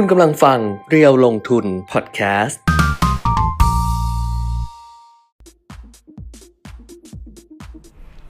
[0.00, 0.58] คุณกำลังฟัง
[0.90, 2.60] เรียวลงทุนพอดแคสต์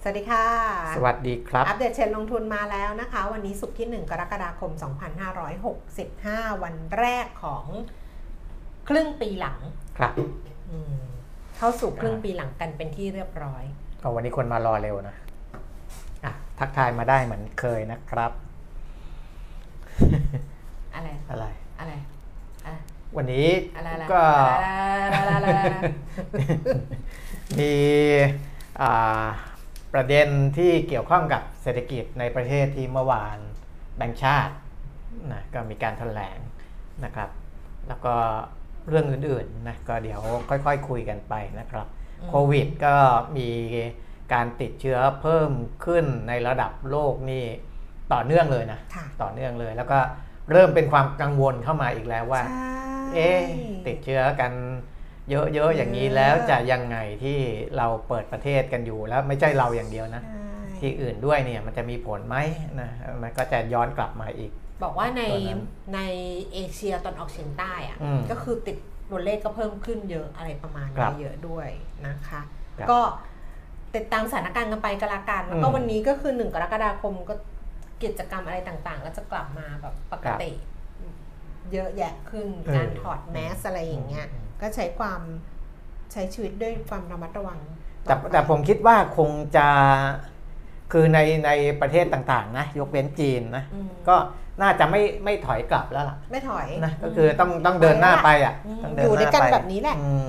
[0.02, 0.46] สวัสดีค่ะ
[0.96, 4.70] สวัสดีครับ อัปเดตเทรนด์ลงทุนมาแล้วนะคะ วันนี้สุกร์ที่ 1 กรกฎาคม
[5.46, 7.64] 2565 วันแรกของ
[8.88, 9.58] ครึ่งปีหลัง
[9.98, 10.12] ครับ
[10.70, 11.00] อืม
[11.56, 13.64] เข้าสู่ครึ่งปีหลังกันเป็นที่เรียบร้อย
[14.02, 15.16] ก็วันนี้คนมารอเร็วนะ
[16.24, 18.32] อะทักทายมาได้เหมือนเคยนะครับ
[20.96, 21.44] อะไร อะไร
[21.80, 21.92] อะไร
[22.66, 22.74] อะ
[23.16, 24.22] วันนี้อะไรอะไรก็
[25.16, 25.60] อะไรอะไรอะไร
[27.58, 27.74] มี
[28.80, 29.26] อ่า
[29.94, 30.28] ประเด็น
[30.58, 33.38] ที่เกี่ยวข้องกับเศรษฐกิจในประเทศที่เมื่อวาน
[33.96, 34.54] แบงก์ชาติ
[35.32, 36.38] นะก็มีการแถลง
[37.04, 37.30] นะครับ
[37.88, 38.14] แล้วก็
[38.88, 41.86] เรื่องอื่นๆนะก็เดี๋ยวค่อยๆคุยกันไปนะครับ
[42.28, 42.96] โควิดก็
[43.36, 43.48] มี
[44.32, 45.50] การติดเชื้อเพิ่ม
[45.84, 47.44] ขึ้นในระดับโลกนี่
[48.12, 49.98] ต่อเนื่องเลยนะค่ะต่อเนื่องเลยแล้วก็
[50.52, 52.68] เริ่มเป็นความกังวลเข้ามาอีกแล้วว่าใช่
[53.14, 53.40] เอ๊ะ
[53.86, 54.52] ติดเชื้อกัน
[55.30, 57.38] เยอะๆอย่างนี้แล้วจะยังไงที่
[57.76, 60.42] เราเปิดประเทศกันอยู่แล้วไม่ใช่เราอย่างเดียวนะใช่
[60.80, 62.36] ที่อื่นด้วยเนี่ยมันจะมีผลไหม
[62.80, 62.90] นะ
[63.22, 64.50] มันก็จะย้อนกลับมาอีก
[64.82, 65.62] บอกว่าในตอนนั้น
[65.94, 66.00] ใน
[66.52, 68.76] เอเชียตอนออกเฉียงใต้อะอืมก็คือติด
[69.10, 71.68] ตัวเลขก็เพิ่มขึ้นเยอะอะไรประมาณครันี้บเยอะด้วย
[72.06, 72.40] นะคะ
[72.78, 73.00] ครับก็
[73.94, 77.34] ติดตามสถานการณ์กันไปก็แล้วกันแล้วก็อืมวันนี้ก็คือหนึ่งกรกฎาคมก็
[78.02, 80.50] กิจกรรมอะไรต่างๆ ก็จะกลับมาแบบปกติ
[81.72, 85.20] เยอะแยะขึ้นเออการถอดแมสอะไรอย่างเงี้ยอืมก็ใช้ความ
[86.12, 87.58] ใช้ชีวิตด้วยความระมัดระวัง
[88.02, 89.66] แต่อไปแต่ผมคิดว่าคงจะ
[90.92, 91.50] คือในใน
[91.80, 94.16] ประเทศต่างๆ นะ ยกเว้นจีนนะอืมก็
[94.62, 100.28] น่าจะไม่ไม่ถอยกลับแล้วล่ะ ไม่ถอยนะก็คือต้องต้องเดินหน้าไปอะอืมต้องเดิอยู่หด้วยน้ากันไปแบบนี้แหละอืม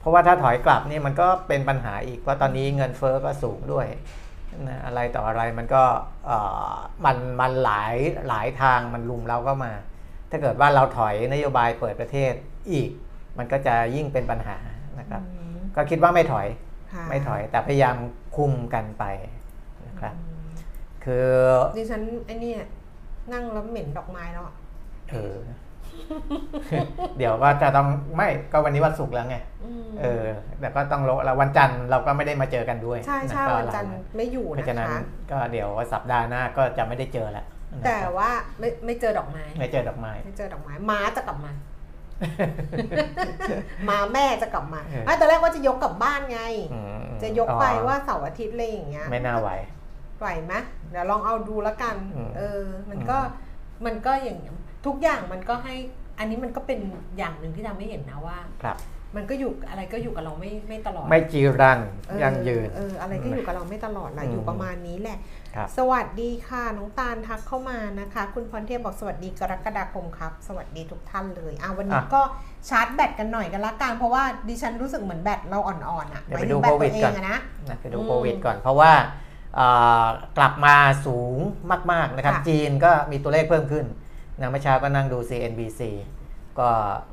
[0.00, 4.02] เพราะว่าถ้าถอยกลับนี่มันก็เป็นปัญหาอีกเพราะตอนนี้เงินเฟ้อก็สูงด้วยนะ
[4.86, 5.82] อะไรต่ออะไรมันก็
[6.26, 6.38] เอ่
[6.72, 7.94] อมันมันหลาย
[8.28, 9.72] หลายทางมันลุมเราก็มา
[10.30, 12.32] ถ้าเกิดว่าเราถอยนโยบายเปิดประเทศ
[12.72, 12.90] อีก
[13.38, 14.56] มันก็จะยิ่งเป็นปัญหา
[14.98, 16.46] นะครับอืมก็คิดว่าไม่ถอย
[16.92, 17.96] ค่ะไม่ถอยแต่พยายาม
[18.36, 19.04] คุมกันไป
[19.86, 20.48] นะครับอืม
[21.04, 21.28] คือ
[21.76, 22.62] ดิฉันไอ้เนี่ย
[23.32, 24.54] นั่งแล้วเหม็นดอกไม้แล้วอะ
[25.10, 25.34] เออ
[27.18, 29.36] เดี๋ยวก็จะต้องไม่ก็วันนี้วันศุกร์แล้วไง
[29.88, 30.24] มเออ
[30.60, 41.52] แต่ก็ต้องโละแล้ววันจันทร์เราก็ไม่ได้มาเจอกันด้วย ใช่ใช่ะก็วันจันทร์ลาไม่อยู่เพราะนะฉะนั้นคะก็เดี๋ยวสัปดาห์หน้าก็จะไม่ได้เจอแล้วนะครับแต่ว่าไม่ไม่เจอดอกไม้ ไม่เจอดอกไม้ไม่เจอดอกไม้ม้าจะกลับมา
[43.88, 46.40] ม้าแม่จะกลับมาเออไอ้ตอนแรกว่าจะยกกลับบ้านไง
[46.74, 49.50] อืมจะยกไปอ๋อว่าเสาร์อาทิตย์อะไรอย่างเงี้ย ไม่น่าไหว
[50.20, 50.54] ไหวไหม
[50.90, 53.18] เดี๋ยวลองเอาดูแล้วกันอืมเออ มันก็
[53.84, 54.38] มันก็อย่าง
[54.86, 55.74] ทุกอย่างมันก็ให้
[56.18, 56.78] อันนี้มันก็เป็น
[57.18, 58.78] อย่างหนึ่งที่ทำให้เห็นนะว่าครับ
[59.16, 65.18] มันก็อยู่อะไรก็อยู่กับเราไม่ไม่ตลอด ไม่จีรังเออยั่งยืนเอออะไรก็อยู่กับเราไม่ตลอดแหละอืมอยู่ประมาณนี้แหละ
[65.56, 72.22] ครับสวัสดีค่ะน้องตาลทักเข้ามานะคะ คุณพรเทพบอกสวัสดีกรกฎาคมครับ สวัสดีทุกท่านเลยอะวันนี้อะก็
[72.68, 78.92] ชาร์จแบตกันหน่อยกันละกันเพราะว่าดิฉันรู้สึกเหมือนแบตเราอ่อนๆอะเดี๋ยวหไปมายดูถึงแบตโควิตัดวเอก่อนงอะนะนะไปดูอืมโควิดก่อนเพราะว่า
[79.56, 79.66] เอ่
[80.04, 80.06] อ
[80.38, 80.76] กลับมา
[81.06, 81.36] สูง
[81.92, 83.86] มากๆนะครับค่ะจีนก็มีตัวเลขเพิ่มขึ้น
[84.40, 85.80] นะเมื่อเช้าก็นั่งดู CNBC
[86.58, 86.68] ก็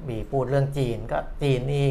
[0.09, 1.89] มีพูดเรื่องจีน ก็จีนนี่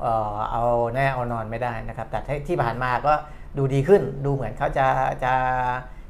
[0.00, 0.64] เอ่อเอา
[0.94, 3.12] แน่เอานอนไม่ได้นะครับ แต่ที่ที่ผ่านมาก็
[3.58, 4.86] ดูดีขึ้น ดูเหมือนเขาจะ
[5.24, 5.32] จะ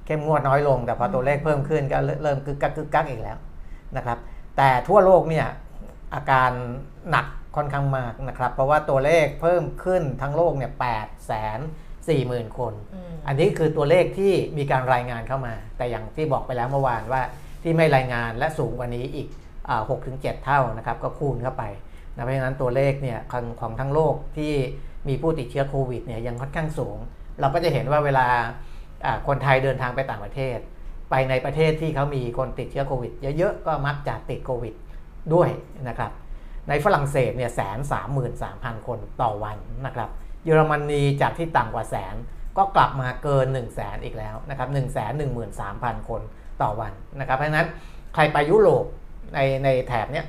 [0.06, 3.38] เข้มงวดน้อยลง แต่พอตัวเลขเพิ่มขึ้นก็เริ่มเริ่มกึกกักกึกกักอีกแล้ว
[3.96, 4.18] นะครับ
[4.56, 5.46] แต่ทั่วโลกเนี่ย
[6.14, 6.50] อาการ
[7.10, 7.26] หนัก
[7.56, 11.60] ค่อนข้างมากนะครับ เพราะว่าตัวเลขเพิ่มขึ้นทั้งโลกเนี่ยแปดแสน
[12.08, 17.22] สี่หมื่นคนอืมอันนี้คือตัวเลขที่มีการรายงานเข้ามา แต่อย่างที่บอกไปแล้วเมื่อวานว่า
[17.62, 19.28] ที่ไม่รายงานและสูงกว่านี้อีก
[19.88, 21.64] หกถึงเเท่านะครับก็คูณเข้าไป
[22.14, 24.52] นะเพราะฉะนั้นตัวเลขเนี่ยของของทั้งโลกที่
[25.08, 26.98] มีผู้ติดเชื้อโควิดเนี่ยยังค่อนข้างสูง
[27.40, 28.26] เราก็จะเห็นว่าเวลา
[29.28, 30.58] คนไทยเดินทางไปต่างประเทศ
[31.10, 34.74] ไปในประเทศที่เขามีคนติดเชื้อโควิดเยอะๆก็มักจะติดโควิด
[35.34, 35.48] ด้วย
[35.88, 36.10] นะครับ
[36.68, 40.10] ในฝรั่งเศสเนี่ยแสนสามหมื่นสามพันคนต่อวันนะครับ
[40.44, 42.14] เยอรมนีจากที่ต่ำกว่าแสน
[42.58, 46.22] ก็กลับมาเกิน1 0 0 0 0แสนอีกแล้วนะครับ1 1 3 0 0 0คน
[46.62, 47.68] ต่อวันนะครับเพราะฉะนั้น
[48.14, 48.84] ใครไปยุโรป
[49.34, 50.26] ในในแถบเนี้ย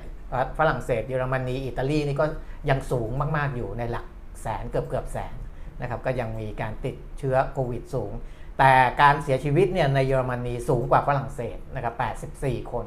[0.58, 2.26] ฝรั่งเศสเยอรมนีอิตาลีนี่ก็
[2.70, 4.06] ยังสูงมากๆอยู่ในหลัก
[4.42, 5.36] แสนเกือบเกือบแสน
[5.82, 8.12] นะครับก็ยังมีการติดเชื้อโควิดสูง
[8.60, 11.94] แต่การเสียชีวิตเนี่ยในเยอรมนีสูงกว่าฝรั่งเศสนะครับ
[12.34, 12.86] 84 คน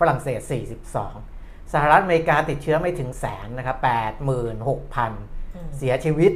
[0.00, 0.40] ฝรั่งเศส
[1.08, 4.26] 42 สหรัฐอเมริกาติดเชื้อไม่ถึงแสนนะครับ86,000
[5.54, 6.32] อืมเสียชีวิต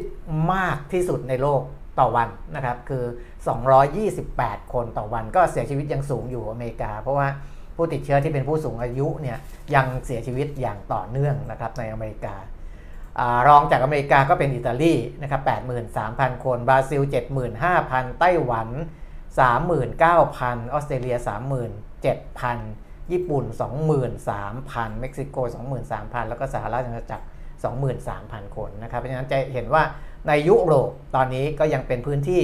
[0.52, 1.62] มากที่สุดในโลก
[1.98, 3.04] ต่อวันนะครับคือ
[4.08, 7.28] 228 คนต่อวันก็เสียชีวิตยังสูงอยู่อเมริกา เพราะว่า
[7.76, 9.38] ผู้ติดเชื้อที่เป็นผู้สูงอายุเนี่ย
[9.75, 12.34] ยังเสียชีวิตอย่างต่อเนื่องนะครับในอเมริกา
[13.20, 15.43] อารองจากอเมริกาก็เป็นอิตาลีนะครับ
[15.93, 17.02] 83,000 คน บราซิล
[17.60, 18.69] 75,000 ไต้หวัน
[19.50, 21.16] 39,000 ออสเตรเลีย
[21.94, 23.44] 37,000 ญี่ปุ่น
[24.22, 25.37] 23,000 เม็กซิโก
[25.82, 27.19] 23,000 แล้วก็สหรัฐอเมริกา
[28.06, 29.82] 23,000 คนนะครับเพราะฉะนั้นจะเห็นว่า
[30.28, 32.42] ในยุโรปตอนนี้ก็ยังเป็นพื้นที่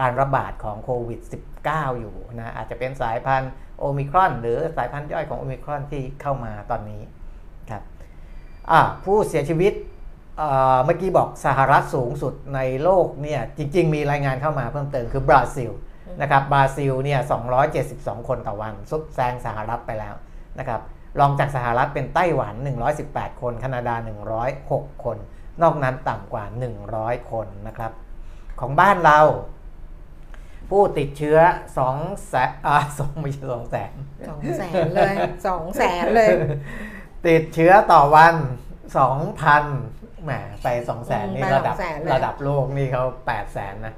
[0.00, 1.20] การระบาดของโควิด
[1.60, 7.02] -19 อยู่นะอาจจะเป็นสายพันธุ์โอมิครอน หรือสายพันธุ์ย่อยของโอมิครอนที่เข้ามาตอนนี้
[7.70, 7.82] ครับ
[9.04, 9.72] ผู้เสียชีวิต
[10.84, 15.70] เมื่อกี้บอกสหรัฐสูงสุดในโลกเนี่ยจริง ๆ มีรายงานเข้ามาเพิ่มเติมคือบราซิล
[16.22, 17.20] นะครับบราซิลเนี่ย
[17.74, 20.14] 272 คนต่อวันซุดแซงสหรัฐไปแล้ว
[20.58, 20.80] นะครับ
[21.20, 22.54] รองจากสหรัฐเป็นไต้หวัน
[22.98, 23.94] 118 คน แคนาดา
[24.50, 25.16] 106 คน
[25.62, 26.44] นอกนั้นต่ำกว่า
[26.88, 27.92] 100 คนนะครับ
[28.60, 29.20] ของบ้านเรา
[30.70, 31.38] ผู้ติดเชื้อ
[31.82, 33.92] 2แสนอ่าสองไม่ใช่สองแสน
[34.28, 35.14] สองแสนเลย
[35.46, 36.32] สองแสนเลย
[37.26, 38.34] ติดเชื้อต่อวัน
[39.08, 40.30] 2,000แหม
[40.62, 41.76] ไป2แสนนี่ระดับ
[42.12, 43.94] ระดับโลกนี่เขา8แสนนะ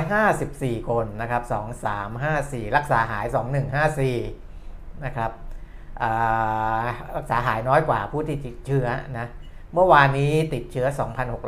[0.00, 1.42] 2,354 คนนะครับ
[2.10, 3.26] 2354 รักษาหาย
[4.34, 5.30] 2154 นะครับ
[7.16, 8.86] รักษาหายน้อยกว่าผู้ที่ติดเชื้อ
[9.18, 9.26] นะ
[9.74, 10.86] เมื่อวานนี้ติดเชื้อ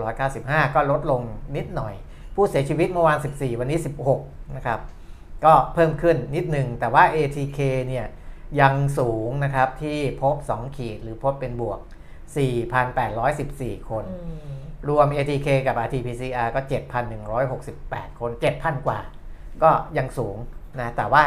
[0.06, 1.22] 2,695 ก็ลดลง
[1.56, 1.94] นิดหน่อย
[2.37, 3.79] ผู้เสียชีวิตเมื่อวาน 14 วันนี้
[4.17, 4.81] 16 นะครับ
[5.44, 8.06] ก็เพิ่มขึ้นนิดหนึ่ง แต่ว่า ATK เนี่ย
[8.61, 11.81] ยังสูงนะครับที่พบ 2 ขีดหรือพบเป็นบวก
[13.05, 14.05] 4,814 คน
[14.88, 16.61] รวม ATK กับ RT-PCR ก็
[17.41, 19.00] 7,168 คน 7,000 กว่า
[19.62, 20.37] ก็ยังสูง
[20.81, 21.23] นะ แต่ว่า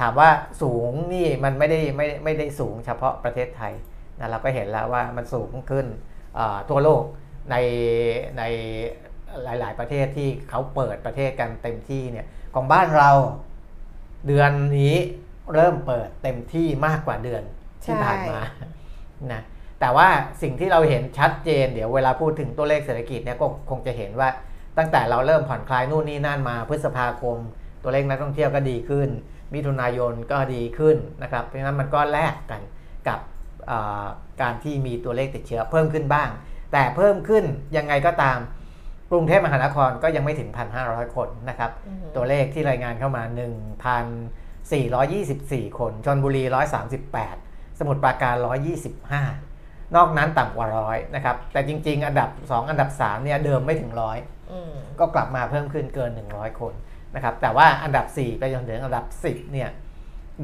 [0.00, 0.30] ถามว่า
[0.62, 3.72] สูงนี่มันไม่ได้ไม่ไม่ได้สูงเฉพาะประเทศไทย
[4.18, 5.86] นะเราก็เห็นแล้วว่ามันสูงขึ้น
[6.68, 7.02] ทั่วโลก
[7.50, 7.56] ใน
[8.38, 8.42] ใน
[9.44, 13.10] หลาย ๆ ประเทศที่เขาเปิดประเทศกันเต็มที่เนี่ยของบ้านเรา
[14.26, 14.96] เดือนนี้
[15.54, 17.42] เริ่มเปิดเต็มที่มากกว่าเดือน
[17.84, 18.40] ที่ผ่านมา
[19.32, 19.42] นะ
[19.80, 20.08] แต่ว่า
[20.42, 24.28] สิ่งที่เราเห็นชัดเจน เดี๋ยวเวลาพูดถึงตัวเลขเศรษฐกิจเนี่ยก็คงจะเห็นว่า
[24.78, 27.38] ตั้งแต่เราเริ่มผ่อนคลายนู่นนี่นั่นมาพฤษภาคม
[27.82, 29.08] ตัวเลขนักท่องเที่ยวก็ดีขึ้น
[29.54, 32.62] มิถุนายนก็ดีขึ้นนะครับเพราะฉะนั้นมันก็แลกกัน
[33.08, 33.20] กับ
[34.42, 36.28] การที่มีตัวเลขติดเชื้อเพิ่มขึ้นบ้าง
[36.72, 37.44] แต่เพิ่มขึ้น
[37.76, 38.38] ยังไงก็ตาม
[39.12, 40.50] กรุงเทพมหานครก็ยังไม่ถึง
[40.82, 41.70] 1,500 คนนะครับ
[42.16, 43.22] ตัวเลขที่รายงานเข้ามา
[45.70, 46.44] 1,424 คนชนบุรี
[47.10, 48.34] 138 สมุทรปราการ
[49.14, 54.18] 125 นอกนั้นต่ำกว่าร้อยนะครับ แต่จริง ๆ อันดับ 2 อันดับ 3 เนี่ยเดิมไม่ถึงร้อย
[55.00, 56.74] ก็กลับมาเพิ่มขึ้นเกิน 100 คน
[57.14, 59.70] นะครับ แต่ว่าอันดับ 4 ไปจนถึงอันดับ 10 เนี่ย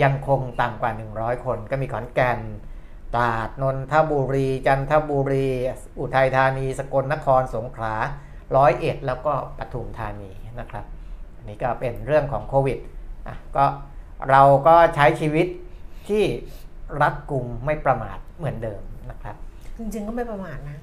[0.03, 2.41] ยังคงต่ำกว่า 100 คน ก็มีขอนแก่น
[3.17, 5.49] ตราดนนทบุรี จันทบุรี
[6.00, 7.94] อุทัยธานี สกลนครสงขลา
[8.56, 10.31] ร้อยเอ็ดแล้วก็ปทุมธานี
[10.61, 10.85] นะครับ
[11.37, 12.79] อันนี้ก็เป็นเรื่องของโควิด
[13.27, 13.65] อะก็
[14.31, 15.47] เราก็ใช้ชีวิต
[16.09, 16.25] ที่
[17.03, 19.37] รัดกุมไม่ประมาทเหมือนเดิมนะครับ
[19.79, 20.79] จริงๆก็ไม่ประมาทนะ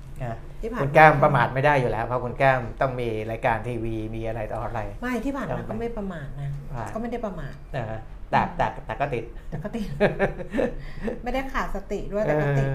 [0.61, 6.49] ที่ผ่านคุณแก้มประมาทไม่ได้อยู่แล้ว เพราะคุณแก้มต้องมีรายการทีวีมีอะไรต่ออะไร ไม่ที่ผ่านมาก็ไม่ประมาทนะ
[6.93, 7.55] ก็ไม่ได้ประมาท
[8.31, 9.85] แต่แต่แต่ก็ติดแต่ก็ติด
[11.23, 12.69] ไม่ได้ขาดสติด้วยแต่ก็ติด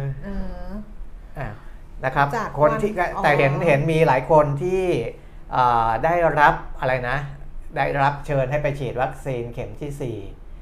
[2.05, 2.27] นะครับ
[2.61, 2.93] คนที่
[3.23, 4.85] แต่เห็นเห็นมีหลายคนที่
[6.05, 7.19] ได้รับอะไรนะ
[7.77, 10.17] ได้รับเชิญให้ไปฉีดวัคซีนเข็มที่สี่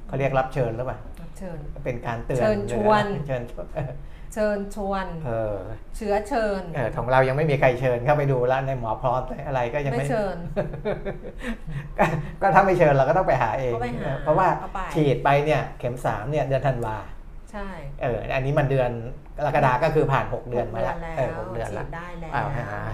[0.06, 3.42] เขาเรียกรับเชิญหรือเปล่ารับเชิญ เป็นการเตือนเชิญชวนเชิญ
[4.34, 5.58] เชิญชวนเออ
[5.96, 10.36] เชื้อเชิญ เออของเรายังไม่มีใครเชิญเข้าไปดูแล้วในหมอพร้อมอะไรก็ยังไม่เชิญ
[12.40, 13.74] ก็ถ้าไม่เชิญเราก็ต้องไปหาเอง
[14.22, 14.48] เพราะว่า
[14.94, 16.96] ฉีดไปเนี่ยเข็มสามเนี่ยเดือนธันวา
[17.52, 17.68] ใช่
[18.02, 18.90] เอออันนี้มันเดือน
[19.38, 21.86] กรกฎาก็คือผ่าน 6 เดือนมาแล้วเออหกเดือนแล้ว
[22.34, 22.42] หา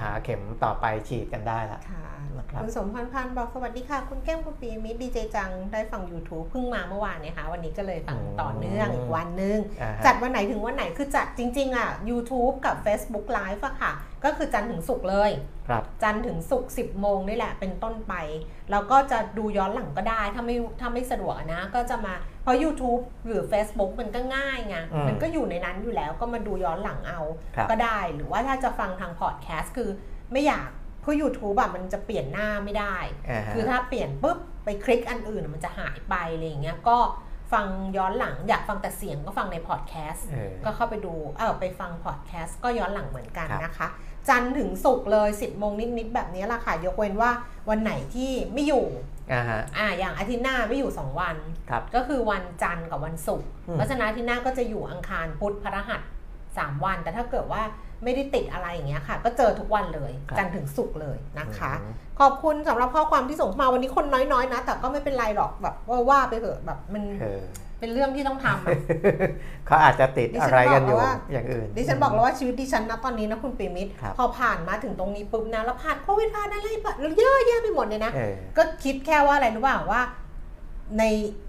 [0.02, 1.80] หาเข็มต่อไปฉีดกันได้ละ
[2.60, 9.58] คุณสมพันธ์พันธ์บอกสวัสดีค่ะ คุณแก้มคุณปีมิตรดีเจจังได้ฟัง YouTube เพิ่งมาเมื่อวานเนี่ยค่ะ วันนี้ก็เลยฟังต่อเนื่องอีกวันนึง
[10.06, 13.92] จัดวันไหนถึงวันไหนคือจัดจริง ๆ อะ YouTube กับ Facebook Live อะค่ะ
[14.24, 15.30] ก็คือจันทร์ถึงศุกร์เลย
[16.02, 18.14] จันทร์ถึงศุกร์10 โมงนี่แหละเป็นต้นไป
[18.70, 22.14] แล้วก็จะดูย้อนหลังก็ได้ถ้าไม่ถ้าไม่สะดวกนะก็จะมา
[22.44, 24.76] เพราะ YouTube หรือ Facebook มันก็ง่ายไง
[25.08, 27.20] มันก็อยู่ในนั้นอยู่แล้วก็มาดูย้อนหลังเอา
[27.70, 29.90] ก็ได้ หรือว่าถ้าจะฟังทางพอดแคสต์คือ
[30.32, 30.68] ไม่อยาก
[31.00, 32.96] เพราะ YouTube แบบมันจะเปลี่ยนหน้าไม่ได้
[33.54, 36.98] คือถ้าเปลี่ยนปุ๊บไปคลิกอันอื่นมันจะหายไปอะไรอย่างเงี้ยก็
[37.52, 40.26] ฟังย้อนหลังอยากฟังแต่เสียงก็ฟังในพอดแคสต์
[40.64, 43.88] ก็เข้าไปดูเออไปฟังพอดแคสต์ก็ย้อนหลังเหมือนกันนะคะ
[44.28, 47.30] จันทร์ถึงศุกร์เลย 10โมงนิด ๆ แบบนี้ละค่ะ ยกเว้นว่า
[47.68, 48.86] วันไหนที่ไม่อยู่
[49.78, 51.36] อ่าอย่างอาทิตย์หน้าไม่อยู่ 2 วัน
[51.94, 56.00] ก็คือวันจันทร์กับวันศุกร์เพราะฉะนั้นอาทิตย์หน้าก็จะอยู่อังคารพุธพฤหัส
[56.42, 57.62] 3วัน แต่ถ้าเกิดว่า
[58.04, 61.72] ไม่ได้ติดอะไรอย่างเงี้ยค่ะ ก็เจอทุกวันเลย จันถึงสุกเลยนะคะ
[62.20, 67.02] ขอบคุณสำหรับข้อความที่ส่งมาวันนี้คนน้อยๆนะ แต่ก็ไม่เป็นไรหรอกแบบว่าว่าไปเถอะแบบมัน
[67.84, 70.98] เป็นเรื่องที่ต้องทำเขาอาจจะติดอะไรกันอยู่
[71.32, 78.12] อย่างอื่น ดิฉันบอกแล้วว่าชีวิตดิฉันนะตอนนี้นะคุณปีมิตรพอผ่านมาถึงตรงนี้ปุ๊บนะแล้วผ่านโควิดผ่านอะไรแบบเยอะแยะไปหมดเลยนะ
[78.56, 80.02] ก็คิดแค่ว่าอะไรรู้ป่าว่า
[80.98, 81.02] ใน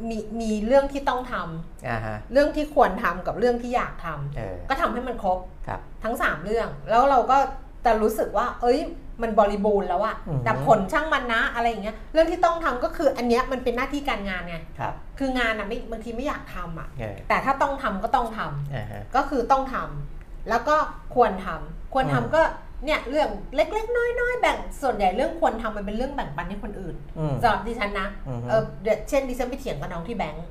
[0.10, 7.38] มีมีเรื่องที่ต้องทำอ่าฮะเรื่องที่ควรทำกับเรื่องที่อยากทำเออก็ทำให้มันครบครับ ทั้ง3เรื่อง แล้วเราก็
[7.86, 8.80] จะรู้สึกว่า เอ้ย
[9.22, 20.75] มันบริบูรณ์แล้วอะอือฮึแต่ผลช่างมันนะอะไรอย่างเงี้ย เรื่องที่ต้องทำก็คืออันเนี้ยมันเป็นหน้าที่การงานไงครับคืองานอะไม่บางทีไม่อยากทำอะเออแต่ถ้าต้องทำก็ต้องทำอ่าฮะก็คือต้องทำแล้วก็
[21.15, 22.42] ควรทำควรทำอืมก็
[22.86, 30.46] เนี่ยเรื่องเล็ก ๆ น้อยๆแบ่งส่วนใหญ่เรื่องควรทำมันเป็นเรื่องแบ่งปันให้คนอื่นอืมสำหรับดิฉันนะอือฮึเออเดี๋ยวเช่นดิฉันไปเถียงกับน้องที่แบงก์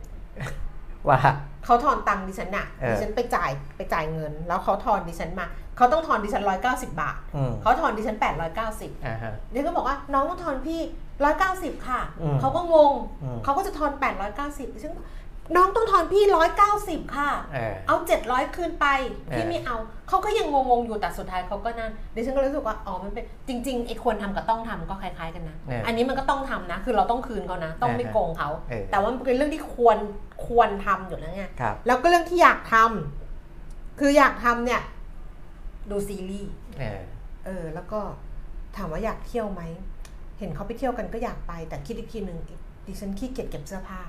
[1.09, 1.19] ว่า
[1.64, 10.80] เขาทอนตังค์ดิฉันน่ะเออดิฉันไปจ่ายไปจ่ายเงิน แล้วเขาทอนดิฉันมาเขาต้องทอนดิฉันร้อยเก้าสิบาทอืมเขาทอนดิฉันแปดร้อยเก้าสิบอ่าฮะดิฉันก็บอกว่าน้องต้องทอนพี่
[11.25, 12.92] ร้อยเก้าสิบค่ะอืมเขาก็งง
[13.23, 15.02] อืมเขาก็จะทอนแปดร้อยเก้าสิบดิฉันก็
[15.57, 18.87] น้องต้องทอนพี่ร้อยเก้าสิบค่ะ เออ เอาเจ็ดร้อยคืนไป
[19.33, 19.77] พี่เออ ไม่เอา
[20.09, 29.99] เขาก็ยังงงๆอยู่แต่สุดท้ายเขาก็นั่นดิฉันก็รู้สึกว่าอ๋อมันเป็นจริงๆไอ้ควรทำกับต้องทำก็คล้ายๆกันนะ เอออัอันนี้มันก็ต้องทำนะ คือเราต้องคืนเขานะ ต้องไม่เออโกงเขา เออ แต่ว่ามันเป็นเรื่องที่ควร
[30.47, 34.83] ควรทำอยู่แล้วไง ครับ แล้วก็เรื่องที่อยากทำคืออยากทำเนี่ย
[35.91, 37.01] ดูซีรีส์ เออ
[37.47, 38.01] เออ แล้วก็
[38.77, 39.63] ถามว่าอยากเที่ยวไหม
[40.39, 42.39] เห็นเขาไปเที่ยวกันก็อยากไป แต่คิดอีกทีหนึ่ง
[42.87, 44.01] ดิฉันขี้เกียจเก็บเสื้อผ้า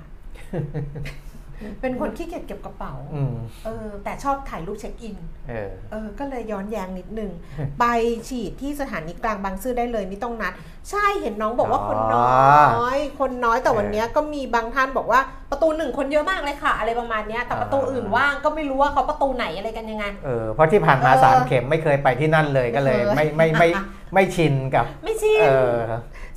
[1.82, 3.36] เป็นคนขี้เกียจเก็บกระเป๋าอืม
[3.66, 5.18] เออแต่ชอบถ่ายรูปเช็คอิน
[5.50, 7.32] เออเออก็เลยย้อนแย้งนิดนึง
[7.80, 7.86] ไป
[8.30, 10.54] ฉีดที่สถานีกลางบางซื่อได้เลยไม่ต้องนัด
[10.90, 15.20] ใช่เห็นน้องบอกว่าอ๋อคนน้อย คนน้อยแต่เออวันเนี้ยก็มีบางท่านบอกว่า
[15.52, 23.84] ประตูหนึ่งคนเยอะมากเลยค่ะ อะไรประมาณเนี้ยแต่อ่าประตูอื่นว่างก็ไม่รู้ว่าเขาประตูไหนอะไรกันยังไงเออเพราะที่ผ่านมาเออสามเข็มไม่เคยไปที่นั่นเลยก็เลย ไม่เคยไม่ไม่ไม่
[24.14, 25.76] ไม่ชินกับไม่ชินเออ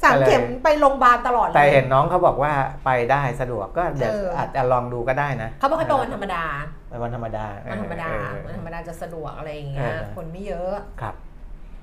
[0.03, 2.53] สามอะไรเข็มไปโรงพยาบาลตลอดเลยแต่เห็นน้องเขาบอกว่า
[2.85, 6.45] ไปได้สะดวกก็เดี๋ยวเออออาจจะลองดูก็ได้นะเขาบอกให้ไปวันธรรมดา
[6.91, 11.15] ไปวันธรรมดาวันธรรมดาเออวันธรรมดาจะสะดวกอะไรอย่างเงี้ยเออคนไม่เยอะครับ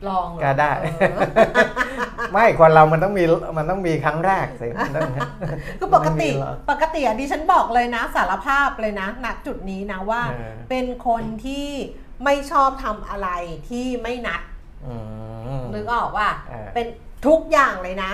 [0.07, 1.21] ลองเหรอก็ได้เออ
[2.33, 3.23] ไม่คนเรามันต้องมี
[3.57, 5.09] มันต้องมีครั้งแรกสิมันต้อง
[5.79, 11.67] คือปกติไม่มีหรอกปกติอะดิฉันบอกเลยนะสารภาพเลยนะณจุดนี้นะว่าเออเป็นคนที่
[12.23, 13.29] ไม่ชอบทำอะไร
[13.69, 14.41] ที่ไม่นัด
[14.87, 14.95] อื
[15.59, 16.87] มนึกออกว่าเออเป็น
[17.27, 18.11] ทุกอย่างเลยนะ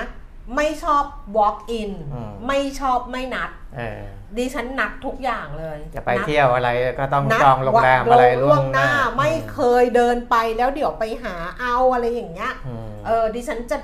[0.56, 1.04] ไม่ชอบ
[1.38, 4.02] walk in อืม ไม่ชอบไม่นัด เออ
[4.38, 13.78] ดิฉันนัดทุกอย่างเลยจะไปนัด เที่ยวอะไรก็ต้องนัดจองโรงแรมอะไรล่วงหน้าไม่เคยเดินไปแล้วเดี๋ยวไปหาเอาอะไรอย่างเงี้ย อืมเออดิฉันจะ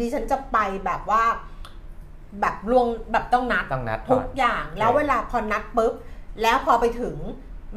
[0.00, 1.24] ดิฉันจะไปแบบว่า
[2.40, 5.92] แบบลวงแบบต้องนัดต้องนัดทุก่อกนอย่างแล้วเออเวลาพอนัดปุ๊บ
[6.42, 7.16] แล้วพอไปถึง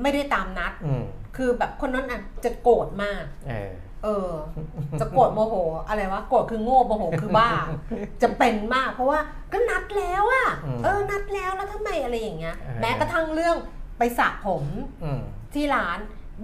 [0.01, 1.03] ไม่ได้ตามนัด อืม
[1.37, 3.71] คือแบบคนนั้นอะจะโกรธมาก เออ
[4.04, 4.32] เออ
[5.00, 5.56] จะโกรธโมโห
[5.88, 7.50] อะไรวะโกรธคือโง่โมโหคือบ้า
[8.22, 9.20] จะเป็นมาก เพราะว่า
[9.54, 13.56] ก็นัดแล้วอะอืมเออ นัดแล้วแล้วทำไมอะไรอย่างเงี้ยเออแม้กระทั่งเรื่อง
[13.98, 14.63] ไปสระผม
[15.04, 15.22] อืม
[15.54, 16.00] ที่ร้าน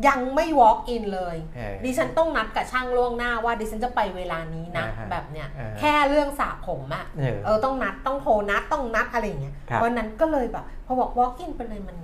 [0.08, 11.98] ยังไม่ walk in เลยเออดิฉันต้องนัดกับช่างล่วงหน้าว่าดิฉันจะไปเวลานี้นะอ่าฮะแบบเนี้ยอ่าฮะแค่เรื่องสระผมอะเออเออต้องนัดต้องโทรนัดต้องนัดอะไรอย่างเงี้ยครับเพราะนั้นก็เลยแบบพอบอก walk in ไปเลยมัน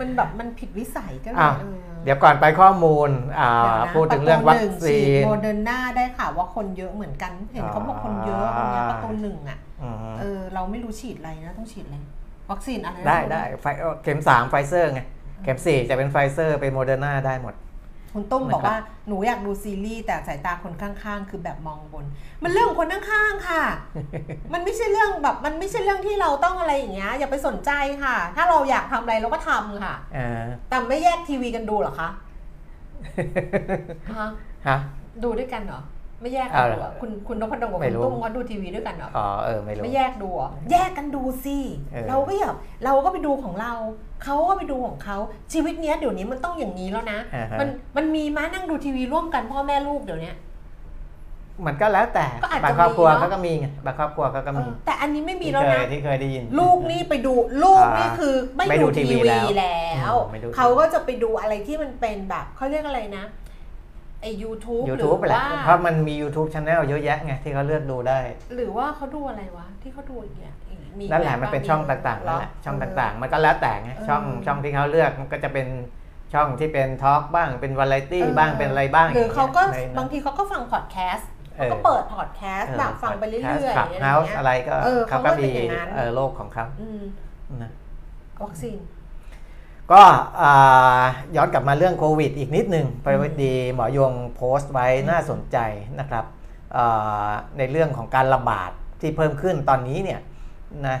[0.00, 11.96] มันแบบมันผิดวิสัยก็เลยอะเออเดี๋ยวก่อนไปข้อมูลอ่าเดี๋ยวนะพูดถึงเรื่องวัคซีนโมเดอร์นาได้ข่าวว่าคนเยอะเหมือนกัน เห็นเขาบอกคนเยอะอ่าคนเนี้ยประตูหนึ่งอะอืมเออเราไม่รู้ฉีดอะไรนะต้องฉีดอะไร
[12.50, 15.00] วัคซีนอะไรนะได้ได้ไฟเอ่อเข็มสามไฟเซอร์ไง
[15.44, 17.54] เข็มสี่จะเป็นไฟเซอร์เป็นโมเดอร์นาได้หมด
[18.16, 22.04] คุณตุ้มนะครับบอกว่าหนูอยากดูซีรีส์แต่สายตาคนข้างๆ คือแบบมองบน
[22.42, 23.64] มันเรื่องของคนข้างๆค่ะ
[24.52, 27.70] มันไม่ใช่เรื่องแบบมันไม่ใช่เรื่องที่เราต้องอะไรอย่างเงี้ยอย่าไปสนใจ
[28.02, 32.08] ค่ะ ถ้าเราอยากทำอะไรเราก็ทำค่ะอ่าแต่ไม่แยกทีวีกันดูเหรอคะ
[34.16, 34.28] ฮะ
[34.66, 34.78] ฮะ
[35.22, 35.80] ดูด้วยกันเหรอ
[36.20, 41.58] ไม่แยกกันเอาดูเหรอเหรอคุณคุณนพดลกับไม่คุณรู้ตุ้มก็ดูทีวีด้วยกันเหรออ๋อเออไม่รู้ไม่แยกดูเหรอแยกกันดูสิ
[41.92, 42.54] เออเราก็อยาก
[42.84, 43.72] เราก็ไปดูของเรา
[44.24, 45.16] เขาก็ไปดูของเขา
[45.52, 50.32] ชีวิตเนี้ยเดี๋ยวนี้มันต้องอย่างนี้แล้วนะ อ่าฮะ มันมันมีมานั่งดูทีวีร่วมกันพ่อแม่ลูกเดี๋ยวนี้
[51.66, 57.32] มันก็แล้วแต่ก็อาจจะบางครอบครัวมีเนอะ เขาก็มีไงบางครอบครัวเขาก็เอมีอแต่อันนี้ไม่มีที่แล้วเคยนะ ที่เคยได้ยิน ลูกนี่ไปดู
[57.64, 63.24] ลูกนี่อ่าคือไม่ไม่ดูดูทีทีวีวีแล้วแล้วอืมไม่ดูทีวีเขาก็จะไปดูอะไรที่มันเป็นแบบเขาเรียกอะไรนะ
[64.22, 68.18] ไอ YouTube หรือ YouTube แหละว่าเพราะมันมี YouTube Channel เยอะแยะไงที่เขาเลือกดูได้
[68.54, 70.65] หรือว่าเขาดูอะไรวะ ที่เขาดูอีกอย่างอีกมี
[71.10, 75.66] นั่นแหละมันเป็นช่องแบบต่างๆเหรนั่นแหละช่องต่างๆ มันก็แล้วแต่ไงเออช่องช่องที่เขาเลือกมันก็จะเป็น
[76.34, 87.02] ช่องที่เป็นทอล์กบ้างเป็นวาไรตี้เออบ้างเป็นอะไรบ้างหรือเขาก็ย่งงี้ยบางทีเขาก็ฟังพอดแคสต์เออเขาก็เปิดพอดแคสต์แบบฟังไปเรื่อยๆคลับอะไรอเฮาย่างส์เงี้ยอะไรก็เออเขาเขาก็ก็เป็นมีอย่างนั้นเออโลกของเขาอืม
[87.62, 87.70] นะ
[88.42, 88.78] วัคซีน
[89.92, 90.02] ก็
[90.42, 91.02] อ่า
[91.36, 95.58] ย้อนกลับมาเรื่องโควิดอีกนิดนึงไปวันดีหมอยงโพสต์ไว้น่าสนใจ
[96.00, 96.24] นะครับ
[96.76, 100.20] อ่าในเรื่องของการระบาดที่เพิ่มขึ้นตอนนี้เนี่ย
[100.88, 100.98] นะ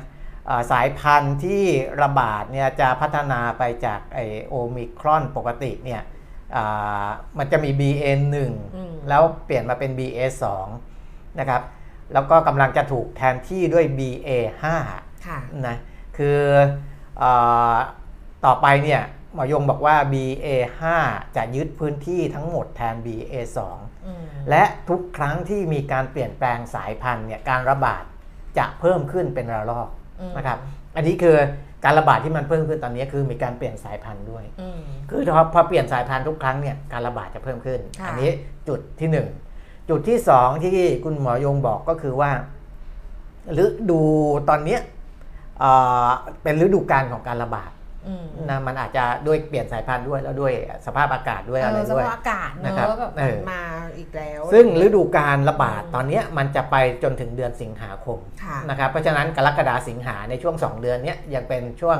[0.48, 1.64] อ่าสายพันธุ์ที่
[2.02, 6.02] ระบาดเนี่ยจะพัฒนาไปจากไอโอมิครอนปกติเนี่ย
[6.56, 7.06] อ่า
[7.38, 8.36] มันจะมี BA1
[8.76, 10.44] อืมแล้วเปลี่ยนมาเป็น BA2
[11.40, 11.62] นะครับ
[12.12, 14.64] แล้วก็กำลังจะถูกแทนที่ด้วย BA5
[15.26, 15.76] ค่ะนะ
[16.16, 16.40] คือ
[17.18, 17.24] เอ
[17.74, 17.76] อ
[18.44, 19.02] ต่อไปเนี่ย
[19.34, 20.82] หมอยงบอกว่า BA5
[21.36, 23.58] จะยึดพื้นที่ทั้งหมดแทน BA2
[24.06, 28.04] อืมและทุกครั้งที่มีการเปลี่ยนแปลงสายพันธุ์เนี่ยการระบาด
[28.58, 29.88] จะเพิ่มขึ้นเป็นระลอก
[30.20, 30.58] อืมนะครับ
[30.96, 31.36] อันนี้คือ
[31.84, 38.30] การระบาดที่มันเพิ่มขึ้นตอนนี้คือมีการเปลี่ยนสายพันธุ์ด้วยอืมคือพอพอเปลี่ยนสายพันธุ์ทุกครั้งเนี่ยการระบาดจะเพิ่มขึ้นค่ะอันี้
[38.68, 39.28] จุดที่หนึ่ง
[39.88, 42.30] จุดที่สองที่คุณหมอยงบอกก็คือว่า
[43.64, 44.00] ฤดู
[44.48, 44.80] ตอนเนี้ย
[45.60, 45.70] เอ่
[46.06, 46.08] อ
[46.42, 47.75] เป็นฤดูกาลของการระบาดอืม
[48.48, 50.52] นะมันอาจจะด้วยเปลี่ยนสายพันธุ์ด้วยแล้วด้วย
[50.86, 53.62] สภาพอากาศด้วยเออะไรอสด้วยภาพอากาศเนนะครับอะแบบเออมา
[53.98, 61.98] อีกแล้ว ซึ่งฤดูการระบาดอืมตอนเนี้ยมันจะไปจนถึงเดือนสิงหาคมค่ะนะครับเพราะฉะนั้นกรกฎาสิงหาในช่วง 2 เดือนเนี้ยยังเป็นช่วง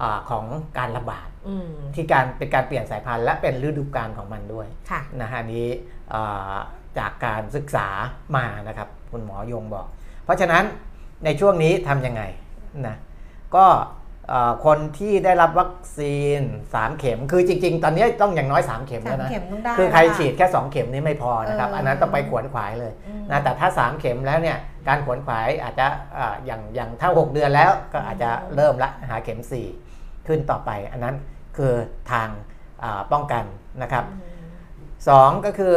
[0.00, 0.44] อาของ
[0.78, 5.68] การระบาดอืมที่การเป็นการเปลี่ยนสายพันธุ์และเป็นฤดูกาลของมันด้วยค่ะนะฮะอันนี้
[6.14, 6.56] อ่า
[6.98, 7.88] จากการศึกษา
[8.36, 9.86] มานะครับคุณหมอยงบอก
[10.24, 10.64] เพราะฉะนั้น
[11.24, 12.22] ในช่วงนี้ทำยังไง
[12.86, 12.96] นะ
[13.56, 13.98] ก็เอ่อ
[14.64, 24.56] คนที่ได้รับวัคซีน 3 เข็ม คือจริง ๆ ตอนนี้ต้องอย่างน้อย 3 เข็มสาแล้วนะมเข็มต้องได้คือใครแล้วะฉีดแค่ 2 เข็มนี่ไม่พอนะครับเอออัอันนั้นต้องไปขวนขวายเลยอืมนะแต่ถ้า 3 เข็มแล้วเนี่ย
[24.88, 25.86] การขวนขวายอาจจะ
[26.18, 29.40] อ่าอย่างอย่างถ้า 6 เดือนแล้วก็อาจจะเริ่มละหาเข็ม
[29.82, 31.14] 4 ขึ้นต่อไป อันนั้น
[31.56, 31.72] คือ
[32.12, 32.28] ทาง
[32.82, 33.44] อ่าป้องกัน
[33.82, 34.26] นะครับอืม
[35.08, 35.76] สองก็คือ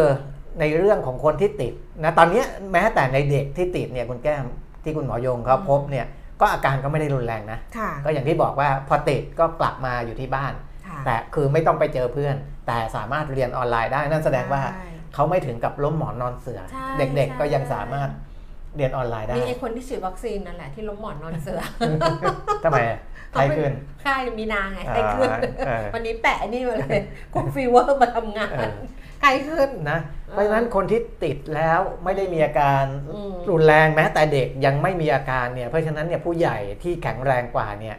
[0.60, 4.46] ในเรื่องของคนที่ติดนะตอนนี้แม้แต่ในเด็กที่ติดเนี่ยคุณแก้ม
[4.84, 6.06] ที่คุณหมอยงเขาพบเนี่ย
[6.42, 10.54] ก็อาการก็ไม่ได้รุนแรงนะค่ะก็อย่างที่บอกว่าพอติดก็กลับมาอยู่ที่บ้าน
[10.88, 12.36] ค่ะแต่คือไม่ต้องไปเจอเพื่อน
[12.68, 18.10] แต่สามารถเรียนออนไลน์ได้นั่นแสดงว่าใช่เขาไม่ถึงกับล้มหมอนนอนเสื่อใช่เด็กใช่ๆก็ยังสามารถ
[18.78, 21.62] เรียนออนไลน์ได้ มีไอคนที่ฉีดวัคซีนนั่นแหละที่ล้มหมอนนอนเสื่อ
[22.64, 23.00] ทำไมอะ
[23.34, 23.72] ไข้ขึ้น
[24.04, 28.50] ใช่มีนาไงไข้ขึ้นอ่าเออวันนี้แปะไอ้นี่มาเลย Cool Fever มาทำงาน
[29.24, 30.00] เออไข้ขึ้นนะ
[30.32, 37.98] เพราะฉะนั้นคนที่ติดแล้วไม่ได้มีอาการอืมรุนแรงแม้แต่เด็กยังไม่มีอาการเนี่ย เพราะฉะนั้นเนี่ยผู้ใหญ่ที่แข็งแรงกว่าเนี่ย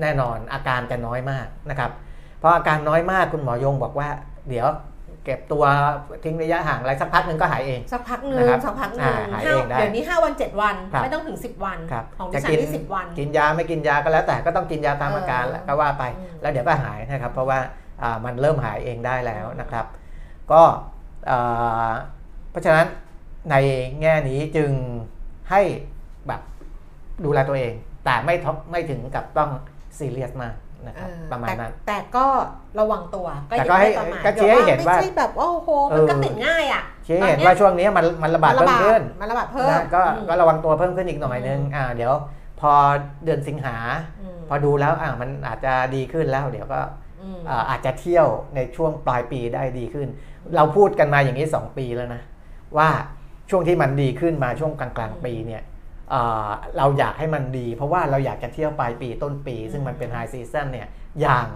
[0.00, 1.90] แน่นอนอาการจะน้อยมากนะครับ
[2.38, 4.08] เพราะอาการน้อยมากคุณหมอยงบอกว่า
[4.48, 4.68] เดี๋ยว
[5.24, 5.64] เก็บตัว
[6.24, 17.58] ทิ้งระยะห่างอะไรสักพักหนึ่งก็หายเอง สักพักหนึ่งนะครับสักพักหนึ่งอ่าหายเองได้เดี๋ยวนี้ 5 วัน 7 วันครับไม่ต้องถึง 10 วันครับของดิจะฉันกินที่10 วัน กินยาไม่กินยาก็แล้วแต่ก็ต้องกินยาตามอาการเออแล้วก็ว่าไปอืมแล้วเดี๋ยวก็หายนะครับ เพราะว่า
[18.02, 19.86] อ่ามันเริ่มหายเองได้แล้วนะครับ
[20.52, 20.62] ก็
[21.30, 21.92] อ่า
[22.50, 22.86] เพราะฉะนั้น
[23.50, 23.54] ใน
[24.00, 24.70] แง่นี้จึง
[25.50, 25.60] ให้
[26.28, 26.40] แบบ
[27.24, 27.72] ดูแลตัวเอง
[28.04, 29.50] แต่ไม่ท็อปไม่ถึงกับต้อง
[29.98, 30.54] ซีเรียสมาก
[30.86, 32.26] นะครับเออประมาณแต่นั้นแต่ก็
[32.78, 42.12] ระวังตัวแต่ก็ให้อย่าไปประมาทก็ชี้ให้เห็นว่าไม่ใช่แบบว่าโอ้โหมันก็ติดง่ายอะชี้ให้เห็นว่าช่วงนี้มันมันระบาดมันเพิ่มขึ้นมันระบาดเพิ่มนะก็อืมก็ระวังตัวเพิ่มขึ้นอีกหน่อยนึงอืมอ่าเดี๋ยว
[42.60, 42.72] พอ
[43.24, 43.76] เดือนสิงหา
[44.20, 46.80] อืมพอดูแล้วอ่ามันอาจจะดีขึ้นแล้ว เดี๋ยวก็
[47.22, 50.08] อืมอ่าอาจจะเที่ยวในช่วงปลายปีได้ดีขึ้น
[50.56, 52.22] เราพูดกันมาอย่างนี้ 2 ปีแล้วนะ
[52.76, 52.88] ว่า
[53.50, 55.62] ช่วงที่มันดีขึ้นมาช่วงกลางๆปีเนี่ย
[56.12, 60.88] อ่าเราอยากให้มันดี เพราะว่าเราอยากจะเที่ยวปลายปีต้นปี ซึ่งมันเป็นไฮซีซั o นเนี่ย
[61.20, 61.48] อย่าง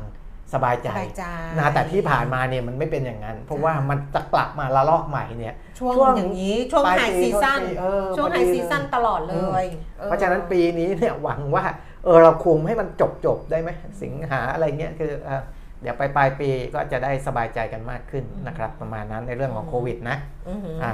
[0.54, 1.24] สบายใจสบายใจ
[1.58, 9.64] นะแต่ที่ผ่านมาเนี่ยมันไม่เป็นอย่างนั้น เพราะว่ามันจะกลับมาระลอกใหม่เนี่ย ช่วงช่วงอย่างนี้ ช่วงปลาย high season ต้นปีเออช่วงพอ high season เลยตลอดเลย
[10.00, 11.64] ออเพราะฉะนั้นปีนี้เนี่ยหวังว่า
[12.04, 13.70] เออเราคุมให้มันจบจบๆได้ไหม
[14.02, 15.42] สิงหาอะไรเงี้ยคือเอ่อ
[15.82, 20.16] เดี๋ยวไปปลายปีก็จะได้สบายใจกันมากขึ้นนะครับ ประมาณนั้นในเรื่องของโควิดนะ
[20.48, 20.92] อือหือออะ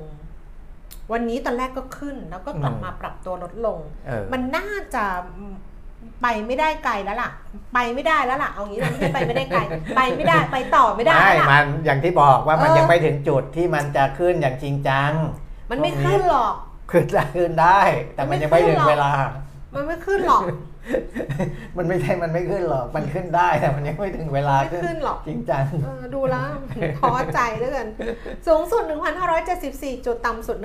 [1.12, 5.04] วันนี้ตอนแรกก็ขึ้น แล้วก็กลับอืมมาปรับตัวลดลงเออมันน่าจะ
[6.22, 7.32] ไปไม่ได้ไกลแล้วล่ะ
[7.74, 9.62] ไปไม่ได้แล้วล่ะ เอางี้มันไม่ใช่ไปไม่ได้ไกล
[9.96, 15.12] ไปไม่ได้ไปต่อไม่ได้ไม่แล้วล่ะมันอย่างที่บอกว่ามันเออยังไม่ถึงจุดที่มันจะขึ้นอย่างจริงจัง
[15.69, 16.56] มันไม่ขึ้นหรอก
[16.91, 17.80] ขึ้นได้ขึ้นได้
[18.15, 19.12] แต่มันยังไม่ถึงเวลา
[19.76, 20.43] มันไม่ขึ้นหรอก
[21.78, 26.48] มันไม่ใช่ มันไม่ขึ้นหรอก มันขึ้นได้แต่มันยังไม่ถึงเวลาไม่ขึ้นหรอก จริงจังเออดูแล้ว
[27.00, 27.88] ท้อใจเหลือเกิน
[28.48, 28.84] สูงสุด
[29.43, 30.58] 1,574 จุด ต่ำสุด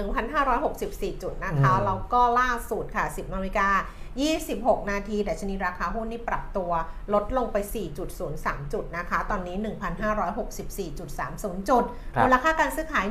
[0.56, 3.68] 1,564 จุดนะคะอืมแล้วก็ล่าสุดค่ะ 10นาฬิกา
[4.26, 6.70] 26 นาทีดัชนีราคาหุ้นนี่ปรับตัว
[7.14, 7.56] ลดลงไป
[8.14, 13.06] 4.03 จุดนะคะ ตอนนี้ 1,564.30 จุดครับมูลค่าการซื้อขาย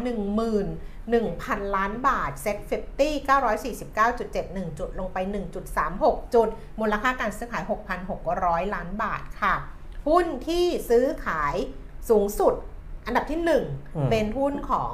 [0.65, 2.57] 11,000 ล้านบาทเซ็ต
[2.99, 5.17] 50 949.71 จุดลงไป
[5.75, 6.47] 1.36 จุด
[6.79, 7.63] มูลค่าการซื้อขาย
[8.19, 9.55] 6,600 ล้านบาทค่ะ
[10.07, 11.55] หุ้นที่ซื้อขาย
[12.09, 12.53] สูงสุด
[13.05, 13.65] อันดับที่อืม
[14.09, 14.93] 1เป็นหุ้นของ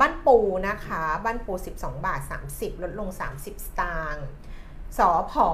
[0.00, 2.20] บ้านปูนะคะ บ้านปู 12 บาท
[2.52, 4.24] 30 ลดลง 30 สตางค์
[4.98, 5.46] สอพอ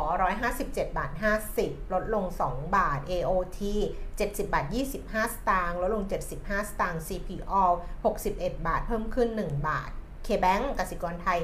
[0.44, 1.10] 157 บาท
[1.52, 3.60] 50 ลดลง 2 บาท AOT
[4.08, 4.66] 70 บาท
[5.00, 6.04] 25 สตางค์ลดลง
[6.36, 7.54] 75 สตางค์ CPO
[8.14, 9.90] 61 บาท เพิ่มขึ้น 1 บาท
[10.26, 11.40] KBank กสิกรไทย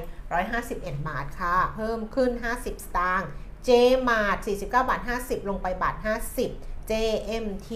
[0.51, 3.29] 151 บาทค่ะ เพิ่มขึ้น 50 สตางค์
[3.67, 5.95] JMart 49 บาท 50 ลงไปบาท
[6.43, 7.69] 50 JMT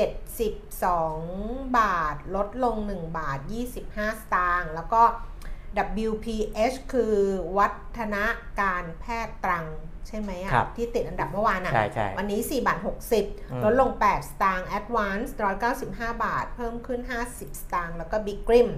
[0.00, 3.38] 72 บาท ลดลง 1 บาท
[3.80, 5.02] 25 สตางค์แล้วก็
[6.08, 7.14] WPH คือ
[7.58, 8.16] วัฒน
[8.60, 9.66] การแพทย์ตรัง
[10.08, 12.90] ใช่ไหมครัอะ่ะบที่ติดอันดับเมื่อวานอะใช่ใช่วันนี้ 4 บาทอื
[13.58, 15.30] ม60 ลดลง 8 สตางค์ Advance
[15.76, 18.68] 195 บาท เพิ่มขึ้น 50 สตางค์แล้วก็ Big Grim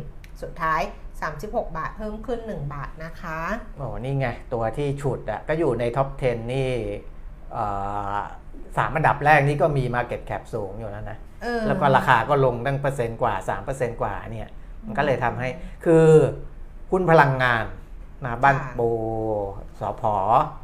[0.42, 0.80] สุดท้าย
[1.28, 3.40] 36 บาทเพิ่มขึ้น 1 บาทนะคะ
[3.76, 6.70] โอ้นี่ไง ตัวที่ฉุดอะก็อยู่ในท็อป 10 นี่
[7.52, 7.64] เอ่
[8.16, 8.18] อ
[8.76, 13.34] สามอันดับแรกนี่ก็มี Market Cap สูงอยู่แล้วนะเออแล้วก็ราคาก็ลงตั้งเปอร์เซ็นต์กว่า
[13.68, 14.48] 3%กว่าเนี่ย
[14.84, 15.48] มันก็เลยทำให้
[15.84, 16.06] คือ
[16.92, 17.64] หุ้นพลังงาน
[18.24, 18.88] นะบ้านค่ะปู
[19.80, 20.14] สอพอ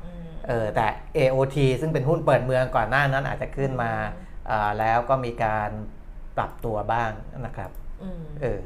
[0.05, 0.87] อืมเออแต่
[1.17, 3.93] AOT ซึ่งเป็นหุ้นเปิดเมืองก่อนหน้านั้นอาจจะขึ้นมา
[4.47, 5.71] เอ่อแล้วก็มีการ
[6.37, 7.11] ปรับตัวบ้าง
[7.47, 7.71] นะครับ
[8.03, 8.61] อืมเออ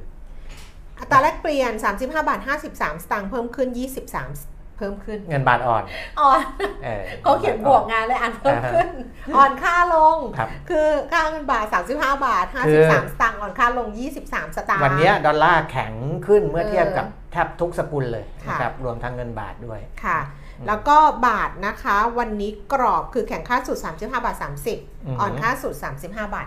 [0.99, 5.83] อัตราแลกเปลี่ยน 35 บาท 53 สตางค์เพิ่มขึ้น 23เพิ่มขึ้น เงินบาทอ่อน
[6.21, 6.41] อ่อน
[6.85, 8.89] เออเขาเขียนบวกงานเลยอ่านเพิ่มขึ้น
[9.37, 11.65] อ่อนค่าลงครับคือค่าเงินบาท
[11.95, 13.89] 35 บาทคือ53 สตางค์อ่อนค่าลง
[14.23, 15.93] 23 สตางค์วันเนี้ยดอลลาร์แข็ง
[16.27, 20.21] ขึ้นเมื่อเออเทียบกับแทบทุกสกุลเลยค่ะนะครับรวมทั้งเงินบาทด้วยค่ะ
[20.69, 26.47] แล้วก็บาทนะคะ วันนี้กรอบคือแข่งค่าสุด 35 บาทอือฮึ30 อ่อนค่าสุด 35 บาท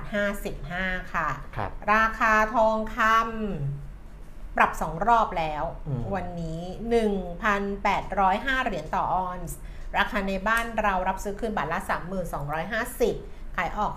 [0.55, 3.84] 55 ค่ะครับราคาทองคำ
[4.57, 6.61] ปรับ 2 รอบแล้วอืมวันนี้
[7.61, 9.57] 1,805 เหรียญต่อออนซ์
[9.97, 11.79] ราคาในบ้านเรารับซื้อคืนบาทละ
[12.87, 13.93] 3,250 ขายออก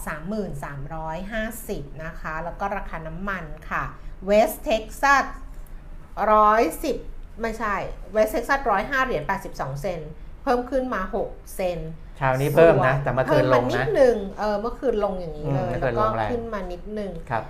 [0.79, 3.85] 3,350 นะคะ แล้วก็ราคาน้ำมันค่ะ
[4.31, 5.25] West Texas
[6.19, 7.75] 110 ไม่ใช่
[8.15, 10.11] West Texas 105 เหรียญ 82 เซนต์
[10.43, 17.45] เพิ่มขึ้นมา 6 เซนต์เช้านี้เพิ่มนะ แต่เมื่อคืนลงเพิ่มมานินะดหนึ่งเออเมื่อคืนลงอย่างนี้เลอืมยเมื่อคืแล้วนก็ลงแรงขึ้นมานิดหนึ่งครับ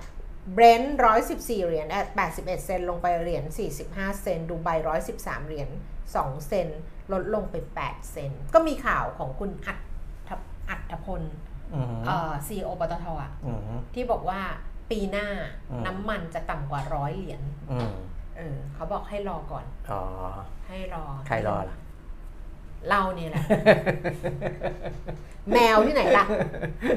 [0.52, 0.96] เบรนท์
[1.28, 2.08] 114เหรียญแอด
[2.38, 3.44] 81เซนลงไปเหรียญ
[3.82, 4.68] 45เซนดูไบ
[5.08, 5.68] 113เหรียญ
[6.08, 6.68] 2เซน
[7.12, 9.78] ลดลงไป8เซนก็มีข่าวของคุณอัด
[10.70, 11.22] อัตพล
[11.74, 13.60] อืมเอ่อซีโอปตทอะอืม
[13.94, 14.40] ที่บอกว่า
[14.90, 15.28] ปีหน้า
[15.70, 17.92] อืมน้ำมันจะต่ำกว่าร้อยเหรียญอืม
[18.36, 20.02] เออเขาบอกให้รอก่อนอ๋อ
[20.68, 21.78] ให้รอ ใครรอล่ะ
[22.90, 23.44] เราเนี่ยแหละ
[25.54, 26.24] แมวที่ไหนล่ะ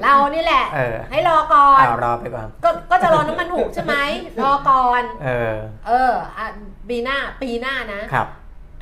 [0.04, 3.96] เรานี่แหละ เออให้รอก่อน เอารอไปก่อน ก็ก็จะรอน้ำมันถูกใช่ไหม
[4.44, 5.56] รอก่อน เออ
[5.88, 6.46] เอออะ
[6.90, 8.28] ปีหน้าปีหน้านะ ครับ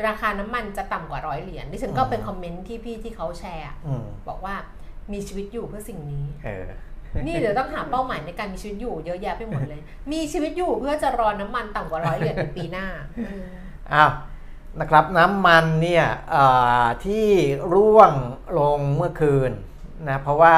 [0.07, 4.55] ราคาน้ำมันจะต่ำกว่าร้อยเหรียญดิฉันก็อืมเป็นคอมเมนต์ที่พี่ที่เขาแชร์ อืมบอกว่า
[5.11, 6.65] มีชีวิตอยู่เพื่อสิ่งนี้ เออ
[7.25, 9.81] นี่เดี๋ยวต้องหาเป้าหมายในการมีชีวิตอยู่เยอะแยะไปหมดเลย
[10.11, 12.87] มีชีวิตอยู่เพื่อจะรอน้ำมันต่ำกว่าร้อยเหรียญในปีหน้า
[13.27, 13.49] เออ
[13.93, 14.11] อ้าว
[14.79, 16.45] นะครับน้ำมันเนี่ยเอ่
[16.83, 17.27] อที่
[17.73, 18.11] ร่วง
[18.59, 19.51] ลงเมื่อคืน
[20.09, 20.55] นะเพราะว่า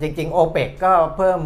[0.00, 1.40] จริงๆโอเปกก็เพิ่ม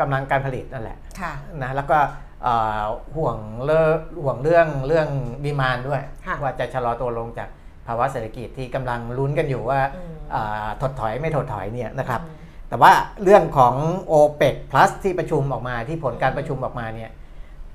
[0.00, 1.98] กำลังการผลิตนั่นแหละค่ะนะแล้วก็
[2.42, 2.82] เอ่อ
[3.16, 5.08] ห่วงเรื่องห่วงเรื่องเรื่อง
[5.44, 7.48] ดีมานด้วยค่ะว่าจะชะลอตัวลงจาก
[7.86, 13.74] ภาวะเศรษฐกิจที่กำลังลุ้นกันอยู่ว่าอืมอ่าถดถอยไม่ถดถอยเนี่ยนะครับอืมแต่ว่าเรื่องของ
[14.10, 17.10] o p e c Plus ที่ประชุมออกมาที่ผลการประชุมออกมาเนี่ย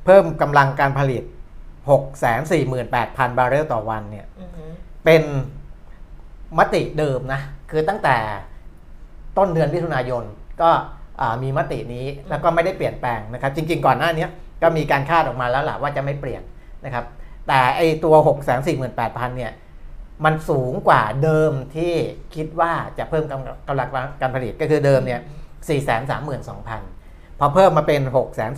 [0.05, 1.23] เพิ่มกำลังการผลิต
[1.89, 4.71] 648,000 บาร์เรลต่อวันเนี่ยอือหือ
[5.05, 5.23] เป็น
[6.57, 8.17] มติเดิมนะ คือตั้งแต่
[9.37, 10.23] ต้นเดือนมิถุนายน
[10.61, 10.69] ก็
[11.21, 14.27] อ่ามีมตินี้แล้วก็ไม่ได้เปลี่ยนแปลงนะครับ จริงๆก่อนหน้านี้
[14.61, 16.41] ก็มีการคาดออกมาแล้วล่ะว่าจะไม่เปลี่ยน
[16.85, 17.05] นะครับ
[17.47, 18.15] แต่ไอตัว
[18.75, 19.51] 648,000 เนี่ย
[20.25, 21.93] มันสูงกว่าเดิมที่
[22.35, 23.89] คิดว่าจะเพิ่มกำกำลัง
[24.21, 25.21] การผลิตก็คือเดิมเนี่ย
[26.09, 28.01] 432,000 พอเพิ่มมาเป็น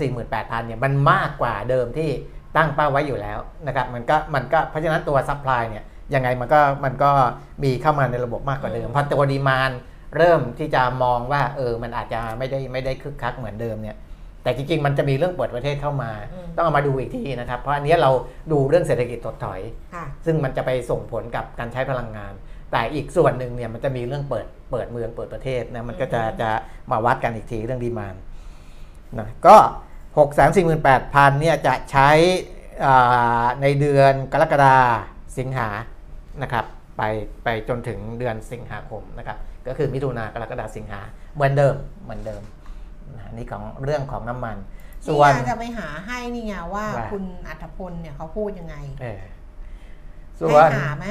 [0.06, 2.10] 648,000 เนี่ย มันมากกว่าเดิมที่
[2.58, 5.84] ตั้งเป้าไว้อยู่แล้วนะครับมันก็มันก็เพราะฉะนั้นตัว supply เนี่ย
[6.14, 7.12] ยังไงมันก็มันก็
[7.64, 9.72] มีเข้ามาในระบบมากกว่าเดิมอืมเพราะตัวดีมาน
[10.18, 13.98] เริ่มที่จะมองว่าเออมันอาจจะไม่ได้ไม่ได้คึกคักเหมือนเดิมเนี่ย
[14.44, 18.12] แต่จริงๆ มันจะมีเรื่องเปิดประเทศเข้ามาอืมต้องเอามาดูอีกทีนะครับ เพราะอันเนี้ยเรา
[18.52, 19.62] ดูเรื่องเศรษฐกิจถดถอย
[19.94, 22.34] ค่ะซึ่งมันจะไปส่งผลกับการใช้พลังงาน
[22.72, 26.50] แต่อีกส่วนหนึ่งเนี่ยมันจะมีเรื่องเปิดเปิดเมืองเปิดประเทศนะมันก็จะจะ
[26.92, 28.16] มาวัดกันอีกทีเรื่องดีมาน
[29.20, 29.56] นะก็
[30.16, 32.10] 6 4 8 0 0 0เนี่ยจะใช้
[33.62, 34.76] ในเดือนกรกฎา
[35.38, 35.70] สิงหา
[36.42, 36.66] นะครับ
[36.98, 37.04] ไป
[37.44, 41.02] ไปจนถึงเดือนสิงหาคมนะครับก็คือมิถุนากรกฎาสิงหา
[41.36, 42.42] เหมือนเดิมเหมือนเดิม
[43.32, 44.58] นี่ของเรื่องของน้ำมัน
[45.08, 48.76] ส่วนจะไปหาให้นี่ไงว่าคุณอัธพลเนี่ยเขาพูดยังไง
[50.40, 51.06] ส่วนหาไหม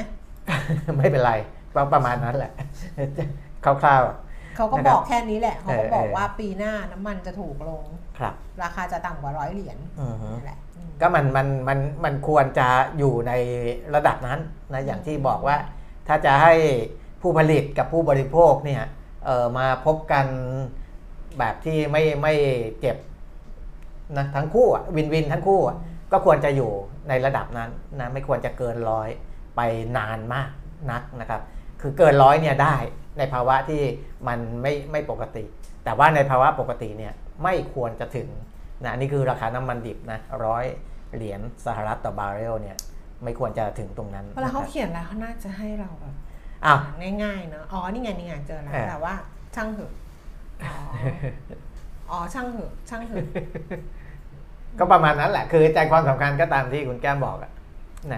[0.97, 1.33] ไม่เป็นไร
[1.93, 2.51] ประมาณนั้นแหละ
[3.65, 4.30] คร่าวๆ
[4.61, 7.83] เขาก็บอกแค่นี้แหละเขาก็บอกว่าปีหน้าน้ำมันจะถูกลง
[8.19, 9.77] ครับ ราคาจะต่ำกว่าร้อยเหรียญ
[10.45, 10.59] แหละ
[11.01, 13.33] ก็มันมันมันมันควรจะอยู่ใน
[13.95, 14.39] ระดับนั้น
[14.73, 15.57] นะอย่างที่บอกว่า
[16.07, 16.53] ถ้าจะให้
[17.21, 18.83] ผู้ผลิตกับผู้บริโภคเนี่ย
[19.25, 20.25] เออมาพบกัน
[21.39, 22.33] แบบที่ไม่ไม่
[22.79, 22.97] เจ็บ
[24.17, 25.61] นะทั้งคู่วินวินทั้งคู่
[26.11, 26.71] ก็ควรจะอยู่
[27.09, 27.69] ในระดับนั้น
[27.99, 29.09] นะไม่ควรจะเกินร้อย
[29.55, 29.61] ไป
[29.97, 30.49] นานมาก
[30.91, 31.41] นักนะครับ
[31.81, 32.75] คือเกินร้อยเนี่ยได้
[33.17, 33.81] ในภาวะที่
[34.27, 35.43] มันไม่ไม่ปกติ
[35.83, 38.29] แต่ว่าในภาวะปกติเนี่ยไม่ควรจะถึง
[38.85, 40.65] นะนี่คือราคาน้ำมันดิบนะร้อย
[41.15, 42.77] เหรียญสหรัฐต่อบาร์เรลเนี่ย
[43.23, 46.15] ไม่ควรจะถึงตรงนั้นเวลาเขาเขียนแล้วเขาน่าจะให้เราแบบ
[47.23, 49.13] ง่ายๆเนาะอ๋อนี่ไงนี่ไงเจอแล้วแต่ว่า
[49.55, 49.91] ช่างเถอะ
[52.09, 53.25] อ๋อช่างเถอะช่างเถอะ
[54.79, 57.51] ก็ประมาณนั้นแหละคือใจความสำคัญก็ตามที่คุณแก้มบอกอะ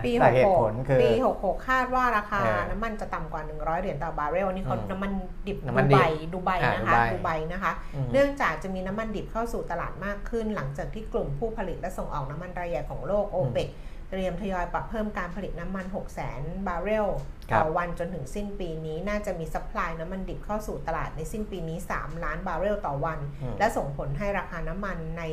[0.05, 0.59] ปีหกหก
[1.01, 5.11] ปีหกหกคาดว่าราคา น้ำมันจะต่ำกว่า 100 เหรียญต่อบาร์เรลนี่เขาน้ำมัน
[5.47, 5.97] ดิบดูไบ
[6.33, 7.71] ดูไบนะคะดูไบนะคะ
[8.13, 13.69] เนื่องจากจะมีน้ำมันดิบเข้าสู่ตลาดมากขึ้น หลังจากที่กลุ่มผู้ผลิตและส่งออกน้ำมันรายใหญ่ของโลกโอเปก
[14.11, 17.07] เตรียมทยอยปรับเพิ่มการผลิตน้ำมัน 6 0 0 0 0 0บาร์เรล
[17.53, 23.19] ต่อวันจนถึงสิ้นปีนี้ น่าจะมี supply น้ำมันดิบเข้าสู่ตลาดในสิ้นปีนี้ 3 ล้านบาร์เรลต่อวัน
[23.59, 25.23] และส่งผลให้ราคาน้ำมันใน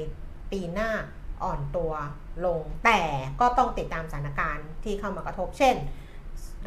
[0.53, 0.91] ปีหน้า
[1.45, 1.93] อ่อนตัว
[2.45, 3.01] ลง แต่
[3.41, 5.77] ก็ต้องติดตามสถานการณ์ที่เข้ามากระทบเช่น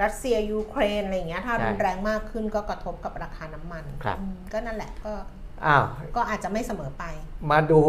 [0.01, 3.85] รัสเซียยูเครนอะไรอย่างเงี้ยถ้ารุนแรงมากขึ้นก็กระทบกับราคาน้ำมัน
[4.51, 5.13] ก็นั่นแหละก็
[5.65, 5.83] อ้าว
[6.15, 7.03] ก็อาจจะไม่เสมอไป
[7.51, 7.79] มาดู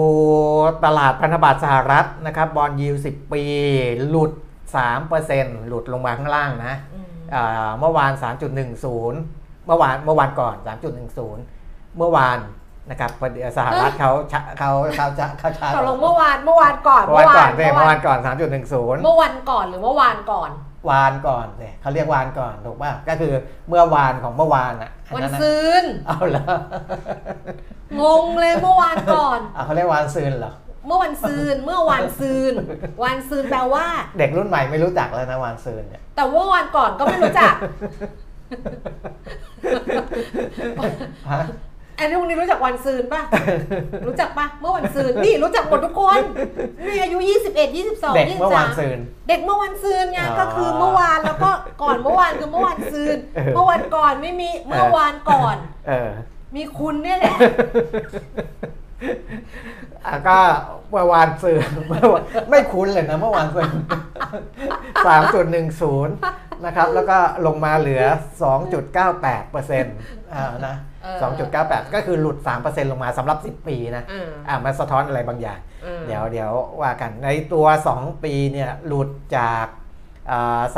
[0.85, 3.42] ตลาดพันธบัตรสหรัฐนะครับบอลยิว10ปี
[4.09, 4.33] หลุด
[5.01, 6.75] 3%หลุดลงมาข้างล่างนะ
[7.79, 8.12] เมื่อวาน
[8.88, 10.57] 3.10 เมื่อวานเมื่อวานก่อน
[11.27, 12.38] 3.10 เมื่อวาน
[12.90, 13.11] นะครับ
[13.57, 14.11] สหรัฐเขา
[14.59, 20.51] เขาเขาจะเขาช้าตกลงเมื่อวานเมื่อวานก่อนเมื่อวานก่อนเมื่อวานก่อน 3.10 เมื่อวันก่อนหรือเมื่อวานก่อน
[20.90, 23.33] วานก่อนเลยเขาเรียกวานก่อนถูกป่ะก็คือ
[23.68, 26.44] เมื่อวานของเมื่อวานอะวันซืนเอาละ
[28.01, 30.53] งงเลยเมื่อวานก่อนอะเขาเรียกวานซืนเหรอ
[30.87, 32.53] เมื่อวันซืนเมื่อวันซืน
[33.05, 33.87] วันซืนแปลว่า
[34.18, 37.55] เด็กรุ่นใหม่ไม่รู้จักแล้วนะวันซืนเนี่ยแต่ว่าวันก่อนก็ไม่รู้จัก
[41.98, 43.22] อันนี้พวกนี้รู้จักวันซืนป่ะ
[44.07, 46.20] รู้จักป่ะ เมื่อวันซืนนี่รู้จักหมดทุกคน
[46.87, 51.50] นี่อายุ 21 22 23เด็กเมื่อวันซืนเด็กเมื่อวันซืนไงก็คือเมื่อวานแล้วก็
[51.83, 53.16] ก่อนเมื่อวานคือเมื่อวันซืน
[53.54, 55.57] เมื่อวันก่อนไม่มีเมื่อวานก่อน
[56.57, 57.37] มีคุณเนี่ยแหละ
[60.28, 60.38] ก็
[60.90, 61.59] เมื่อวานซื้อ
[62.50, 63.68] ไม่คุ้นเลยนะเมื่อวานซื้อ
[65.07, 66.14] สามจุดหนึ่งศูนย์
[66.64, 68.02] นะครับ แล้วก็ลงมาเหลือ
[68.42, 69.96] สองจุดเก้าแปดเปอร์เซ็นต์
[70.66, 70.74] นะ
[71.12, 74.05] 2.98 ก็คือหลุด 3%ลงมาสำหรับ 10 ปีนะ
[74.49, 75.59] อ่ามันสะท้อนอะไรบางอย่าง
[76.07, 79.67] เดี๋ยวเดี๋ยวว่ากันในตัว 2 ปีเนี่ยหลุดจาก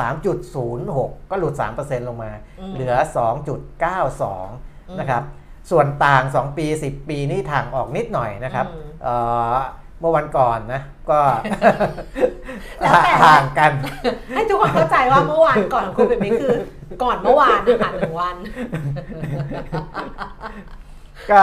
[0.00, 2.30] 3.06 ก็หลุด 3%ลงมา
[2.72, 2.94] เหลือ
[3.76, 5.22] 2.92 นะครับ
[5.70, 8.66] ส่วนต่าง 2 ปี 10 ปีนี่ทางออกนิดหน่อยนะครับ
[10.00, 10.80] เมื่อวันก่อนนะ
[11.10, 11.20] ก็
[13.24, 13.72] ห่างกัน
[14.34, 16.54] ให้ทุกคนเข้าใจว่าเมื่อวานก่อนคุณเป็นไม่คือ
[17.02, 18.36] ก่อนเมื่อวานนะคะหนึ่งวัน
[21.30, 21.42] ก็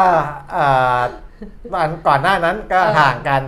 [1.75, 3.43] วันก่อนหน้านั้นก็ห่างกัน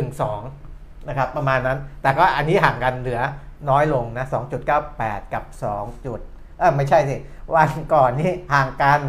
[0.05, 3.21] 0.12นะครับ ประมาณนั้น แต่ก็อันนี้ห่างกันเหลือ
[3.69, 4.25] น้อยลงนะ
[4.79, 5.43] 2.98กับ
[5.75, 6.05] 2.
[6.05, 6.19] จุด
[6.59, 7.15] เออไม่ใช่สิ
[7.55, 9.01] วันก่อนนี่ห่างกัน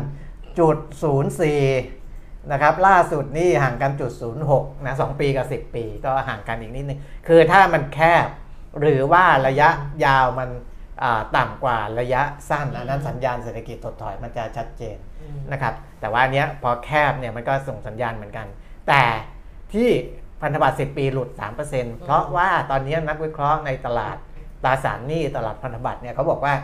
[0.59, 1.61] จุดศูนย์สี่
[2.53, 8.27] นะครับล่าสุดนี่ห่างกันจุดศูนย์หกนะสองปีกับสิบปี ก็ห่างกันอีกนิดนึงคือถ้ามันแคบ
[8.81, 9.69] หรือว่าระยะ
[10.05, 10.51] ยาวมัน
[11.37, 14.97] ต่ำกว่าระยะสั้นอันนั้นสัญญาณเศรษฐกิจถดถอยมันจะชัดเจน
[15.53, 18.47] นะครับแต่ว่าอันเนี้ยพอแคบเนี่ยมันก็ส่งสัญญาณเหมือนกัน
[18.89, 19.03] แต่
[19.75, 19.89] ที่
[20.43, 21.29] พันธบัตร 10 ปีหลุด
[21.67, 24.17] 3%เพราะว่าตอนนี้นักวิเคราะห์ในตลาด
[24.65, 26.55] ตราสารหนี้ตลาดพันธบัตรเนี่ยเขาบอกว่า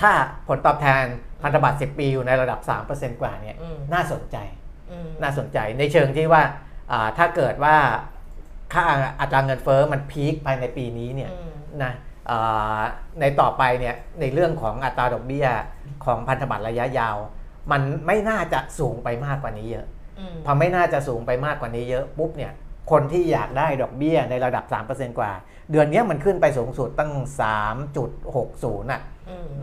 [0.00, 0.12] ถ้า
[0.48, 1.04] ผลตอบแทน
[1.42, 2.60] พันธบัตร 10 ปีอยู่ในระดับ
[2.90, 3.56] 3%กว่าเนี่ย
[3.92, 4.36] น่าสนใจ
[5.22, 6.42] น่าสนใจในเชิงที่ว่า
[7.18, 7.76] ถ้าเกิดว่า
[8.72, 8.84] ค่า
[9.20, 11.30] อัตราเงินเฟอ้อมันพีคภายในปีนี้เนี่ย
[11.82, 11.92] นะ
[13.20, 15.46] ในต่อไปเนี่ยในเรื่องของอัตราดอกเบี้ย
[16.04, 17.16] ของพันธบัตรระยะยาว
[17.72, 19.86] มันไม่น่าจะสูงไปมากกว่านี้เยอะ
[20.44, 22.52] พอไม่น่าจะสูงไปมากกว่านี้เยอะปุ๊บเนี่ย
[22.90, 25.32] คนที่อยากได้ดอกเบี้ยในระดับ 3%กว่า
[25.70, 27.12] เดือนนี้มันขึ้นไปสูงสุดตั้ง
[27.96, 29.19] 3.60น่ะอืม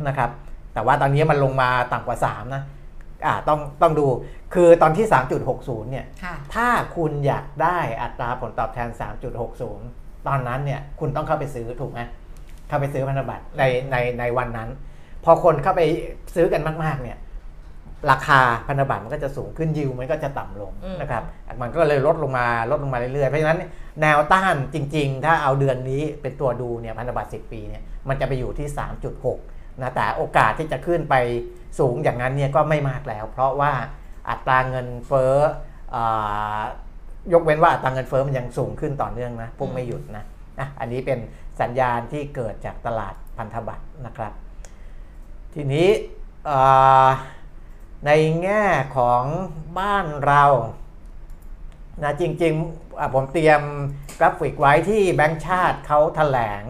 [0.08, 0.30] นะครับ
[0.74, 2.64] แต่ว่าตอนนี้มันลงมาต่ำกว่า 3 นะ
[3.26, 4.06] อ่าต้องต้องดู
[4.54, 5.06] คือตอนที่
[5.48, 8.90] 3.60 เนี่ยค่ะถ้าคุณอยากได้อัตราผลตอบแทน
[9.58, 12.00] 3.60 ตอนนั้นเนี่ยคุณต้องเข้าไปซื้อถูกไหม
[12.68, 14.70] เข้าไปซื้อพันธบัตรในในในวันนั้น
[15.24, 15.82] พอคนเข้าไป
[16.36, 17.18] ซื้อกันมาก ๆ เนี่ย
[18.12, 21.24] ราคาพันธบัตรมันก็จะสูงขึ้นยิวมันก็จะต่ำลงอืมนะครับ
[21.62, 23.60] มันก็เลยลดลงมาลดลงมาเรื่อยๆ เพราะฉะนั้น
[24.02, 28.68] แนวต้านจริง ๆ ถ้าเอาเดือนนี้เป็นตัวดูเนี่ยพันธบัตร10 ปีเนี่ยมันจะไปอยู่ที่
[29.14, 31.16] 3.6 นะแต่โอกาสที่จะขึ้นไป
[31.80, 33.74] สูงอย่างนั้นเนี่ยก็ไม่มากแล้ว เพราะว่า
[34.30, 35.34] อัตราเงินเฟ้อ
[35.96, 35.98] อ
[37.34, 40.24] ยกเว้นว่าอัตราเงินเฟ้อมันยังสูงขึ้นต่อเนื่องนะพุ่งไม่หยุดนะ
[40.60, 41.20] นะอันนี้เป็น
[41.62, 44.34] สัญญาณที่เกิดจากตลาดพันธบัตรนะครับ
[45.54, 45.90] ทีนี้
[48.06, 48.12] ใน
[48.44, 48.64] แง่
[48.98, 49.24] ของ
[49.80, 50.44] บ้านเรา
[52.04, 53.62] นะจริงๆผมเตรียม
[54.20, 56.64] กราฟิกไว้ที่แบงก์ชาติเขาแถลง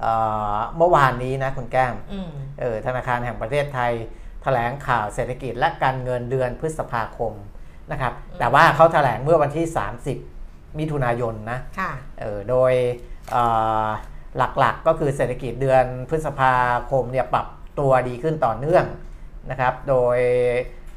[0.00, 0.12] เอ่
[0.56, 2.30] อเมื่อวานนี้นะคุณแก้มอืม
[2.60, 3.92] เออธนาคารแห่งประเทศไทย
[4.42, 7.32] แถลงข่าวเศรษฐกิจและการเงินเดือนพฤษภาคม
[7.92, 9.66] นะครับ แต่ว่าเขาแถลงเมื่อวันที่
[10.22, 12.72] 30 มิถุนายนนะค่ะเออโดย
[13.30, 13.44] เอ่
[13.86, 13.88] อ
[14.58, 16.54] หลักๆก็คือเศรษฐกิจเดือนพฤษภา
[16.90, 17.46] คมเนี่ยปรับ
[17.78, 18.84] ตัวดีขึ้นต่อเนื่อง
[19.50, 20.18] นะครับ โดย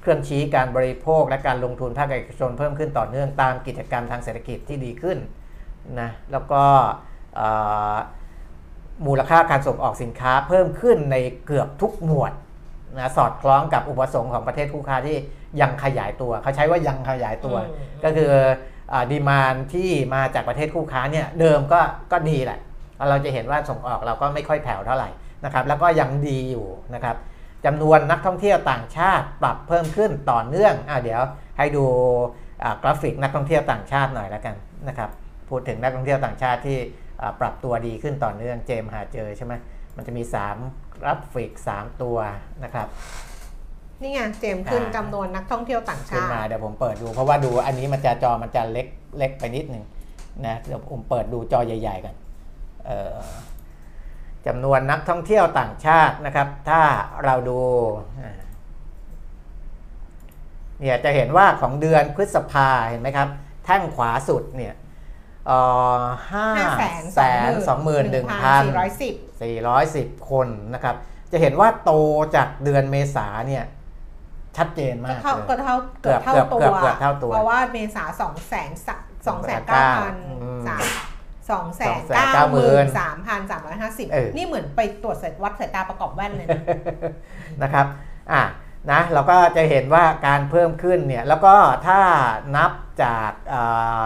[0.01, 5.17] เครื่องชี้การบริโภคและการลงทุนภาคเอกชนเพิ่มขึ้นต่อเนื่องตามกิจกรรมทางเศรษฐกิจที่ดีขึ้น
[5.99, 6.63] นะแล้วก็
[7.35, 7.47] เอ่
[7.93, 7.95] อ
[9.05, 12.31] มูลค่าการส่งออกสินค้าเพิ่มขึ้นในเกือบทุกหมวด
[12.97, 15.17] นะสอดคล้องกับอุปสงค์ของประเทศคู่ค้าที่
[15.61, 18.31] ยังขยายตัว เขาใช้ว่ายังขยายตัวอืมก็คือ
[19.11, 21.79] demand ที่มาจากประเทศคู่ค้าเนี่ยเดิมก็
[22.11, 22.59] ก็ดีแหละ
[23.09, 25.09] เราจะเห็นว่าส่งออกเราก็ไม่ค่อยแผ่วเท่าไหร่
[25.45, 27.15] นะครับแล้วก็ยังดีอยู่นะครับ
[27.65, 31.21] จำนวนนักท่องเที่ยวต่างชาติปรับเพิ่มขึ้นต่อเนื่องอะเดี๋ยว
[31.57, 31.85] ให้ดู
[32.63, 34.55] อ่ากราฟิกนักท่องเที่ยวต่างชาติหน่อยแล้วกัน
[34.87, 35.09] นะครับ
[35.49, 37.08] พูดถึงนักท่องเที่ยวต่างชาติที่อ่า
[37.39, 39.53] ปรับตัวดีขึ้นต่อเนื่องเจมส์หาเจอใช่ไหม
[39.95, 40.23] มันจะมี
[40.61, 42.17] 3กราฟิก 3 ตัว
[42.63, 42.87] นะครับ
[44.01, 49.83] นี่ไงเจมส์ขึ้นอ่าจำนวนนักท่องเที่ยวต่างขึ้นชาติมาเดี๋ยวผมเปิดดู เพราะว่าดูอันนี้มันจะจอมันจะเล็กเล็กไปนิดหนึ่ง
[50.45, 52.15] นะเดี๋ยวผมเปิดดูจอใหญ่ ๆกัน
[52.85, 53.17] เอ่อ
[54.47, 56.81] จำนวนนักท่องเที่ยวต่างชาตินะครับ ถ้า
[57.25, 57.59] เราดู
[58.21, 58.39] อ่า
[60.79, 63.27] เนี่ยจะเห็นว่าของเดือนพฤษภาเห็นไหมครับ
[63.65, 64.73] แท่งขวาสุดเนี่ย
[66.31, 68.85] ห้าห้าแสนสองหมื่นหนึ่งพันสี่ร้อ
[69.81, 70.95] ยสิบ410คนนะครับ
[71.31, 71.91] จะเห็นว่าโต
[72.35, 73.63] จากเดือนเมษาเนี่ย
[74.57, 78.71] ชัดเจนก็มากเท่าเลยก็เท่าเกือบเท่าเกือบตัวเกือบเกือบเท่าตัวเพราะว่าเมษาสองแสน
[79.27, 80.85] สองแสนเก้าพันอืมสาม
[81.51, 86.61] สองแสน290,000เก้าหมื่นสามพันสามร้อยห้าสิบเออนี่เหมือนไปตรวจสายวัดสายตาประกอบแว่นเลยนะ
[87.63, 87.85] นะครับ
[88.31, 88.41] อะ
[88.91, 91.55] นะเราก็จะเห็นว่าการเพิ่มขึ้นเนี่ยแล้วก็
[91.87, 91.99] ถ้า
[92.55, 92.71] นับ
[93.03, 93.61] จากเอ่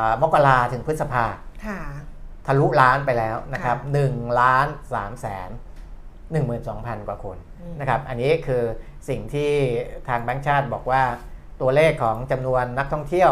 [0.06, 1.26] อมกราถึงพฤษภา
[1.66, 1.80] ค่ะ
[2.48, 3.78] ทะลุล้านไปแล้วนะครับ
[4.10, 5.50] 1ล้าน3แสน
[6.34, 8.64] 12,000กว่าคนอืมนะครับ อันนี้คือ
[9.10, 9.52] สิ่งที่
[10.08, 11.04] ทางแบงก์ชาติบอกว่า
[11.62, 13.32] ตัวเลขของจำนวนนักท่องเที่ยว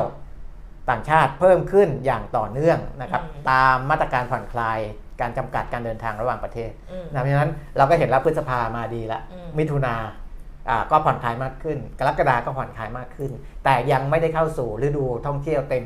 [0.90, 4.80] ต่างชาติเพิ่มขึ้นอย่างต่อเนื่องนะครับตามมาตรการผ่อนคลาย
[5.22, 10.10] การจำกัดการเดินทางระหว่างประเทศอืมนะเพราะฉะนั้นเราก็เห็นแล้วพฤษภามาดีแล้วอืมมิถุนาอ่า
[10.92, 13.32] ก็ผ่อนคลายมากขึ้น กรกฎาก็ผ่อนคลายมากขึ้น
[13.64, 15.86] แต่ยังไม่ได้เข้าสู่ฤดูท่องเที่ยวเต็ม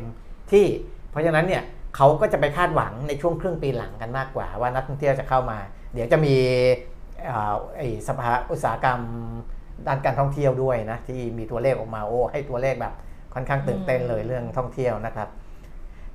[0.52, 0.66] ที่
[1.12, 1.64] เพราะฉะนั้นเนี่ย
[1.96, 5.58] เขาก็จะไปคาดหวังในช่วงครึ่งปีหลังกันมากกว่า ว่านักท่องเที่ยวจะเข้ามา
[5.94, 6.36] เดี๋ยวจะมี
[7.30, 9.00] อ่าไอ้สภาอุตสาหกรรม
[9.88, 12.94] ด้านการท่องเที่ยวด้วยนะที่มีตัวเลขออกมาโอ้ให้ตัวเลขแบบ
[13.34, 15.30] ค่อนข้างตื่นเต้นเลยเรื่องท่องเที่ยวนะครับ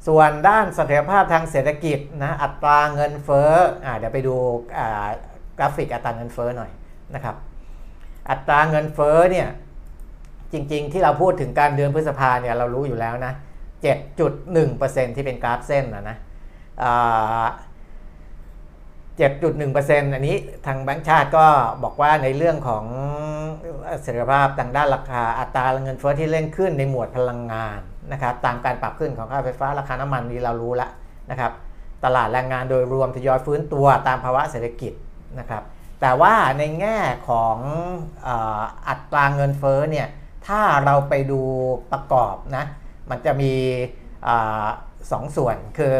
[0.06, 3.52] ส่วนด้านเสถียรภาพทางเศรษฐกิจนะอัตราเงินเฟ้อ
[3.84, 4.34] อ่าเดี๋ยวไปดู
[4.78, 5.08] อ่า
[5.58, 6.70] กราฟิกอัตราเงินเฟ้อหน่อย
[7.14, 7.36] นะครับ
[8.30, 9.48] อัตราเงินเฟ้อเนี่ย
[10.52, 13.32] จริง ๆ ที่เราพูดถึงการเดือนพฤษภาเนี่ยเรารู้อยู่แล้วนะ
[14.24, 16.16] 7.1%ที่เป็นกราฟเส้นนะนะ
[16.82, 17.46] อ่า
[19.18, 21.44] 7.1%อันนี้ทางแบงก์ชาติก็
[21.82, 22.84] บอกว่าในเรื่องของ
[24.02, 27.78] เสถียรภาพทางด้านราคาอัตราเงินเฟ้อที่เร่งขึ้นในหมวดพลังงาน
[28.12, 30.90] นะครับตามการปรับขึ้นของค่าไฟฟ้าราคาน้ำมันนี้เรารู้แล้ว
[31.30, 31.52] นะครับ
[32.04, 34.92] ตลาดแรงงานโดยรวมทยอยฟื้นตัวตามภาวะเศรษฐกิจ
[35.38, 35.62] นะครับ
[36.00, 37.56] แต่ว่าในแง่ของ
[38.22, 40.08] เอ่ออัตราเงินเฟ้อเนี่ย
[40.46, 41.40] ถ้าเราไปดู
[41.92, 42.64] ประกอบนะ
[43.10, 43.52] มันจะมี
[44.26, 44.68] อา
[45.12, 45.94] สองส่วนคือ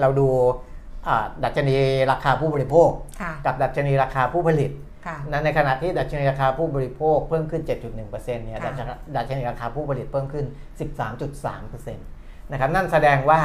[0.00, 0.28] เราดู
[1.08, 1.76] อ่าดัชนี
[2.12, 4.70] ราคาผู้บริโภคค่ะกับดัชนีราคาผู้ผลิต
[5.06, 8.80] ค่ะนะในขณะที่ดัชนีราคาผู้บริโภคเพิ่มขึ้น 7.1%เนี่ยค่ะดัช
[9.16, 10.46] ดัชนีราคาผู้ผลิตเพิ่มขึ้น
[11.04, 13.40] 13.3%นะครับนั่นแสดงว่า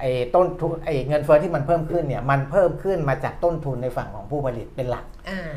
[0.00, 5.50] ไอ้ต้นทุนไอ้เงินเฟ้อที่มันเพิ่มขึ้นเนี่ยมันเพิ่มขึ้นมาจากต้นทุนในฝั่งของผู้ผลิตเป็นหลักอ่า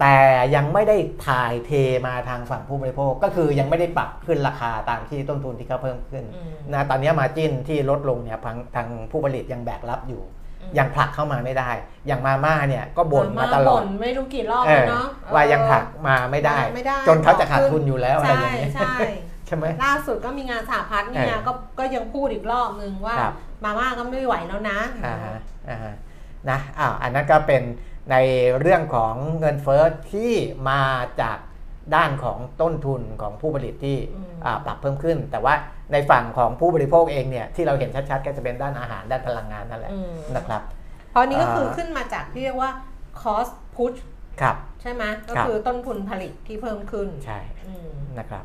[0.00, 0.18] แต่
[0.54, 1.70] ยังไม่ได้ถ่ายเท
[2.06, 10.22] มาทางฝั่งผู้บริโภค ก็คือยังไม่ได้ปรับขึ้นราคาตามที่ต้นทุนที่เขาเพิ่มขึ้นอืมนะตอนนี้มาจิ้นที่ลดลงเนี่ยทางทางผู้ผลิตยังแบกรับอยู่
[10.60, 11.70] อืมยังผลักเข้ามาไม่ได้
[12.06, 18.96] อย่างมาม่าเนี่ยก็บ่นมาตลอดบ่นไม่รู้กี่รอบเอแล้วอเนาะว่ายังผลักมาไม่ได้ไม่ได้ จนเขาจะขาดทุนอยู่แล้วอะไรใช่อย่างเงี้ยใช่
[19.46, 23.34] ใช่ไหมล่าสุดก็มีงานสหพัฒน์นี่เอนะอก็ก็ยังพูดอีกรอบนึงว่าครับ
[23.64, 25.36] มาม่าก็ไม่ไหวแล้วนะอ่าฮะ
[25.68, 25.94] อ่าฮะ
[26.50, 27.62] นะอ้าวอันนั้นก็เป็น
[28.10, 28.16] ใน
[28.60, 29.82] เรื่องของเงินเฟ้อ
[30.12, 30.32] ที่
[30.70, 30.82] มา
[31.20, 31.38] จาก
[31.94, 35.54] ด้านของต้นทุนของผู้ผลิตที่อืมอ่าปรับเพิ่มขึ้น แต่ว่า
[35.92, 40.62] ในฝั่งของผู้บริโภคเองเนี่ยที่เราเห็นชัดๆ ก็จะเป็นด้านอาหารด้านพลังงานนั่นแหละอืมนะครับ
[41.10, 42.70] เพราะนี้ก็คืออ่าขึ้นมาจากที่เรียกว่า
[43.22, 43.98] cost push
[44.40, 47.88] ครับใช่ไหมก็ครับคือต้นทุนผลิตที่เพิ่มขึ้นใช่อืม
[48.18, 48.44] นะครับ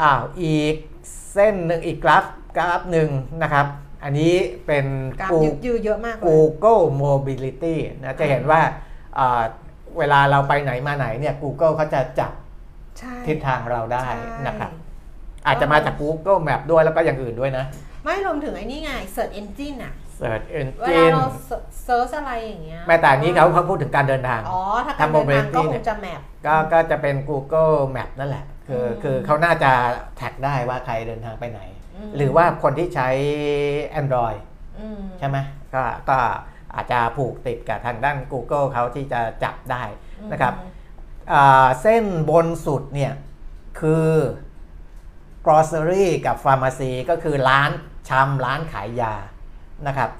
[0.00, 0.74] อ้าวอีก
[1.32, 2.24] เส้นหนึ่งอีกกราฟ
[2.56, 3.08] กราฟหนึ่ง
[3.42, 3.66] นะครับ
[4.04, 4.32] อันนี้
[4.66, 4.86] เป็น
[5.20, 8.60] กราฟกูยืดยืดเยอะมากเลย Google Mobility นะจะเห็นว่า
[9.18, 9.42] อ่า
[9.98, 12.32] เวลาเราไปไหนมาไหนเนี่ย Google เขาจะจับ
[12.98, 14.70] ใช่ ทิศทางเราได้ใช่นะครับ
[15.46, 17.64] อาจจะมาจาก Google Map ด้วยแล้วก็อย่างอื่นด้วยนะ
[18.04, 21.26] ไม่รวมถึงไอ้นี่ไง search engine อะ Search เวลา Engine เรา
[21.84, 29.70] เซิร์ชอะไรอย่างเงี้ยแม้แต่อันนี้เขาเขาพูดถึงการเดินทาง อ๋อ ถ้าการทำเดินทาง mobility ก็คเนี่งยจะแมป ก็ก็จะเป็น Google Map นั่นแหละ คืออืมคือเขาน่าจะ
[30.16, 31.77] แท็กได้ว่าใครเดินทางไปไหนม
[32.16, 33.08] หรือว่าคนที่ใช้
[34.00, 34.40] Android
[34.78, 35.36] อืมใช่ไหม
[35.74, 36.18] ก็ก็
[36.74, 39.82] อาจจะผูกติดกับทางด้าน Google เขาที่จะจับได้
[40.32, 40.54] นะครับ
[41.32, 43.12] อ่าเส้นบนสุดเนี่ย
[43.80, 44.08] คือ
[45.46, 47.70] grocery กับ pharmacy ก็คือร้าน
[48.08, 49.14] ชำร้านขายยา
[49.86, 50.10] นะครับ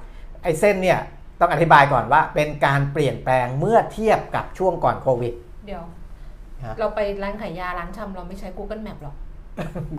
[0.43, 0.99] ไอ้เส้นเนี่ย
[1.39, 5.33] ต้องอธิบายก่อนว่าเป็นการเปลี่ยนแปลงเมื่อเทียบกับช่วงก่อนโควิด
[5.65, 5.83] เดี๋ยว
[6.65, 9.15] ฮะเราไปร้านขายยาร้านชำเราไม่ใช้ Google Map หรอก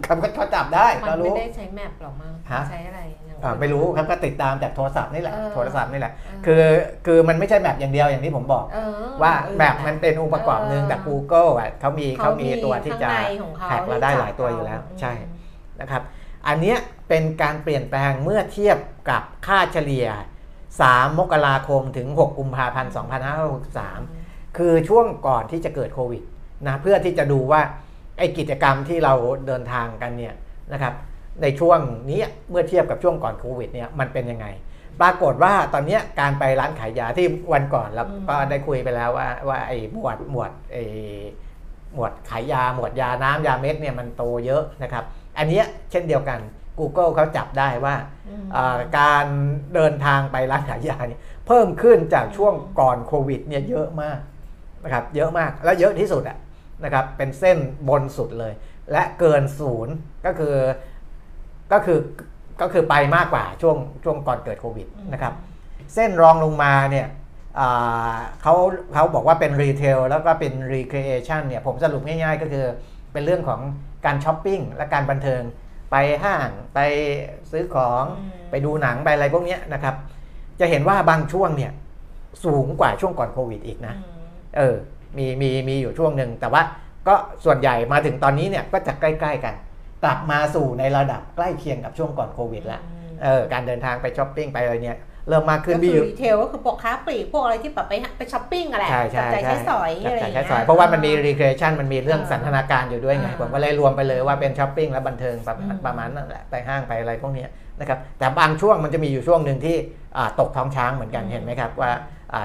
[0.05, 6.63] เขาเขาจับได้มัเขาไม่รู้ได้ใช้แมปหรอกมั้งฮะใช้อะไรอย่างอ่าอื่นไม่รู้ครับก็ติดตามจากโทรศัพท์นี่แหละเออโทรศัพท์นี่แหละเออคือ
[7.07, 8.93] คือมันไม่ใช่แมปอย่างเดียวอย่างที่ผมบอกเออ
[9.23, 15.13] ว่าเออแมปมันเป็นองค์ประกอบหนึ่งแต่ Google อะเขามีเขามีตัวที่จะข้างในของเขาแท็กเราได้หลายตัวอยู่แล้ว ใช่
[15.81, 16.03] นะครับ
[16.49, 18.79] อันเนี้ยเป็นการเปลี่ยนแปลงเมื่อเทียบ
[19.11, 20.07] กับค่าเฉลี่ย
[20.63, 22.93] 3 มกราคมถึง 6 กุมภาพันธ์
[23.95, 26.23] 2563 คือช่วงก่อนที่จะเกิดโควิด
[26.67, 27.63] นะเพื่อที่จะดูว่า
[28.21, 29.15] ไอ้กิจกรรมที่เรา
[29.47, 30.35] เดินทางกันเนี่ย
[30.73, 30.95] นะครับ
[31.43, 34.47] ในช่วงนี้เมื่อเทียบกับช่วงก่อนโควิดเนี่ยมันเป็นยังไง
[35.01, 40.85] ปรากฏว่าตอนเนี้ยการไปร้านขายยาที่วันก่อนเราก็ได้คุยไปแล้วว่าว่าไอ้หมวดหมวดไอ้
[41.95, 45.05] หมวดขายยาหมวดยาน้ำยาเม็ดเนี่ยมันโตเยอะนะครับ
[45.39, 46.39] อันเนี้ยเช่นเดียวกัน
[46.79, 47.95] Google เขาจับได้ว่า
[48.29, 49.27] อืมอ่าการ
[49.75, 54.19] เดินทางไปร้านขายยาเนี่ยเพิ่มขึ้นจากช่วงก่อนโควิดเนี่ยเยอะมาก
[54.85, 56.39] นะครับเยอะมากแล้วเยอะที่สุดอะ
[56.85, 57.59] นะครับเป็นเส้น
[57.89, 58.53] บนสุดเลย
[58.93, 59.95] และเกินศูนย์
[60.27, 60.55] ก็คือ
[61.73, 61.99] ก็คือ
[62.61, 65.35] ก็คือไปมากกว่าช่วงช่วงก่อนเกิดโควิดนะครับ
[65.95, 67.07] เส้นรองลงมาเนี่ย
[67.59, 68.55] อ่าเขา
[68.93, 72.65] เขาบอกว่าเป็น retail แล้วก็เป็น recreation เนี่ยผมสรุปง่ายๆ ก็คือ
[73.13, 73.61] เป็นเรื่องของ
[74.07, 75.43] การช้อปปิ้งและการบันเทิง
[75.91, 76.79] ไปห้างไป
[77.51, 79.95] ซื้อของอืมไปดูหนังไปอะไรพวกเนี้ยนะครับ
[80.61, 81.73] จะเห็นว่าบางช่วงเนี่ย
[82.45, 84.27] สูงกว่าช่วงก่อนโควิดอีกนะอืม
[84.57, 84.77] เออ
[85.19, 86.63] มีมีมีอยู่ช่วงหนึ่งแต่ว่า
[87.09, 89.55] ก็ส่วนใหญ่มาถึงตอนนี้เนี่ยก็จะใกล้ ๆ กัน
[90.05, 92.83] กลับมาสู่ในระดับใกล้เคียงกับช่วงก่อนโควิดแล้ว
[93.23, 94.99] เออการเดินทางไปช้อปปิ้งไปอะไรเนี่ย
[95.29, 107.49] เริ่มมากขึ้นก็มีคืออยู่รีเทลก็คือพวกค้าปลีกพวกอะไรที่แบบไปหาไปช้อปปิ้งอะไรใช่ใช่จับจ่ายใช่ใช้สอยจับอะไรอจ่ายย่างใช้เงี้ยสอยเพราะว่ามันมี recreation มันมีเรื่องอ่าสันทนาการอยู่ด้วยไงอ่าผมก็เลยรวมไปเลยว่าเป็นช้อปปิ้งและบันเทิงประมาณอืมประมาณนั่นแหละไปห้างไปอะไรพวกเนี้ย
[107.81, 109.77] นะครับแต่บางช่วงมันจะมีอยู่ช่วงหนึ่งที่
[110.17, 112.01] อ่าตกท้องช้างเหมือนกันเห็นไหมครับว่าอ่า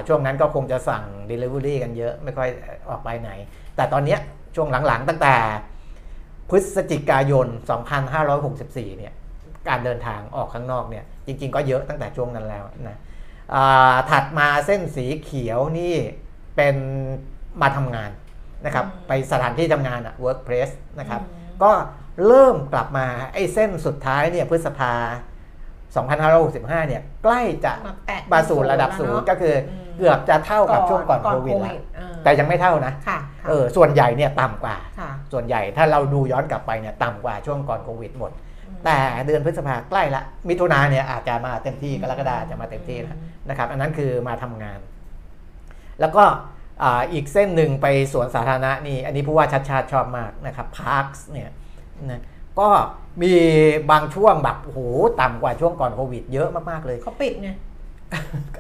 [0.08, 2.50] ช่วงนั้นก็คงจะสั่ง Delivery กันเยอะไม่ค่อย
[2.90, 3.32] ออกไปไหน
[3.76, 4.20] แต่ตอนเนี้ย
[4.56, 5.36] ช่วงหลังๆตั้งแต่
[6.50, 7.48] พฤศจิกายน
[8.24, 9.14] 2564 เนี่ย
[9.68, 12.98] การเดินทางออกข้างนอกเนี่ยจริง ๆ ก็เยอะตั้งแต่ช่วงนั้นแล้วนะ
[13.54, 15.96] อ่าถัดมาเส้นสีเขียวนี่
[16.56, 16.76] เป็น
[17.62, 18.12] มาทำงาน
[18.66, 21.72] นะครับอืมไปสถานที่ทำงานอะ workplace นะครับอืมก็
[22.28, 24.94] เริ่มกลับมาไอ้เส้นสุดท้ายเนี่ยพฤษภา
[26.04, 38.32] 2565 เนี่ยใกล้จะมาแตะมาสู่ระดับศูนย์ก็คืออมเกือบจะเท่ากับช่วงก่อนโควิดแล้วอ่าแต่ยังไม่เท่านะค่ะค่ะเออส่วนใหญ่เนี่ยต่ำกว่าค่ะส่วนใหญ่ถ้าเราดูย้อนกลับไปเนี่ยต่ำกว่าช่วงก่อนโควิดหมด
[38.86, 43.18] แต่เดือนพฤษภาใกล้ละ มิถุนาเนี่ยอาจจะมาเต็มที่กรกฎาจะมาเต็มที่แล้ว
[43.50, 44.80] นะครับ อันนั้นคือมาทำงาน
[46.00, 46.24] แล้วก็
[46.84, 51.50] อ่าอีกเส้นหนึ่งไปสวนสาธารณะนี่อันนี้ผู้ว่าชัดชาติชอบมากนะครับพาร์คเนี่ย
[52.12, 52.22] นะ
[52.60, 52.68] ก็
[53.22, 53.34] มี
[53.92, 54.80] บางช่วงแบบโอ้โห
[55.22, 57.50] ต่ำกว่าช่วงก่อนโควิด เยอะมากๆเลยเขาปิดไง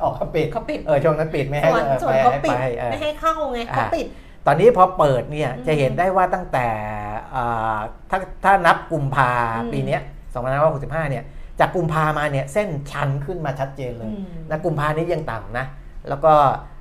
[0.03, 4.07] ออกเขาปิดเขาปิดเออช่วงนั้นปิดไม่สให้วนเออสวนไปเขาให้ปิดไปเออไม่ให้เข้าไงเขาอ่าปิด
[4.47, 6.67] ตอนนี้พอเปิดเนี่ยอืมจะเห็นได้ว่าตั้งแต่
[7.35, 7.77] อ่า
[8.09, 9.31] ถ้าถ้านับกุมภา
[9.63, 10.01] อืมปีเนี้ย
[10.55, 11.23] 2565เนี่ย
[11.59, 15.65] จากกุมภามาเนี่ยเส้นชันขึ้นมาชัดเจนเลยอืมนะกุมภานี้ยังต่ำนะ
[16.09, 16.33] แล้วก็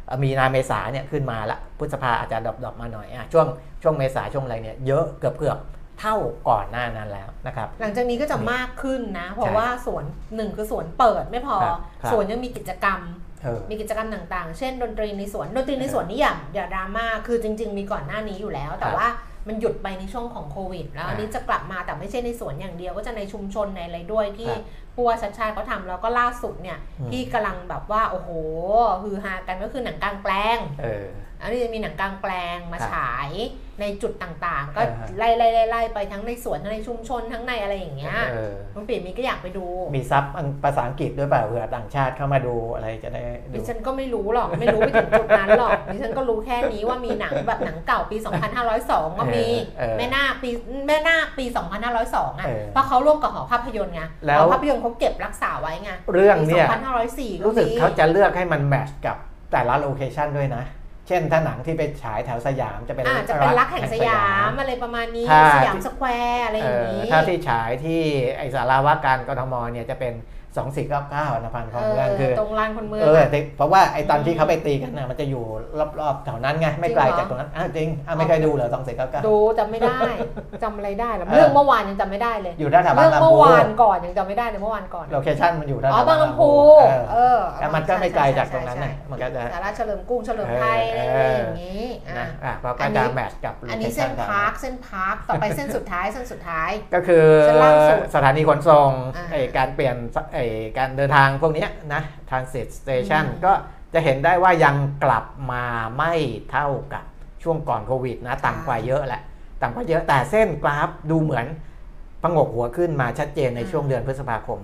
[0.07, 3.47] เอ่อมีนาเมษาเนี่ยขึ้นมาละพฤษภาอาจจะดรอปๆมาหน่อยอะช่วง
[3.83, 6.17] ช่วงเมษาช่วงอะไรเนี่ยเยอะเกือบเกือบๆ เท่า
[6.49, 10.05] ก่อนหน้านั้นแล้วนะครับ หลังจากนี้ก็จะมากขึ้นนะ เพราะใช่ว่าสวน
[10.37, 13.01] หนึ่งคือสวนเปิดไม่พอครับครับสวนยังมีกิจกรรม
[13.43, 19.09] เออมีกิจกรรมต่างๆ เช่น ดนตรีในสวน ดนตรีในสวนนี่อย่าอย่าดราม่า คือจริง ๆ มีก่อนหน้านี้อยู่แล้ว แต่ครับว่า
[19.49, 24.63] มันหยุดไปในช่วงของโควิด แล้วอ่าอันนี้จะกลับมาแต่ไม่ใช่ในสวนอย่างเดียว ก็จะในชุมชนในอะไรด้วยที่ครับ
[24.95, 28.29] ผู้ว่าชัดชาติเขาทำแล้วก็ล่าสุดเนี่ยอืมที่กำลังแบบว่าโอ้โห
[29.03, 33.31] ฮือฮากันก็คือหนังกลางแปลงเอออันนี้จะมีหนังกลางแปลงมาครับฉาย
[33.81, 48.17] ในจุดต่างๆ ก็อ่าฮะไล่ไล่ไล่ไล่ไปทั้งในสวนทั้งในชุมชนทั้งในอะไรอย่างเงี้ยเออคุณปีมีก็อยากไปดู มีซับอังภาษาอังกฤษด้วยเปล่าเผื่อต่างชาติเข้ามาดูอะไรจะได้ดูดิฉันก็ไม่รู้หรอกไม่รู้ไปถึงจุดนั้นหรอกดิฉันก็รู้แค่นี้ว่ามีหนังแบบหนังเก่าปี
[48.69, 49.47] 2502 ก็มี
[49.79, 50.51] เออแม่นาคปี
[50.87, 51.45] แม่นาคปี
[51.93, 56.69] 2502อะเออเพราะเขาร่วมกับหอภาพยนตร์ไงแล้วหอภาพยนตร์เขาเก็บรักษาไว้ไงเรื่องปีเนี่ย
[57.03, 59.17] 2504ก็รู้สึกมีเขาจะเลือกให้มันแมทช์กับ
[59.53, 60.65] แต่ละโลเคชันด้วยนะ
[61.09, 68.01] เช่นถ้าหนังที่ไปฉายแถวสยามจะเป็นอ่าจะเป็นรักแห่งสยามอะไรประมาณนี้ถ้าสยามสแควร์อะไรอเอย่างอนี้ถ้าที่ฉายที่
[68.37, 70.13] ไอสาราว่าการกทมเนี่ยจะเป็น
[70.55, 75.45] 2499นภันธ์ของเมืองคือตรงลานคนเมืองเอออะแต่เพราะว่าไอตอนที่อืมเขาไปตีกันนะมันจะอยู่
[76.01, 79.99] รอบๆแถวนั้นไงไม่ไกลจริงเหรอจากตรงนั้นอ้าวจริงอ้าวไม่เคยดูเหรอ2499ดูจำไม่ได้
[80.63, 86.51] จำอะไรได้หรอเออเรื่องเมื่อวานยังจำไม่ได้เลยอยู่ด้านแถวบาเรื่องงลำเมื่พูอวานก่อนยังจำไม่ได้เลยเมื่อวานก่อนโลเคชั่นมันอยู่ด้านอ๋อบางลำพู
[86.89, 99.97] เออเออแต่มันก็ไม่ไกลจากตรงนั้นใช่นะใช่มันก็จะสาราเฉลิมกรุงเฉลิมไทยอะไรเอออย่างนี้อะนะอะก็อัก็นนี้จะแมทช์กับอันนี้เส้น location พาร์คเส้นพาร์คต่อไปเส้นสุดท้ายเส้นสุดท้าย ก็คือเส้นล่างสุดสถานีขนส่งอ่าไอการเปลี่ยน
[100.35, 100.39] ไอ
[100.79, 103.53] การเดินทางพวกเนี้ยนะ transit station อืมก็
[103.95, 105.65] จะเห็นได้ว่ายังกลับมา
[105.97, 106.15] ไม่
[106.51, 107.05] เท่ากับ
[107.43, 109.23] ช่วงก่อนโควิดนะต่ำกว่าเยอะแหละ
[109.63, 111.47] ต่ำกว่าเยอะแต่เส้นกราฟดูเหมือน
[112.23, 114.61] พงกหัวขึ้นมาชัดเจนในช่วงเดือนพฤษภาคม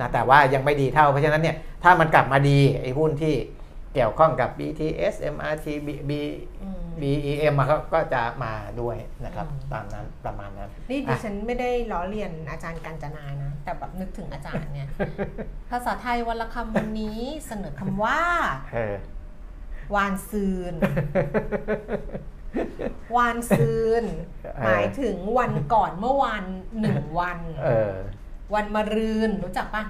[0.00, 3.34] นะแต่ว่ายังไม่ดีเท่าเพราะฉะนั้นเนี่ยถ้ามันกลับมาดีไอ้หุ้นที่
[3.94, 6.12] เกี่ยวข้องกับ BTS MRT B, B
[6.62, 14.88] อืม BEM อะก็ก็จะมาด้วยนะครับอืมตามนั้นประมาณนั้น นี่ดิอะฉันไม่ได้ล้อเลียนอาจารย์กัญจนานะ แต่แบบนึกถึงอาจารย์เนี่ย
[15.70, 18.20] ภาษาไทยวันละคำวันนี้เสนอคำว่า
[18.72, 18.96] เออ
[19.94, 20.74] วานซืน
[23.16, 23.72] วานซื
[24.02, 24.04] น
[24.64, 26.44] หมายถึงวันก่อนเมื่อวาน
[26.80, 27.94] หนึ่งวันเออ
[28.54, 29.82] วันมะรืนรู้จักปะ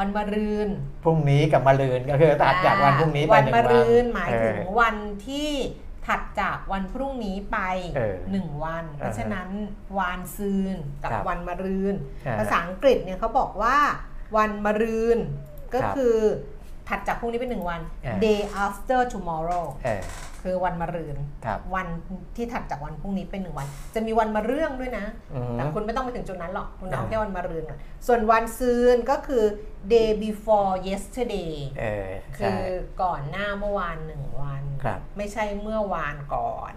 [0.00, 0.68] วันมะรืน
[1.04, 4.96] พรุ่งนี้กับมะรืนก็คือตัดจากวันพรุ่งนี้ไปวันหนึ่งมะวันรืนหมายถึงเออวัน
[5.26, 5.50] ที่
[6.06, 7.58] ถัดจากวันพรุ่งนี้ไป
[7.96, 9.48] เออหนึ่งวัน เพราะฉะนั้น
[9.98, 11.94] วานซืนกับครับวันมะรืน
[12.26, 13.76] อ่าภาษาอังกฤษเนี่ยเขาบอกว่า
[14.36, 15.18] วันมะรืน
[15.72, 16.16] ก็ครับคือ
[16.88, 20.02] ถัดจากพรุ่งนี้เป็นหนึ่งวันอ่า day after tomorrow เออ
[20.42, 21.86] คือวันมะรืนครับวัน
[22.36, 29.44] ที่ถัดจากวันพรุ่งนี้เป็นหนึ่งวัน จะมีวันมะเรื่องด้วยนะอืมแต่คุณไม่ต้องไปถึงจุดนั้นหรอก คุณเอาอ่าแค่วันมะรืนก่อนส่วนวันซืนก็คือ
[29.94, 32.70] day before yesterday เออคืใช่ อ
[33.02, 36.72] ก่อนหน้าเมื่อวานหนึ่งวัน ครับ ไม่ใช่เมื่อวานก่อน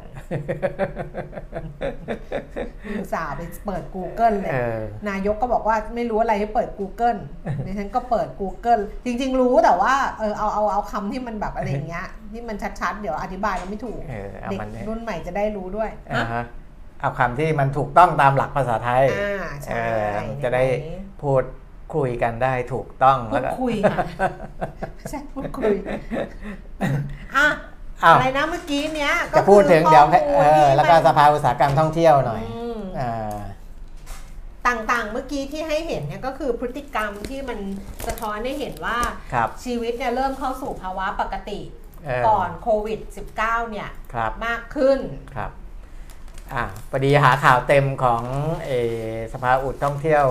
[2.98, 7.20] อุตส่าห์ไปเปิด Google เลย เออ นายกก็บอกว่าไม่รู้อะไรให้เปิด Google
[7.66, 16.44] ดิฉันก็เปิด Google จริง ๆ รู้แต่ว่าเออเอาเอาเอาคำที่มันแบบอะไรอย่างเงี้ยที่มันชัดๆ เดี๋ยวอธิบายแล้วไม่ถูก เออเอาเด็กมันเนี่ย รุ่นใหม่จะได้รู้ด้วยอ่าฮะ
[17.02, 19.78] เอาคำที่มันถูกต้องตามหลักภาษาไทยอ่าใช่เอ
[20.14, 20.64] อจะได้
[21.22, 21.44] พูด
[21.96, 23.98] คุยกันได้ถูกต้องพูแล้วดก็คุยค่ะ
[24.96, 27.48] ไม่ใช่พูดคุยอะ
[28.04, 33.40] อ้าวอะไรนะเมื่อกี้เนี้ยจะพูดถึงเดี๋ยวข้อมูลเออที่แล้วก็มันสภาอุตสาหกรรมท่องเที่ยวหน่อยอืมอ่า
[34.68, 37.60] ต่างๆ เมื่อกี้ที่ให้เห็นเนี่ยก็คือพฤติกรรมที่มัน
[38.08, 38.98] สะท้อนให้เห็นว่า
[39.34, 41.60] ครับชีวิตเนี่ยเริ่มเข้าสู่ภาวะปกติ
[42.06, 43.00] เออก่อนโควิด
[43.38, 45.00] -19 เนี่ยครับมากขึ้น
[45.36, 45.52] ครับ
[46.54, 48.24] อ่าพอดีหาข่าวเต็มของ
[48.66, 48.72] เอ
[49.14, 50.26] อสภาอุดท่องเที่ยว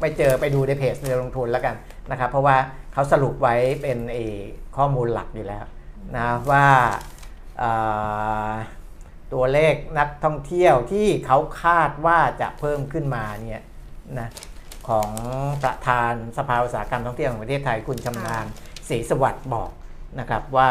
[0.00, 1.74] ไปเจอไปดูในเพจเรือลงทุนแล้วกัน
[2.10, 2.56] นะครับ เพราะว่า
[2.92, 4.38] เขาสรุปไว้เป็นเออ
[4.76, 5.64] ข้อมูลหลักอยู่แล้ว
[6.16, 6.66] นะว่า
[7.62, 8.52] อ่า
[9.32, 13.64] ตัวเลขนักท่องเที่ยวที่เขาคาดว่าจะเพิ่มขึ้นมาเนี่ย
[14.18, 14.28] นะ
[14.88, 15.10] ของ
[15.62, 18.46] ประธานสภาอุตสาหกรรมท่องเที่ยวแห่งประเทศไทยคุณชำนาญ
[18.88, 19.70] ศรีสวัสดิ์บอก
[20.20, 20.70] นะครับว่า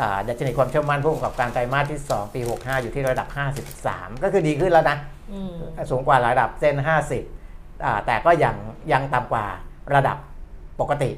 [0.00, 3.28] อ่าดัชนีความเชื่อมั่นผู้ประกอบการไตรมาสที่ 2 ปี 65 อยู่ที่ระดับ
[3.74, 4.98] 53 ก็คือดีขึ้นแล้วนะ
[5.32, 5.54] อืม
[5.90, 6.98] สูงกว่าระดับเส้น 50อ่า
[8.06, 8.56] แต่ก็ยัง
[8.92, 9.46] ยังต่ำกว่า
[9.94, 10.16] ระดับ
[10.80, 11.10] ปกติ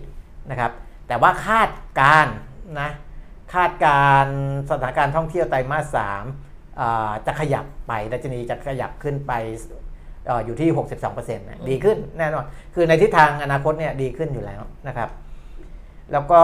[0.51, 0.73] นะครับ
[1.09, 2.37] แต่ว่าคาดการณ์
[2.81, 2.91] นะ
[3.55, 4.27] คาดการ
[4.69, 9.33] สถานการณ์ท่องเที่ยวไตรมาส3อ่าจะขยับไปดัชนีจะขยับขึ้นไป
[10.29, 10.71] ออยู่ที่
[11.09, 12.45] 62%นะดีขึ้นแน่นอน
[12.75, 15.11] คือในทิศทางอนาคตเนี่ยดีขึ้นอยู่แล้วนะครับ
[16.13, 16.43] แล้วก็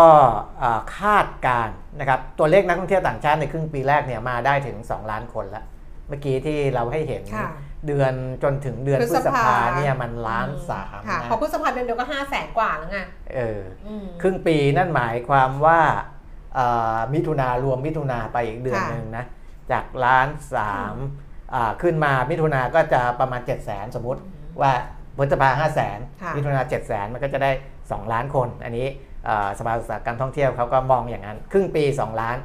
[0.99, 1.69] คาดการ
[2.01, 5.65] นะครับ ตัวเลขนักท่องเที่ยวต่างชาติในครึ่งปีแรกเนี่ยมาได้ถึง 2 ล้านคนแล้ว
[6.09, 7.23] เมื่อกี้ที่เราให้เห็น
[7.87, 8.13] เดือน
[8.43, 12.99] จนถึงเดือนพฤษภาเนี่ยมันล้านสามค่ะนะพอพฤษภาเดือนเดียวก็ห้าแสนกว่าแล้วไง
[13.35, 15.81] เอออืมครึ่งปีนั่นหมายความว่า
[17.15, 19.25] มิถุนารวมมิถุนาไปอีกเดือนหนึ่งนะ
[19.73, 20.95] จากล้านสาม
[21.83, 24.21] ขึ้นมามิถุนาก็จะประมาณ 7 0 0 0 0 0 สมมติ
[24.63, 24.73] ว่า
[25.19, 25.99] พฤษภาห้าแสน
[26.37, 27.51] มิถุนาเจ็ดแสนมันก็จะได้
[27.81, 28.87] 2 ล้านคน อันนี้
[29.59, 32.37] สภาอุตสาหกรรมท่องเที่ยวเขาก็มองอย่างนั้น ครึ่งปี 2 ล้าน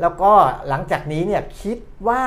[0.00, 0.32] แล้วก็
[0.68, 1.78] หลังจากนี้เนี่ยคิด
[2.08, 2.22] ว่า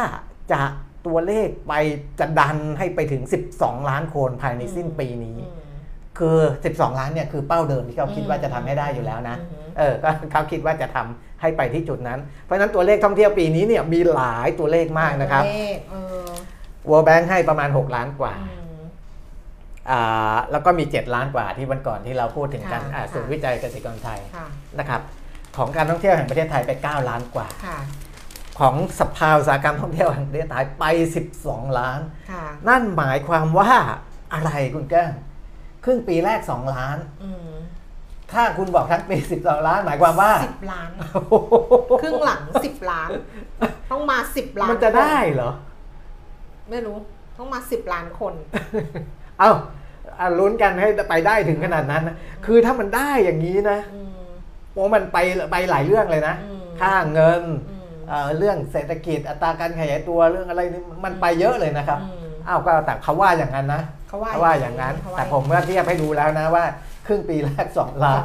[0.52, 0.62] จะ
[1.08, 1.74] ตัวเลขไป
[2.20, 3.24] จะดันให้ไปถึง
[3.56, 5.38] 12 ล้านคนภายในสิ้นปีนี้
[6.20, 6.38] คือ
[6.68, 9.38] 12 ล้านเนี่ยคือเป้าเดิมที่เขาคิดว่าจะทำให้ได้อยู่แล้วนะ
[9.78, 15.44] เออก็เขาคิดว่าจะทำให้ไปที่จุดนั้น เพราะฉะนั้นตัวเลขท่องเที่ยวปีนี้เนี่ยมีหลายตัวเลขมากนะครับ
[16.90, 18.34] World Bank ให้ประมาณ 6 ล้านกว่า
[20.52, 22.82] แล้วก็มี 7 ล้านกว่าที่วันก่อนที่เราพูดถึงกัน
[23.14, 24.20] ศูนย์วิจัยเกษตรกรไทย
[24.80, 25.02] นะครับ
[25.58, 27.48] ของการท่องเที่ยวแห่งประเทศไทยไป 9 ล้านกว่า
[28.60, 30.86] ของสภาอุตสาหกรรมท่องเที่ยวแห่งประเทศไทยไป
[31.32, 32.00] 12 ล้าน
[32.68, 33.72] นั่นหมายความว่า
[34.34, 35.12] อะไรคุณแก้ง
[35.86, 36.98] ครึ่งปีแรก 2 ล้าน
[38.32, 40.90] ถ้าคุณบอกทั้งปี 12 ล้าน หมายความว่า 10 ล้าน
[42.02, 43.10] ครึ่งหลัง 10 ล้าน
[43.92, 45.52] ต้องมา 10 ล้าน มันจะได้เหรอ
[46.70, 46.98] ไม่รู้
[47.38, 48.34] ต้องมา 10 ล้านคน
[49.40, 49.52] เอ้า
[50.40, 53.80] ลุ้นกันให้ไปได้ถึงขนาดนั้นนะคือถ้ามันได้อย่างนี้นะ
[54.74, 55.18] โอ้มันไป
[55.52, 56.36] ไปหลายเรื่องเลยนะ
[56.82, 57.44] ค่าเงิน
[58.38, 62.00] เรื่องเศรษฐกิจอัตราการขยายตัวเรื่องอะไรนี่มันไปเยอะเลยนะครับ
[62.48, 66.66] อ้าวก็แต่เขาว่าอย่างนั้นนะเขาว่าอย่างนั้น แต่ผมก็เทียบให้ดูแล้วนะว่า
[67.08, 68.18] ครึ่งปีแรกสองล้า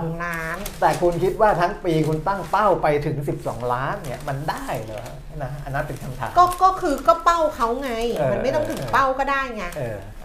[0.56, 5.04] น แต่คุณคิดว่าทั้งปีคุณตั้งเป้าไปถึง 12 ล้านเนี่ยมันได้เหรอ
[5.42, 7.92] นะอันนั้นเป็นคำถามก็ก็คือก็เป้าเขาไง
[8.32, 9.64] มันไม่ต้องถึงเป้าก็ได้ไง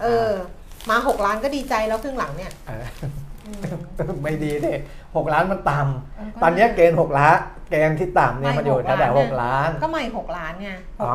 [0.01, 0.29] เออ
[0.89, 2.51] มาหกล้านก็ดีใจแล้วครึ่งหลังเนี่ย
[4.23, 4.73] ไม่ดีเด้
[5.15, 7.37] หกล้านมันต่ำตอนนี้เกณฑ์หกล้าน
[7.73, 10.71] เกณฑ์ที่ต่ำเนี่ยมันอยู่แค่หกล้าน ก็มาอีกหกล้านไง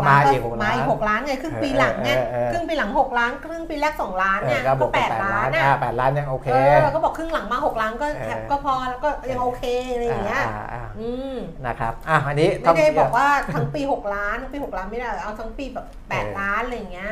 [0.09, 2.11] มาอีกหกล้านมาอีกหกล้านไงครึ่งปีหลังไง
[2.53, 6.49] ครึ่งปีหลังหกล้าน ครึ่งปีแรกสองล้านเนี่ยก็แปดล้านอะแปดล้านยังโอเค
[6.95, 8.07] ก็บอกครึ่งหลังมาหกล้านก็
[8.51, 10.43] ก็พอแล้วก็ยังโอเคอะไรอย่างเงี้ย
[11.67, 17.11] นะครับอะอันนี้ไม่ได้บอกว่าทั้งปีหกล้านทั้งปีหกล้านไม่ได้เอาทั้งปีแบบแปดล้านอะไรเงี้ย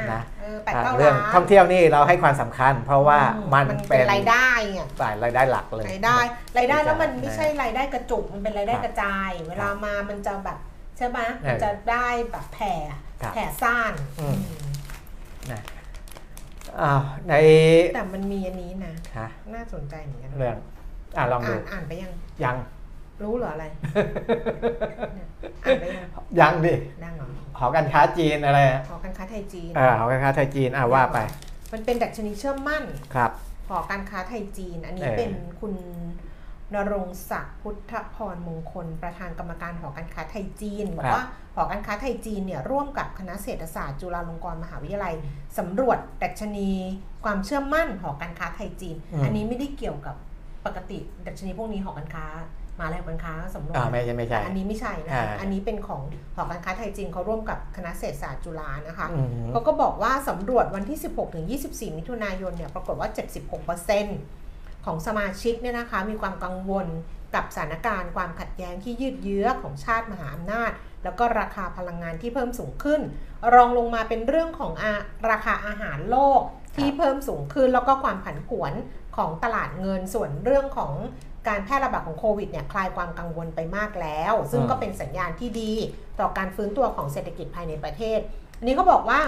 [0.64, 3.18] แปดเก้าล้านเรื่องท่องเที่ยวนี่เราให้ความสำคัญ เพราะว่า
[3.55, 4.80] มันเป็นรายได้ไง
[5.24, 6.18] รายได้หลักเลยรายได้
[6.59, 10.59] รายได้แล้วมันไม่ใช่รายได้กระจุกมันเป็นรายได้กระจายเวลามามันจะแบบ
[10.97, 12.72] ใช่ไหมมันจะได้แบบแผ่
[13.34, 13.93] แผ่ซ่าน
[15.53, 15.61] นะ
[17.28, 17.34] ใน
[17.95, 18.95] แต่มันมีอันนี้นะ
[19.55, 20.57] น่าสนใจเหมือนกันเรื่อง
[21.16, 22.11] อ่าลองดูอ่านไปยัง
[22.45, 22.57] ยัง
[23.22, 23.66] รู้เหรออะไร
[25.64, 26.07] อ่านไปยัง
[26.41, 26.74] ยังดิ
[27.05, 27.26] ดังเหรอ
[27.59, 31.18] หอการค้าจีนอะไรหอการค้าไทยจีนอ่าหอการค้าไทยจีนอ่าว่าไป
[31.72, 32.84] มันเป็นดัชนีเชื่อมั่น
[33.14, 33.30] ครับ
[33.68, 35.74] หอการค้าไทยจีน อันนี้เป็นคุณ
[36.75, 45.14] นรงศักดิ์พุทธพรมงคล ประธานกรรมการหอการค้าไทยจีนบอกว่าหอการค้าไทยจีนเนี่ยร่วมกับคณะเศรษฐศาสตร์จุฬาลงกรณ์มหาวิทยาลัย
[45.59, 46.71] สำรวจดัชนี
[47.25, 50.17] ความเชื่อมั่นหอการค้าไทยจีน อันนี้ไม่ได้เกี่ยวกับ
[50.67, 52.27] ปกติดัชนีพวกนี้หอการค้า
[52.81, 56.03] มาแล้วการค้าสำรวจไม่ใช่ไม่ใช่ อันนี้ไม่ใช่นะคะ อันนี้เป็นของ
[56.37, 59.07] หอการค้าไทยจีนเขาร่วมกับคณะเศรษฐศาสตร์จุฬานะคะ
[59.51, 63.09] เขาก็บอกว่าสำรวจวันที่ 16ถึง24 มิถุนายนเนี่ยปรากฏว่า
[63.75, 64.45] 76%
[64.87, 66.87] ของสมาชิกเนี่ยนะคะมีความกังวล
[67.34, 70.70] กับสถานการณ์ความขัดแย้งที่ยืดเยื้อของชาติมหาอำนาจ
[71.05, 73.01] แล้วก็ราคาพลังงานที่เพิ่มสูงขึ้น
[73.55, 74.93] รองลงมาเป็นเรื่องของอา
[75.30, 76.41] ราคาอาหารโลก
[76.76, 78.72] ที่เพิ่มสูงขึ้น แล้วก็ความผันผวน
[79.16, 80.93] ของตลาดเงินส่วนเรื่องของ
[81.49, 85.72] การแพร่ระบาดของโควิดเนี่ยคลายความกังวลไปมากแล้ว ซึ่งก็เป็นสัญญาณที่ดี
[86.20, 88.20] ต่อการฟื้นตัวของเศรษฐกิจภายในประเทศ
[88.59, 89.20] อันนี้เขาบอกว่า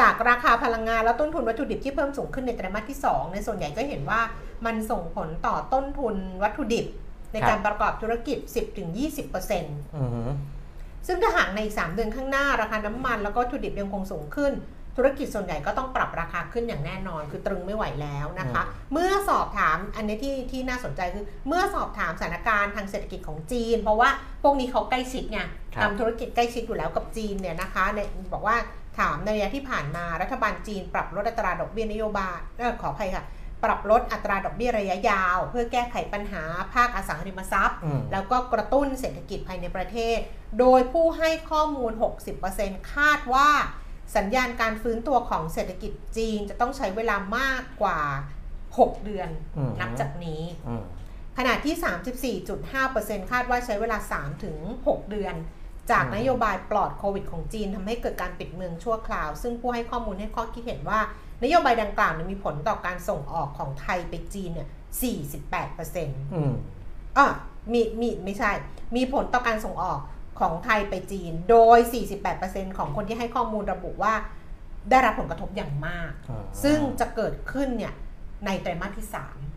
[0.00, 4.20] จากราคาพลังงานและต้นทุนวัตถุดิบที่เพิ่มสูงขึ้นในไตรมาสที่ 2 ในส่วนใหญ่ก็เห็นว่า
[4.66, 6.86] มันส่งผลต่อต้นทุนวัตถุดิบ
[7.32, 8.38] ในการประกอบธุรกิจ
[9.32, 14.54] 10-20%ซึ่งถ้าหากใน 3 เดือนข้างหน้าราคาน้ำมัน แล้วก็วัตถุดิบยังคงสูงขึ้น
[14.96, 18.62] ธุรกิจส่วนใหญ่ก็ต้องปรับราคาขึ้นอย่างแน่นอน คือตรึงไม่ไหวแล้วนะคะ
[18.92, 24.10] เมื่อสอบถามอันนี้ที่ที่น่าสนใจคือ เมื่อสอบถามสถานการณ์ทางเศรษฐกิจของจีน เพราะว่า
[24.42, 25.40] พวกนี้เขาใกล้ชิดไง
[25.82, 28.56] ทำธุรกิจใกล้ชิดอยู่แล้วกับจีนเนี่ยนะคะเนี่ยบอกว่า
[28.98, 32.38] ถามในระยะที่ผ่านมารัฐบาลจีนปรับลดอัตราดอกเบี้ยนโยบาย
[32.82, 33.24] ขออภัยค่ะ
[33.64, 36.42] ปรับลดอัตราดอกเบี้ยระยะยาว เพื่อแก้ไขปัญหา
[36.74, 37.78] ภาคอสังหาริมทรัพย์
[38.12, 40.18] แล้วก็กระตุ้นเศรษฐกิจภายในประเทศ
[40.60, 41.92] โดยผู้ให้ข้อมูล
[42.42, 43.50] 60%คาดว่า
[44.16, 48.00] สัญญาณการฟื้นตัวของเศรษฐกิจจีนจะต้องใช้เวลามากกว่า
[48.52, 49.28] 6 เดือน
[49.80, 50.42] นับจากนี้
[51.38, 53.98] ขณะที่ 34.5%คาดว่าใช้เวลา
[54.54, 55.34] 3-6 เดือน
[55.90, 61.00] จากนโยบายปลอดโควิดของจีนทำให้เกิดการปิดเมืองชั่วคราว ซึ่งผู้ให้ข้อมูลให้ข้อคิดเห็นว่า
[61.42, 64.68] นโยบายดังกล่าวมีผลต่อการส่งออกของไทยไปจีนเนี่ย
[65.22, 66.20] 48เปอร์เซ็นต์
[67.18, 67.26] อะ
[67.72, 68.50] มีมีไม่ใช่
[68.96, 70.00] มีผลต่อการส่งออก
[70.40, 71.78] ของไทยไปจีน โดย
[72.28, 74.14] 48%ของคนที่ให้ข้อมูลระบุว่า
[74.90, 76.10] ได้รับผลกระทบอย่างมาก
[76.62, 77.94] ซึ่งจะเกิดขึ้นเนี่ย
[78.46, 79.53] ในไตรมาสที่3ครับ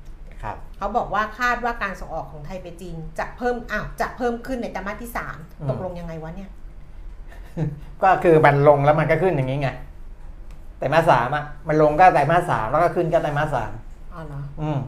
[0.78, 6.50] เขาบอกว่าคาดว่าการส่งออกของไทยไปจีนจะเพิ่มอ้าวจะเพิ่มขึ้นในไตรมาสที่อืม3ตกลงยังไงวะเนี่ย
[8.04, 9.70] ก็คือมันลงแล้วมันก็ขึ้นอย่างนี้ไง
[10.78, 13.72] ไตรมาสสามอะมันลงก็ไตรมาสสามแล้วก็ขึ้นก็ไตรมาสสาม
[14.14, 14.80] อ๋อเหรออืม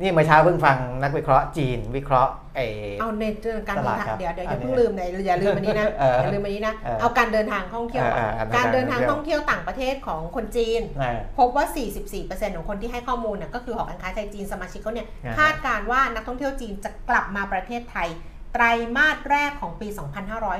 [0.00, 2.60] นี่เมื่อเช้าเพิ่งฟังนักวิเคราะห์จีนวิเคราะห์ไอ
[3.00, 11.64] เอาในเรื่องการเดินตลาดทางครับเดี๋ยวเดี๋ยวออัย่านนี้เพิ่งลืมเลยอย่าลืมอันนี้นะเออออย่าลืมอันนี้นะเออเอาการเดินทางท่องเที่ยวก่อนเออเออการเดินทางการเดินทางท่องเที่ยวต่างประเทศของคนจีนอ่าพบว่า
[12.10, 18.08] 44%ของคนที่ให้ข้อมูลเนี่ยก็คือหอการค้าไทยจีนสมาชิกเขาเนี่ยอ่าฮะคาดการณ์ว่านักท่องเที่ยวจีนจะกลับมาประเทศไทย
[18.52, 18.64] ไตร
[18.96, 19.88] มาสแรกของปี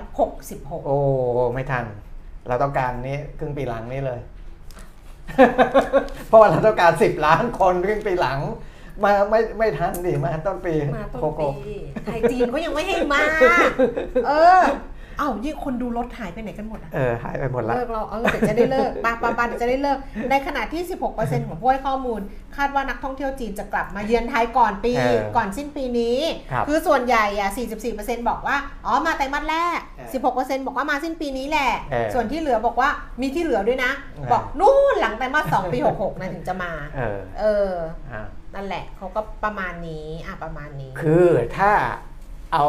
[0.08, 0.98] 2566 โอ้
[1.54, 1.84] ไม่ทัน
[2.48, 4.20] เราต้องการนี้ครึ่งปีหลังนี่เลย
[6.28, 8.38] เพราะว่าเราต้องการสิบล้านคนครึ่งปีหลัง
[9.04, 11.74] มาไม่ไม่ทันดิมาต้นปีมาต้นโกโก้ปี
[12.04, 13.20] ไทยจีนก็ยังไม่ให้มา
[14.26, 14.64] เออ
[15.18, 19.98] เอ้ายี่คนดูรถหายไปไหนกันหมดอะเออหายไปหมดละเลิกเราเออเดี๋ยวจะได้เลิกปาปาปาเดี๋ยวจะได้เลิก
[20.30, 20.82] ในขณะที่
[21.16, 22.20] 16%ของผู้ให้ข้อมูล
[22.56, 26.18] คาดว่านักท่องเที่ยวจีนจะกลับมาเยือนไทยก่อนปีเออก่อนสิ้นปีนี้
[26.52, 27.50] ครับคือส่วนใหญ่อะ
[27.88, 30.08] 44%บอกว่า อ๋อมาไตรมาสแรกเออ
[30.58, 32.88] 16%บอกว่ามาสิ้นปีนี้แหละเออส่วนที่เหลือบอกว่า
[33.20, 37.70] มีที่เหลือด้วยนะเออบอกนู่นหลังไตรมาส2ปี 66นะถึงจะมา เออเออ
[38.14, 38.22] อะ
[38.58, 41.70] นั่นแหละเขาก็ประมาณนี้อะประมาณนี้ คือถ้า
[42.52, 42.64] เอา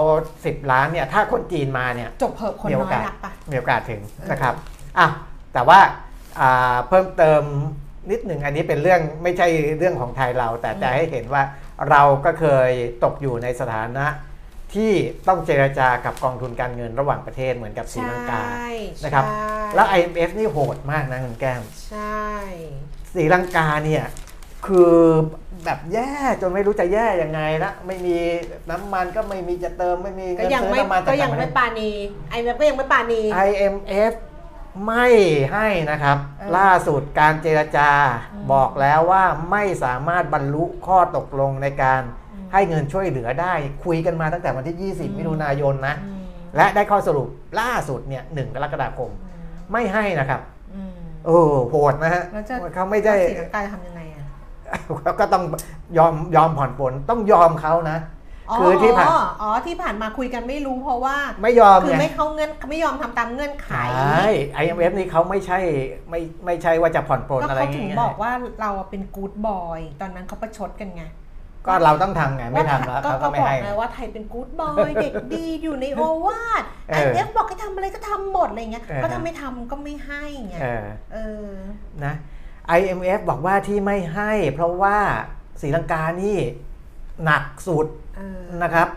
[0.46, 4.54] สิบล้านเนี่ย ถ้าคนจีนมาเนี่ยจบเพอะคนมีโอน้อยกาสรักปะมีโอกาสถึงนะครับ
[5.00, 5.08] อะ
[5.54, 5.80] แต่ว่า
[6.40, 7.44] อ่าเพิ่มเติม
[8.12, 11.44] นิดหนึ่งอันนี้เป็นเรื่องไม่ใช่เรื่องของไทยเรา แต่จะให้เห็นว่า
[11.90, 12.72] เราก็เคย
[13.04, 14.06] ตกอยู่ในสถานะ
[14.74, 14.92] ที่
[15.28, 18.70] ต้องเจรจากับกองทุนการเงินระหว่างประเทศเหมือนกับศรีลังกาใช่
[19.04, 22.24] นะครับใช่แล้ว IMF นี่โหดมากนะคุณแก้มใช่
[23.14, 24.06] ศรีลังกาเนี่ย
[24.68, 24.96] คือ
[25.66, 26.10] แบบแย่
[26.42, 28.16] จนไม่รู้จะแย่ยังไงละไม่มี
[28.70, 31.90] น้ำมันก็ไม่มีจะเติมไม่มีก็เงินยังซื้อไม่น้ำมันก็จากยังต่างประเทไม่ศปาณี
[32.30, 34.14] ไอเว็บก็ยังไม่ปาณี IMF
[34.88, 35.08] ไม่
[35.54, 37.90] ให้นะครับเออล่าสุดการเจรจา
[38.34, 42.02] อืมบอกแล้วว่าไม่สามารถบรรลุข้อตกลงในการ
[42.54, 43.54] ให้เงินช่วยเหลือได้
[43.86, 46.20] คุยกันมาตั้งแต่วันที่ 20 มิถุนายนนะอืม
[46.56, 47.28] และได้ข้อสรุป
[47.60, 49.12] ล่าสุดเนี่ยหกรกฎาคม
[49.72, 50.42] ไม่ให้นะครับ
[50.74, 50.92] อืม
[51.26, 51.40] โอ้
[51.70, 54.09] โหดนะฮะแล้วจะเขาไม่ได้ศรีลังกาจะทำยังไงอะ
[55.20, 55.44] ก็ต้อง
[55.98, 58.00] ยอมยอมผ่อนปลนต้องยอมเขานะ
[58.60, 59.08] คือที่ผ่าน
[59.42, 64.28] อ๋อที่ผ่านมาคุยกันไม่รู้เพราะว่าไม่ยอมคือไงไม่เข้าเงื่อนไม่ยอมทำตามเงื่อนไขใช่
[64.62, 65.60] IMF นี่เขาไม่ใช่
[66.10, 71.04] ไม่ไม่ใช่ว่าจะผ่อนปลนก็อะไรเขาถึงเงี้ยบอกว่าเราเป็นกู๊ดบอยตอนนั้นเขาประชดกันไง
[71.66, 81.50] ก็เราต้องทำไงไม่ทำแล้วก็เขาก็ไม่บอกให้ไงว่าไทยเป็นกู๊ดบอยเด็กดีอยู่ในโอวาทเอไออเอฟบอกให้ทำอะไรก็ทำหมดอะไรเงี้ยเออก็ถ้าไม่ทำก็ไม่ให้ไงเออเออ
[82.06, 82.14] นะ
[82.80, 84.98] IMF บอกว่าที่ไม่ให้ เพราะว่า
[85.62, 86.38] ศรีลังกานี่
[87.26, 88.88] หนักสุดเออนะครับ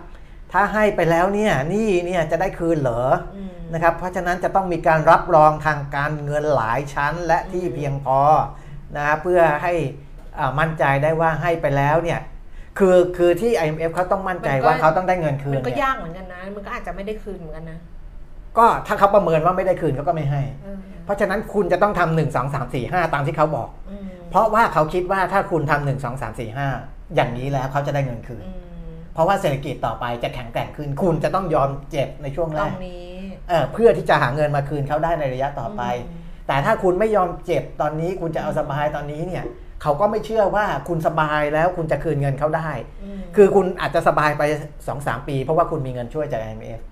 [0.53, 3.03] ถ้าให้ไปแล้วเนี่ยหนี่เนี่ยจะได้คืนเหรอ
[3.37, 8.21] อืมนะครับ เพราะฉะนั้นจะต้องมีการรับรองทางการเงินหลายชั้นและที่เพียงพอ
[8.97, 9.75] นะเพื่อให้
[10.39, 12.21] อ่ามั่นใจได้ว่าให้ไปแล้วเนี่ย
[12.79, 17.79] คือคือที่ IMF เขาต้องมั่นใจว่าเขาต้องได้เงินคืนมันก็เนี่ยยากเหมือนกันนะ มันก็อาจจะไม่ได้คืนเหมือนกันนะ
[18.59, 26.69] ก็ถ้าเขาประเมินว่าไม่ได้คืนเขาก็ไม่ให้เออเพราะฉะนั้นคุณจะต้องทำหนึ่งสองสามสี่ห้าตามที่เขาบอกอืมเพราะว่าเขาคิดว่าถ้าคุณทำหนึ่งสองสามสี่ห้า
[27.15, 28.59] อย่างนี้แล้วเขาจะได้เงินคืนอืม
[29.15, 33.11] เพราะว่าเศรษฐกิจต่อไปจะแข็งแกร่งขึ้น คุณจะต้องยอมเจ็บในช่วงตแรรกงนี้
[33.49, 39.45] เออเพื่อที่จะหาเงินมาคืนเขาได้ในระยะต่อไปอืมแต่ถ้าคุณไม่ยอมเจ็บตอนนี้ คุณจะเอาสบายตอนนี้เนี่ย
[39.83, 42.71] เขาก็ไม่เชื่อว่าคุณสบายแล้วคุณจะคืนเงินเขาได้
[43.03, 44.43] อืมคือคุณอาจจะสบายไป
[44.87, 46.92] 2-3ปี เพราะว่าคุณมีเงินช่วยจาก IMF มันก็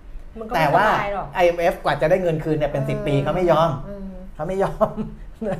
[0.57, 4.91] แต่ไม่สว่าบายหรอก IMF กว่าจะได้เงินคืนเนี่ยเป็น 10 ปีเขาไม่ยอมเออเขาไม่ยอม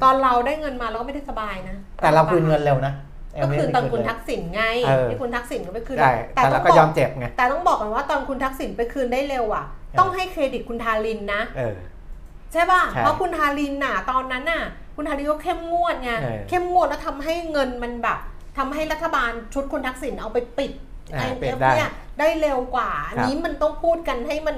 [0.05, 2.93] ตอนเราได้เงินมาเราก็ไม่ได้สบายนะ แต่เราคืนเงินเร็วนะ
[3.43, 11.77] ก็คือ IMF ตอนคุณเร็วทักษิณไงเออที่คุณทักษิณก็ไปคืนใช่แต่ต้เราองก็บยออกมเจ็บไงแต่ต้องบอกกันว่าตอนคุณทักษิณไปคืนได้เร็วอะเออต้องให้เครดิตคุณทารินนะเออ
[12.53, 14.63] ใช่ป่ะใช่เพราะคุณทารินน่ะตอนนั้นน่ะ
[14.97, 18.19] คุณทารินก็เข้มงวดไงเออเข้มงวดแล้วทำให้เงินมันแบบ
[18.59, 20.73] ทำให้รัฐบาลชุดคุณทักษิณเอาไปปิด
[21.15, 24.57] อ่าไอปิดเอฟได้เนี่ยได้เร็วกว่า อันนี้มันต้องพูดกันให้มัน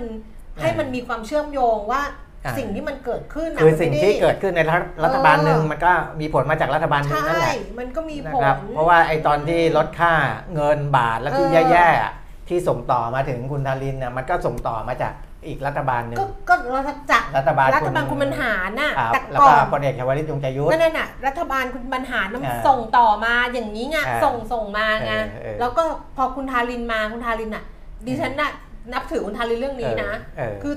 [0.62, 2.02] ให้มันมีความเชื่อมโยงว่า
[2.44, 10.12] อ่า สิ่งที่มันเกิดขึ้นน่ะคือมันสิ่งไม่ไที่เกิดขึ้นในรัฐรัฐบาลหนึ่งเออมันก็มีผลมาจากรัฐบาลหนึ่งนั่นใช่ แหละมันก็มีนะผล ครับ เพราะว่าไอ้ตอนที่ลดค่า
[10.54, 12.12] เงินบาทแล้วที่เออ แย่ๆอะ
[12.48, 15.12] ที่ส่งต่อมาถึงคุณทารินเนี่ยมันก็ส่งต่อมาจาก
[15.46, 16.54] อีกรัฐบาลหนึ่งก็ก็
[16.88, 25.84] รัฐจักรรัฐบาลรัฐบาลคุณบรรหารน่ะอ่าแต่แล้วก่ก็อนพลเอกชวลิตยงใจยุทธก็นั่นน่ะรัฐบาลคุณบรรหารนั้นอ่าส่งต่อมาอย่างนี้ไงอ่าส่งส่งมาไงเออเออแล้วก็
[26.16, 27.64] พอคุณทารินมาคุณทารินน่ะ
[28.06, 28.50] ดิฉันน่ะ
[28.92, 30.74] นับถือคุณทารินเรื่องนี้นะเออคือ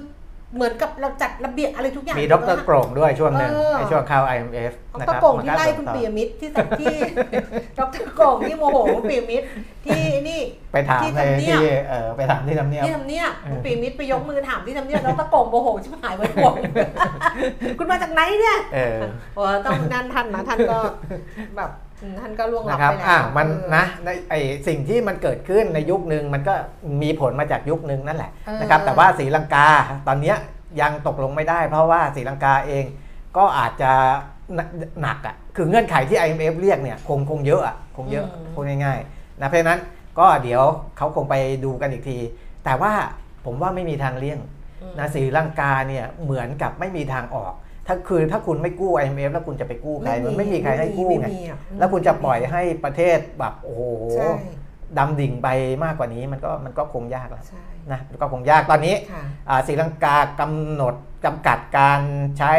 [0.56, 6.98] เหมือนกับเราจัดระเบียบอะไรทุกอย่าง มีดรโกรงด้วยช่วงหนึ่งเออในช่วงเข้า IMF ดนะครรับโกงที่มันไล่ส่งคุณต่อปียมิตรที่สัตที่
[7.80, 9.48] ดรโกงที่โมโหคุณปียมิตร
[9.86, 10.42] ที่นี่
[10.74, 16.54] ไปถามที่ในทำเนียบที่เออไปถามที่ทำเนียบที่ทำเนียบเออคุณปียมิตรไปยกมือถามที่ทำเนียบแล้วตะโกงโมโหชิบหายไว้ห่วง
[17.80, 19.00] คุณมาจากไหนเนี่ยเออ
[19.36, 20.78] โอ้ต้องนั่นท่านนะท่านก็
[21.58, 21.85] แบบอืม
[22.20, 24.34] ท่านก็ล่วงลับนะครับไปแล้วอ่ามันเออนะในไอ
[24.68, 26.54] สิ่งที่มันเกิดขึ้นในยุคหนึ่งมันก็
[27.04, 29.68] มีผลมาจากยุคหนึ่งนั่นแหละเออนะครับ แต่ว่าศรีลังกา
[30.08, 30.38] ตอนเนี้ย
[30.82, 32.86] ยังตกลงไม่ได้ เพราะว่าศรีลังกาเอง
[33.38, 33.92] ก็อาจจะ
[34.56, 34.68] หนัก
[35.02, 39.80] หนักอะคือเงื่อนไขที่ IMF เรียกเนี่ยคงคงเยอะอะคงเยอะพูดง่ายๆนะเพราะฉะนั้น
[40.20, 40.64] ก็เดี๋ยว
[40.98, 41.36] เขาคงไป
[41.66, 42.18] ดูกันอีกที
[42.66, 42.94] แต่ว่า
[43.46, 44.40] ผมว่าไม่มีทางเลี่ยง
[44.82, 47.54] อืมนะศรีลังกาเนี่ยเหมือนกับไม่มีทางออก
[47.88, 53.82] ถ้าคือถ้าคุณไม่กู้ IMF แล้วคุณจะไปกู้ใครมันไม่มีใครให้กู้ไงม่มีอะแล้วคุณจะปล่อยให้ประเทศแบบโอ้โห
[54.16, 54.30] ใช่
[54.98, 55.48] ดำดิ่งไป
[55.84, 62.00] มากกว่านี้มันก็มันก็คงยากแล้วใช่นะมันก็คงยากตอนนี้ค่ะอ่าศรีลังกากำหนดจำกัดการ
[62.38, 62.54] ใช้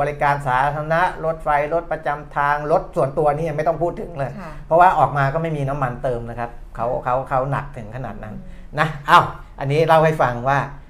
[0.00, 8.34] บริการสาธารณะรถไฟรถประจำทางรถส่วนตัวนี่ยังไม่ต้องพูดถึงเลยค่ะเพราะว่าออกมาก็ไม่มีน้ำมันเติมนะครับเขาเขาเขาหนักถึงขนาดนั้น
[8.78, 9.24] นะอ้าว
[9.60, 10.80] อันนี้เล่าให้ฟังว่าอ่า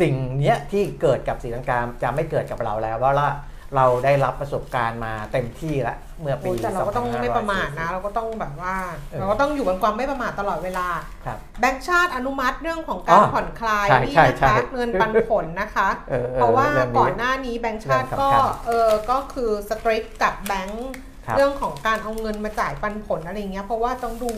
[0.00, 3.30] สิ่งเนี้ยที่เกิดกับศรีลังกาจะไม่เกิดกับเราแล้วเพราะว่า
[3.76, 8.76] เราได้รับประสบการณ์มาเต็มที่แล้วเมื่อปีโอ้ยแต่เราก็ต้องไม่ประมาทนะ2540เราก็ต้องแบบว่า
[9.10, 10.88] เออเราก็ต้องอยู่บนความไม่ประมาทตลอดเวลา
[11.26, 20.90] ครับแบงก์ชาติอนุมัติเรื่องของการอ๋อผ่อนคลายใช่นี่ใช่นะใช่คะเงินปันผลนะคะเออออเพราะว่าองก่อนหน้านี้แบงก์ชาติก็เรื่องสำคัญเออก็คือสตริกกับแบงก์
[21.26, 24.32] ครับเรื่องของการเอาเงินมาจ่ายปันผลอะไรเงี้ยเพราะว่าต้องดู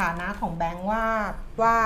[0.00, 1.04] ฐานะของแบงก์ว่า
[1.62, 1.76] ว่า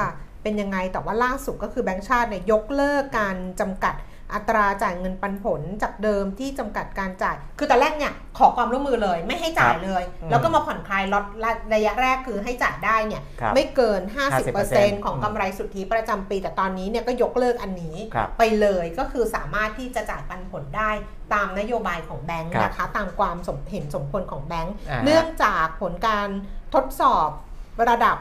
[0.45, 3.97] เป็นยังไง แต่ว่าล่าสุดก็คือแบงก์ชาติเนี่ยยกเลิกการจำกัด
[4.35, 11.25] อัตราจ่ายเงินปันผลจากเดิมที่จำกัดการจ่าย คือตอนแรกเนี่ยขอความร่วมมือเลย ไม่ให้จ่ายเลยอืมแล้วก็มาผ่อนคลายล็อต
[11.75, 20.91] ระยะแรกคือให้จ่ายได้เนี่ยครับไม่เกิน 50% 50%ของกำไรสุทธิประจำปี แต่ตอนนี้เนี่ยก็ยกเลิกอันนี้ครับไปเลยก็คือสามารถที่จะจ่ายปันผลได้
[21.35, 26.29] ตามนโยบายของแบงค์ครับนะคะตามความสมเห็นสมควรของแบงค์อ่าฮะเนื่องจากผลการ
[26.75, 27.29] ทดสอบ
[27.91, 28.17] ระดับ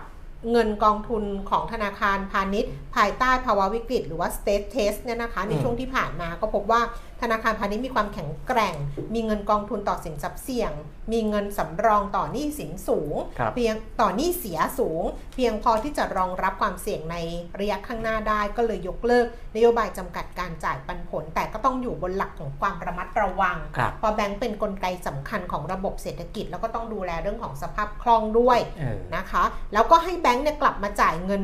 [0.52, 6.82] เงินกองทุนของธนาคารพาณิชย์ ภายใต้ภาวะวิกฤต หรือว่า state test เนี่ยนะคะ ในอืมช่วงที่ผ่านมาก็พบว่า
[7.24, 8.76] ธนาคารพาณิชย์มีความแข็งแกร่ง
[9.14, 10.72] มีเงินกองทุนต่อสินทรัพย์เสี่ยง
[11.14, 15.04] มีเงินสำรองต่อหนี้สินสูงครับเพียงต่อหนี้เสียสูง
[15.36, 17.18] เพียงพอที่จะรองรับความเสี่ยงใน
[17.60, 29.44] ระยะข้างหน้าได้ ก็เลยยกเลิก นโยบายจำกัดการจ่ายปันผล แต่ก็ต้องอยู่บนหลักของความระมัดระวังครับเพราะแบงก์เป็นนกลไกสำคัญของระบบเศรษฐกิจ แล้วก็ต้องดูแลเรื่องของสภาพคล่องด้วยเออนะคะ
[29.74, 31.44] แล้วก็ให้แบงก์เนี่ยกลับมาจ่ายเงิน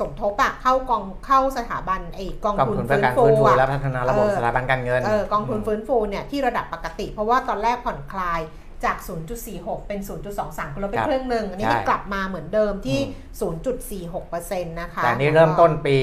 [0.00, 8.40] สมทบอะเข้ากองเข้าสถาบันไอ้กองกองทุนทุนเพื่ฟื้อนการฟูฟื้นฟูอะและพัฒนาระบบเออสถาบันการเงินเออกองทุนฟื้นฟูเนี่ยที่ระดับปกติ เพราะว่าตอนแรกผ่อนคลาย
[8.84, 8.96] จาก
[9.42, 10.00] 0.46 เป็น
[10.36, 12.98] 0.23คือลดไปครับครึ่งหนึ่งอันนี้ใช่มันกลับมาเหมือนเดิมที่
[13.40, 13.54] อืม
[14.50, 15.96] 0.46%นะคะ แต่นี่เริ่มต้นปี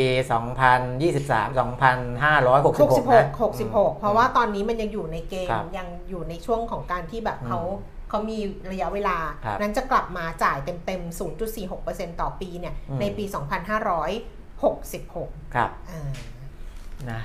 [1.00, 3.26] 2023 2566 66นะ
[3.62, 8.40] 66 เพราะว่าตอนนี้มันยังอยู่ในเกณครัฑ์บยังอยู่ในช่วงของการที่แบบเขาอืม เขามี
[8.72, 11.20] ระยะเวลาครับนั้นจะกลับมาจ่ายเต็มๆ
[11.62, 13.26] 0.46%ต่อปีเนี่ยอืมในปี
[14.20, 16.10] 2566 ครับอ่า
[17.12, 17.22] นะ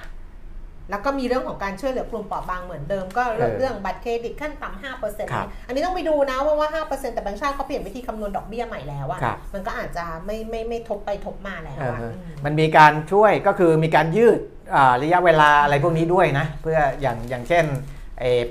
[0.91, 14.39] แล้วก็มีเรื่องของการช่วยเหลือกลุ่มเปราะบางเหมือนเดิมก็เรื่องเออเรื่องบัตรเครดิตขั้นต่ำห้าเปอร์เซ็นต์ครับอันนี้ต้องไปดูนะว่าว่าห้าเปอร์เซ็นต์แต่แบงก์ชาติเขาเปลี่ยนวิธีคำนวณดอกเบี้ยใหม่แล้วอะครับมันก็อาจจะไม่ไม่ไม่ทบไปทบมาแล้วเอออะเอออืมมันมีการช่วยก็คือมีการยืด
[14.75, 17.96] อ่าระยะเวลาอะไรพวกนี้ด้วยนะ เพื่ออย่างอย่างเช่นเอ่อ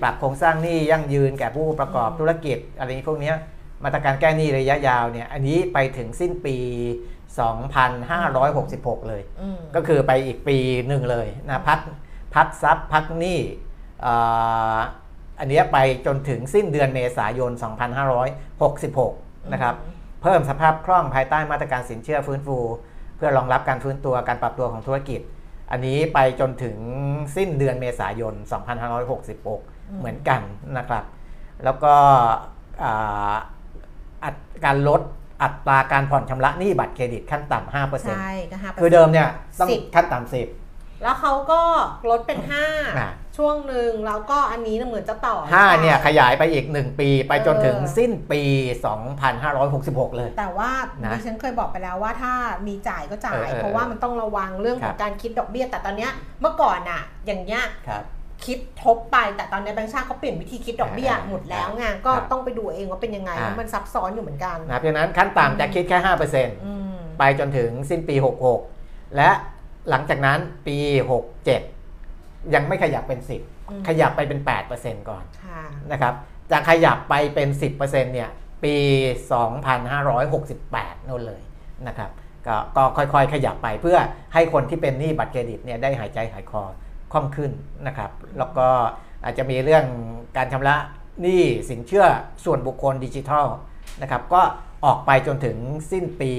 [0.02, 3.36] ปรับโครงสร้างหนี้ยั่งยืนแก่ผู้ประกอบอืมธุรกิจอะไรพวกเนี้ย
[3.84, 6.58] มาตรการแก้หนี้ระยะยาวเนี่ยอันนี้ไปถึงสิ้นปี
[8.24, 10.58] 2566 เลยอืมก็คือไปอีกปี
[10.88, 11.80] หนึ่งเลยนะพัก
[12.36, 13.40] พักทรัพย์พักหนี้
[14.06, 14.78] อ่า
[15.40, 17.52] อันเนี้ยไปจนถึงสิ้นเดือนเมษายน
[18.32, 19.76] 2566 นะครับ
[20.22, 22.58] เพิ่มสภาพคล่องภายใต้มาตรการสินเชื่อฟื้นฟู
[23.18, 25.20] เพื่อรองรับการฟื้นตัวการปรับตัวของธุรกิจ
[25.72, 26.78] อันนี้ไปจนถึง
[27.36, 28.34] สิ้นเดือนเมษายน
[29.16, 30.42] 2566 เหมือนกัน
[30.78, 31.04] นะครับ
[31.64, 31.94] แล้วก็
[32.84, 33.36] อ่า
[34.24, 34.36] อัต
[34.66, 35.02] การลด
[35.44, 40.48] อัตราการผ่อนชำระหนี้บัตรเครดิตขั้นต่ำห้าเปอร์เซ็นต์ใช่ก็ห้าคือเดิมเนี่ยต้องสิบขั้นต่ำสิบ
[41.04, 41.62] แล้วเขาก็
[42.10, 48.42] ลดเป็นอ่า5 ช่วงหนึ่งแล้วก็อันนี้เหมือนจะต่อห้าเนี่ยขยายไปอีก 1 ปี ไปจนถึงเออสิ้นปี
[49.30, 50.72] 2566 เลย แต่ว่า
[51.06, 52.34] นะดิฉันเคยบอกไปแล้วว่าถ้า
[52.68, 56.12] มีจ่ายก็จ่ายเออเออเพราะว่ามันต้องระวังเรื่องขอคงรับการคิดดอกเบี้ยแต่ตอนเนี้ย
[56.42, 58.04] เมื่อก่อนอะอย่างเงี้ยครับ
[58.46, 65.98] คิดทบไปแต่ตอนนี้แบงค์ชาติเขาเปลี่ยนวิธีคิดดอกเบี้ยอ่าหมดแล้วไงก็ครับต้องไปดูเองว่าเป็นยังไงอ่าเพราะมันซับซ้อนอยู่เหมือนกันนะเพราะฉะนั้นขั้นต่ำจะคิดแค่
[66.32, 68.16] 5%อืมไปจนถึงสิ้นปี
[68.66, 69.30] 66 และ
[69.90, 71.75] หลังจากนั้นปี 67
[72.54, 74.40] ยังไม่ขยับเป็นอืม10 ขยับไปเป็น
[74.74, 76.14] 8%ก่อนค่ะนะครับ
[76.52, 78.30] จะขยับไปเป็น 10%เนี่ย
[78.64, 78.76] ปี
[80.08, 81.42] 2568นู่นเลย
[81.88, 82.12] นะครับ
[82.48, 83.98] ก็ก็ค่อยๆ ขยับไปเพื่อ
[84.34, 86.64] ให้คนที่เป็นหนี้บัตรเครดิตเนี่ยได้หายใจหายคอ
[87.14, 87.52] คล่องขึ้น
[87.88, 88.68] นะครับ แล้วก็
[89.24, 89.86] อาจจะมีเรื่อง
[90.38, 90.76] การชำระ
[91.22, 92.06] หนี้สินเชื่อ
[92.46, 93.48] ส่วนบุคคลดิจิทัล
[94.02, 94.42] นะครับก็
[94.86, 95.58] ออกไปจนถึง
[95.92, 96.32] สิ้นปี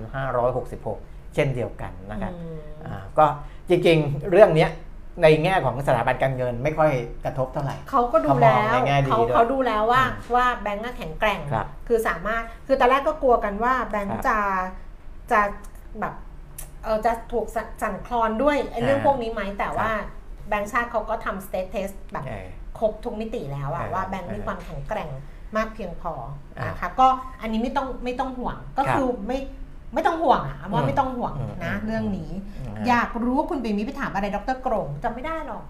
[0.00, 3.26] 2566 เช่นเดียวกันนะครับอืมอ่าก็
[3.68, 4.70] จริงๆ เรื่องเนี้ย
[5.22, 6.90] ในแง่ของสถาบันการเงินไม่ค่อย
[7.24, 14.38] กระทบเท่าไหร่เขาก็ดูแล้วเขามองในแง่ดีเขาด้วยเขาดูแล้วว่าอืมว่าแบงก์อะแข็งแกร่งครับคือสามารถคือตอนแรกก็กลัวกันว่าแบงครัก์บจะ
[15.30, 15.40] จะ
[16.00, 16.14] แบบ
[16.84, 19.90] เออจะถูกสั่นสั่นคลอนด้วยไอ้เรื่องอ่าพวกนี้ไหมแต่ครับว่า
[20.48, 22.46] แบงก์ชาติเขาก็ทำสเต t เทสแบบเออ
[22.78, 25.10] ครบทุกมิติแล้วอะอ่าว่าแบงก์มีอ่าความแข็งแกร่ง
[25.56, 26.12] มากเพียงพอ
[26.58, 27.08] อ่านนะคะก็
[27.40, 29.38] อันนี้ไม่ต้องไม่ต้องห่วงก็ครับคือไม่
[29.94, 35.62] ไม่ต้องห่วงอะว่าอืมไม่ต้องห่วงอืมนะอืมเรื่องนี้อืมอยากรู้ว่าคุณปีมีไปถามอะไรดรกรงจำไม่ได้หรอก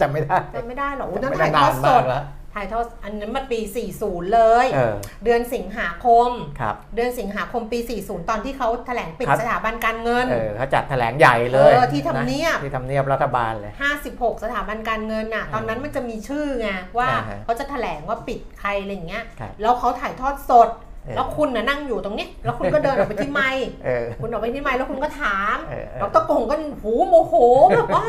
[0.00, 2.24] จำไม่ได้จำไม่ได้หรอกอุ๊ยนั่นจำไม่ถ่ายทอดสนานมาดกแล้ว
[2.54, 3.60] ถ่ายทอดอันนั้นมาปี
[3.96, 13.72] 40 เลยเออเดือนสิงหาคมครับเดือนสิงหาคมปี 40 ตอนที่เขาแถลงปิดครับสถาบันการเงินเออเขาจัดแถลงใหญ่เลยเออที่ทำเนียบะที่ทำเนียบรัฐบาลเลย
[14.08, 16.68] 56 สถาบันการเงินน่ะ ตอนนั้นมันจะมีชื่อไง
[16.98, 27.34] ว่าอ่าฮะเขาจะแถลงว่าปิดใครอะไรอย่างเงี้ยครับแล้วเขาถ่ายทอดสดเออ แล้วคุณน่ะนั่งอยู่ตรงนี้ แล้วคุณก็เดินออกไปที่ไมค์เออคุณออกไปที่ไมค์แล้วคุณก็ถามเออเออดรกงก็หูโมโห
[27.76, 28.04] แบบว่า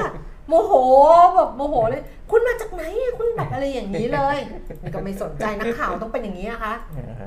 [0.50, 0.74] โมโห
[1.36, 2.84] แบบโมโหเลย คุณมาจากไหน
[3.18, 4.38] คุณแบบอะไรอย่างนี้เลย
[4.82, 6.74] นี่ก็ไม่สนใจนักข่าวต้องเป็นอย่างนี้นะคะ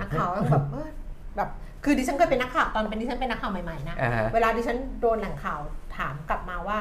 [0.01, 0.89] นักข่าวต้องแบบเออ
[1.37, 1.49] แบบ
[1.85, 5.61] คือดิฉันเคยเป็นนักข่าวตอนเป็นดิฉันเป็นนักข่าวใหม่ๆนะอ่าฮะเวลาดิฉันโดนแหล่งข่าว
[5.97, 6.79] ถามกลับมาว่า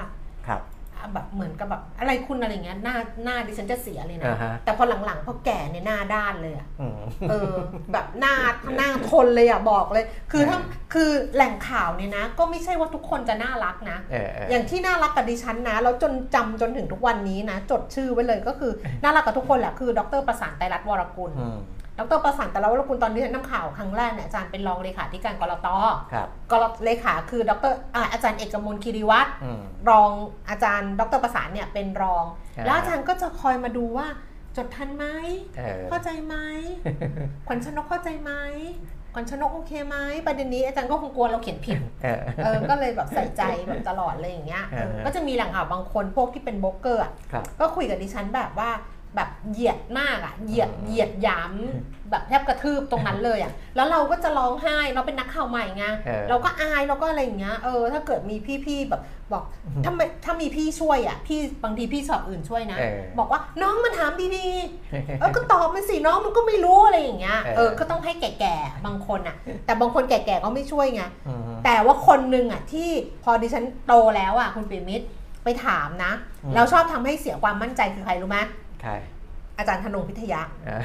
[0.47, 0.78] ครับอะ
[1.13, 7.53] แบบเหมือนกับแบบอะไรคุณอะไรเงี้ยหน้าหน้าดิฉันจะเสียเลยนะ อ่าฮะ แต่พอหลังๆพอแก่เนี่ยหน้าด้านเลยอะอืม เออ
[7.91, 8.35] แบบหน้า
[8.77, 10.57] หน้าทนเลยอะบอกเลย คือถ้า
[10.93, 18.71] คือแหล่งข่าวเนี่ยนะ ก็ไม่ใช่ว่าทุกคนจะน่ารักนะ เออเอออย่างที่น่ารักกับดิฉันนะ แล้วจนจำจนถึงทุกวันนี้นะ จดชื่อไว้เลยก็คือ
[19.03, 21.59] น่ารักกับทุกคนแหละคือ ดรประสานไตรรัตน์วรกุล อืม
[21.99, 25.67] ดรประสานไตรรัตน์วรกุลตอนที่ฉันนำข่าวครั้งแรกเนี่ยอาจารย์เป็นรองเลขาธิการกรต
[26.13, 30.11] ครับกรเลขาคือดรอ่าอาจารย์เอกมลคีรีวัตรอืมรอง
[30.49, 32.23] อาจารย์ ดรประสานเนี่ยเป็นรอง
[32.57, 34.07] อ่าแล้วอาจารย์ก็จะคอยมาดูว่า
[34.57, 35.05] จดทันไหม
[35.57, 36.35] เออเข้าใจไหม
[37.47, 38.31] ขวัญชนกเข้าใจไหม
[39.13, 48.69] ขวัญชนกโอเคไหมประเด็นนี้อาจารย์ก็คงกลัวเราเขียนผิดเออเออก็เลยแบบใส่ใจแบบตลอดเลยอย่างเงี้ยอ่าฮะเออก็จะมีแหล่งข่าวบางคนพวกที่เป็นโบล็อกเกอร์อะครับก็คุยกับดิฉันแบบว่า
[49.15, 51.53] แบบเหยียดมากอะเหยียดอืมเหยียดหยาม
[52.11, 58.35] แบบแทบกระทืบตรงนั้นเลยอะแล้วเราก็จะร้องไห้เราเป็นนักข่าวใหม่ไงเออเราก็อายเราก็อะไรอย่างเงี้ยเออถ้าเกิดมี
[58.65, 59.01] พี่ๆแบบ
[59.33, 59.43] บอก
[59.83, 69.35] ถ้าไม่ถ้ามีพี่ช่วยอะพี่บางทีพี่สอบอื่นช่วยนะเออบอกว่าน้องมันถามดีๆเออก็ตอบมันสิน้องมันก็ไม่รู้อะไรอย่างเงี้ยเออเออก็ต้องให้แก่ๆบางคนอะ
[69.65, 72.89] แต่บางคนแก่ๆก็ไม่ช่วยไงอืมแต่ว่าคนหนึ่งอะที่
[73.23, 75.05] พอดิฉันโตแล้วอะคุณปิยมิตร
[75.43, 76.11] ไปถามนะ
[76.43, 78.39] อืมแล้วชอบทำให้เสียความมั่นใจคือใครรู้ไหม
[78.81, 78.95] ใช่
[79.57, 80.83] อาจารย์ธนงพิทยาเออ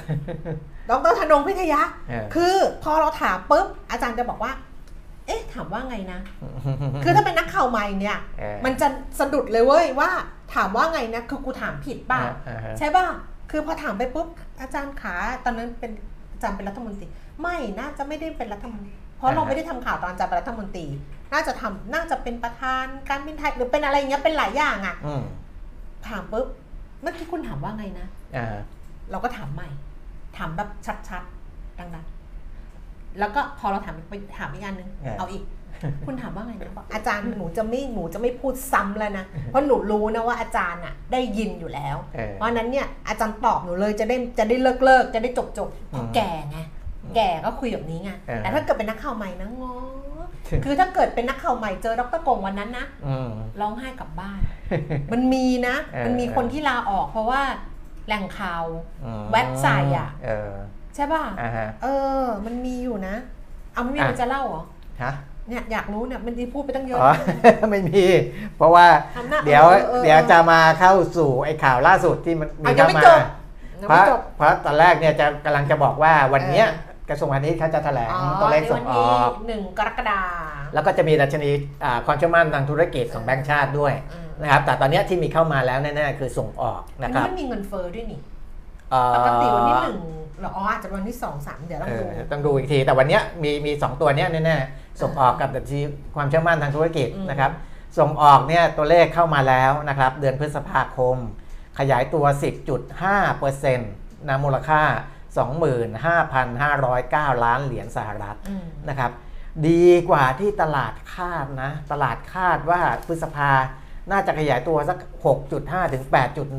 [0.90, 4.52] ดรธนงพิทยาเออคือพอเราถามปุ๊บอาจารย์จะบอกว่า
[5.26, 6.20] เอ๊ะถามว่าไงนะ
[7.04, 8.88] คือถ้าเป็นนักข่าวใหม่เนี่ยเออมันจะ
[9.18, 10.10] สะดุดเลยเว้ยว่า
[10.54, 13.06] ถามว่าไงนะ คือกูถามผิดป่ะอ่าฮะใช่ป่ะ
[13.50, 14.26] คือพอถามไปปุ๊บ
[14.60, 15.14] อาจารย์ขา
[15.44, 15.92] ตอนนั้นเป็น
[16.32, 17.06] อาจารย์เป็นรัฐมนตรี
[17.42, 20.86] ไม่น่าจะไม่ได้เป็นรัฐมนตรี เพราะเราไม่ได้ทำข่าวตอนอาจารย์เป็นรัฐมนตรี
[21.32, 25.22] น่าจะทำน่าจะเป็นประธานการบินไทยหรือเป็นอะไรอย่างเงี้ยเป็นหลายอย่างอะอืม
[26.08, 26.46] ถามปุ๊บ
[27.04, 28.56] เมื่อกี้คุณถามว่าไงนะอ่า
[29.10, 29.68] เราก็ถามใหม่
[30.36, 30.68] ถามแบบ
[31.08, 34.88] ชัดๆดังๆแล้วก็พอเราถามไปถามอีกอันนึง
[35.18, 35.42] เอาอีก
[36.06, 46.58] คุณถามว่าไงนะบอกอาจารย์หนูจะไม่หนูจะไม่พูดซ้ำแล้วนะเพราะหนูรู้นะว่าอาจารย์อะได้ยินอยู่แล้วเออเพราะฉะนั้นเนี่ยอาจารย์ตอบหนูเลยจะได้จะได้เลิกเลิกจะได้จบจบเพราะอืมแก่ไง
[47.16, 49.74] แก่ก็คุยแบบนี้ไงเออแต่ถ้าเกิดเป็นนักข่าวใหม่นะงอ
[50.64, 53.30] คือถ้าเกิดเป็นนักข่าวใหม่เจอดรกงวันนั้นนะอืม
[53.60, 54.40] ร้องไห้กลับบ้าน
[55.12, 57.42] มันมีนะเออมันมีคนที่ลาออก เพราะว่า
[58.06, 58.64] แหล่งข่าว
[59.04, 60.52] อืมแว็บใส่อะเออ
[60.94, 61.86] ใช่ป่ะอ่าฮะเอ
[62.18, 63.14] อ มันมีอยู่นะ
[63.72, 64.64] เอาไม่มีอะมันจะเล่าเหรอ
[65.02, 65.12] ฮะ
[65.48, 67.12] เนี่ยอยากรู้เนี่ยมันดีพูดไปตั้งเยอะอ๋อ
[67.70, 68.04] ไม่มี
[68.56, 68.86] เพราะว่า
[69.16, 73.20] ทำหน้าเดี๋ยวเออเออเดี๋ยวจะมาเข้าสู่ไอ้ข่าวล่าสุดที่มันมีอะยังเข้าไม่มาจบ
[73.80, 76.66] ยังเพราะไม่จบเพราะตอนแรกเนี่ยจะกำลังจะบอกว่าวันเนี้ย
[77.08, 80.20] กระทรวงพาณิชย์เขาจะแถลงอ๋อตัวเลขในส่วังนอที่อกหนึ่งกรกฎา
[80.74, 81.50] แล้วก็จะมีดัชนี
[82.06, 88.20] ความเชื่อมั่นทางธุรกิจของแบงก์ชาติด้วยอืมนะครับ แต่ตอนเนี้ยที่มีเข้ามาแล้วแน่ๆคือส่งออกอันะนคนี้รับมันมีเงินเฟ้อด้วยนี่
[88.90, 89.98] เอ่อปกติวันที่หนึ่ง
[90.40, 95.80] เหรออ๋ออาจจะวันที่สองสามเดี๋ยวต้องเอดูอต้องดูอีกที แต่วันเนี้ยมีมีสองตัวเนี้ยแน่ๆส่งออกกับดัชนี
[96.16, 97.52] ความเชื่อมั่นทางธุรกิจอืมนะครับ
[97.98, 101.16] ส่งออกเนี่ยตัวเลขเข้ามาแล้วนะครับ เดือนพฤษภาคม
[101.78, 102.24] ขยายตัว
[103.00, 104.82] 10.5%นะมูลค่า
[105.34, 109.10] 25,509 ล้านเหรียญสหรัฐอืมนะครับ
[109.68, 113.50] ดีกว่าที่ตลาดคาดนะ ตลาดคาดว่าพฤษภา
[114.10, 114.98] น่าจะขยายตัวสัก
[115.46, 116.04] 6.5 ถึง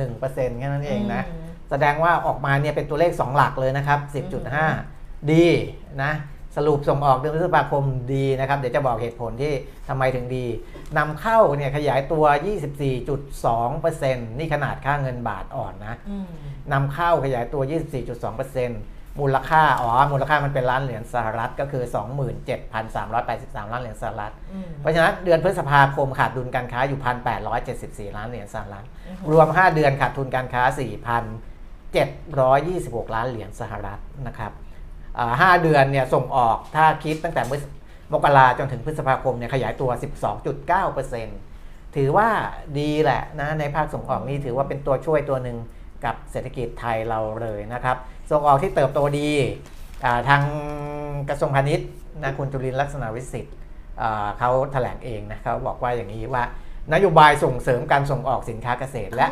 [0.01, 3.99] 8.1%แค่นั้นเองนะอืมแสดงว่าออกมาเนี่ยเป็นตัวเลข 2 หลักเลยนะครับ
[4.65, 5.45] 10.5 ดี
[6.03, 6.11] นะ
[6.55, 7.83] สรุปส่งออกเดือนพฤษภาคม
[8.13, 9.53] ดีนะครับ เดี๋ยวจะบอกเหตุผลที่
[9.89, 10.45] ทำไมถึงดี
[10.97, 12.25] นำเข้าเนี่ยขยายตัว
[13.15, 16.27] 24.2%นี่ขนาดค่าเงินบาทอ่อนนะอืม
[16.73, 17.61] นำเข้าขยายตัว
[18.19, 21.83] 24.2%มูลค่า อ๋อ มูลค่ามันเป็นล้านเหรียญสหรัฐก็คือ
[22.73, 26.99] 27,383 ล้านเหรียญสหรัฐอืมเพราะฉะนั้นเดือนพฤษภาคมขาดดุลการค้าอยู่
[27.57, 30.63] 1,874 ล้านเหรียญสหรัฐอือฮึรวม 5 เดือนขาดทุนการค้า
[31.93, 34.64] 4,726 ล้านเหรียญสหรัฐนะครับอ่า
[35.41, 37.53] ห้าเดือนเนี่ยส่งออกถ้าคิดตั้งแต่ม
[38.11, 39.89] มกราจนถึงพฤษภาคมเนี่ยขยายตัว
[41.13, 42.29] 12.9%ถือว่า
[42.79, 45.57] ดีแหละนะในภาคส่งออกนี่ถือว่าเป็นตัวช่วยตัวหนึ่ง
[46.05, 47.97] กับเศรษฐกิจไทยเราเลยนะครับ
[48.31, 49.29] ส่งออกที่เติบโตดี
[50.05, 50.41] อ่าทาง
[51.29, 51.89] กระทรวงพาณิชย์
[52.23, 53.55] นะคุณจุลินทร์ลักษณะวิสิทธิ์
[54.01, 56.43] อ่าเขาแถลงเองนะเขาบอกว่าอย่างนี้ว่า
[56.93, 59.27] นโยบายส่งเสริมการส่งออกสินค้าเกษตรและ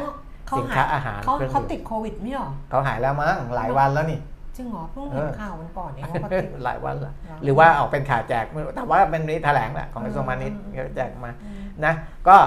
[0.48, 4.20] เขาสินค้าอาหารเขาเครื่องเขาดื่มติดโควิดไม่หรอเขาหายแล้วมั้งหลายวันแล้วนี่
[4.56, 11.94] จริงเหรอเพิ่งเห็นเออข่าววันก่อนเนี่ยว่าเขาติดหลายวันแล้วเหรอหรือว่าออกเป็นข่าวแจกไม่รู้แต่ว่าเป็นนี้แถลงแหละของกระทรวงพาณิชย์อืมเขาแจกมาอืมนะ
[12.28, 12.38] ก็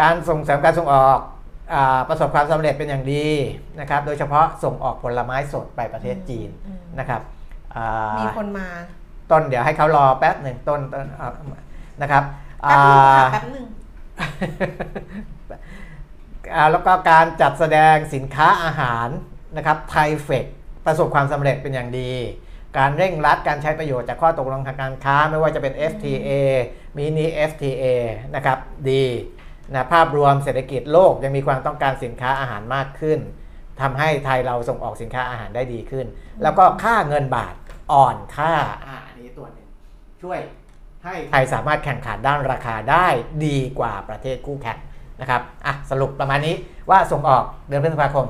[0.00, 1.18] การส่งเสริมการส่งออก
[1.72, 3.26] อาประสบความสำเร็จเป็นอย่างดี
[3.80, 7.20] นะครับ โดยเฉพาะส่งออกผลไม้สดไปประเทศจีนอืมนะครับ
[7.76, 7.86] อ่า
[8.20, 8.66] มีคนมา
[9.30, 11.30] ต้นเดี๋ยวให้เขารอแป๊บหนึ่งต้นต้นเอา
[12.02, 12.22] นะครับ
[12.60, 13.66] แป๊บนึงค่ะอ่าแป๊บนึง
[16.54, 19.08] อ่าแล้วก็การจัดแสดงสินค้าอาหาร
[19.56, 20.46] นะครับไทเฟก
[20.86, 22.10] ประสบความสำเร็จเป็นอย่างดี
[22.78, 26.30] การเร่งรัดการใช้ประโยชน์จากข้อตกลงทางการค้าไม่ว่าจะเป็น FTA
[26.96, 27.84] มินิ FTA
[28.34, 28.58] นะครับ
[28.90, 29.04] ดี
[29.74, 33.18] นะภาพรวมเศรษฐกิจโลกยังมีความต้องการสินค้าอาหารมากขึ้น
[33.80, 36.06] ทำให้ไทยเราส่งออกสินค้าอาหารได้ดีขึ้น
[36.42, 37.54] แล้วก็ค่าเงินบาท
[37.92, 38.54] อ่อนค่า
[38.86, 39.66] อ่าอันนี้ตัวหนึ่ง
[40.22, 40.38] ช่วย
[41.04, 43.06] ให้ไทยสามารถแข่งขันด้านราคาได้
[43.46, 44.78] ดีกว่าประเทศคู่แข่ง
[45.20, 46.54] นะครับอะสรุปประมาณนี้
[46.90, 48.26] ว่าส่งออกเดือนพฤษภาคม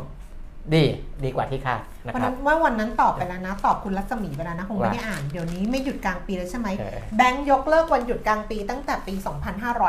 [0.75, 0.85] ดี
[1.25, 9.15] ดีกว่าที่คาดนะวันครันั้บ นว่าวันนั้นตอบไปแล้วนะ ตอบคุณรัศมีไปแล้วนะคงไม่ว่าได้อ่านเดี๋ยวนี้ไม่หยุดกลางปีแล้วใช่ไหมเออ แบงก์ยกเลิกวันหยุดกลางปีตั้งแต่ปี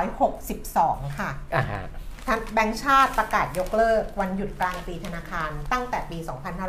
[0.01, 1.83] 2562 ค่ะอ่าฮะ
[2.27, 6.17] ทางแบงก์ชาติประกาศยกเลิกวันหยุดกลางปีธนาคาร ตั้งแต่ปี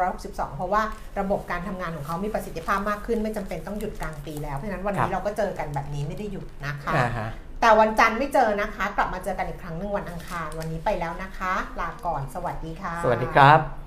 [0.03, 0.83] 2562 เพราะว่า
[1.21, 7.29] ระบบการทำงานของเขามีประสิทธิภาพมากขึ้น ไม่จำเป็นต้องหยุดกลางปีแล้วเพราะฉะนั้นวันนี้เราก็เจอกันแบบนี้ไม่ได้หยุดนะคะ อ่าฮะ
[7.61, 13.82] แต่วันจันทร์ไม่เจอนะคะ กลับมาเจอกันอีกครั้งหนึ่งวันอังคาร วันนี้ไปแล้วนะคะ ลาก่อนสวัสดีค่ะ สวัสดีครับ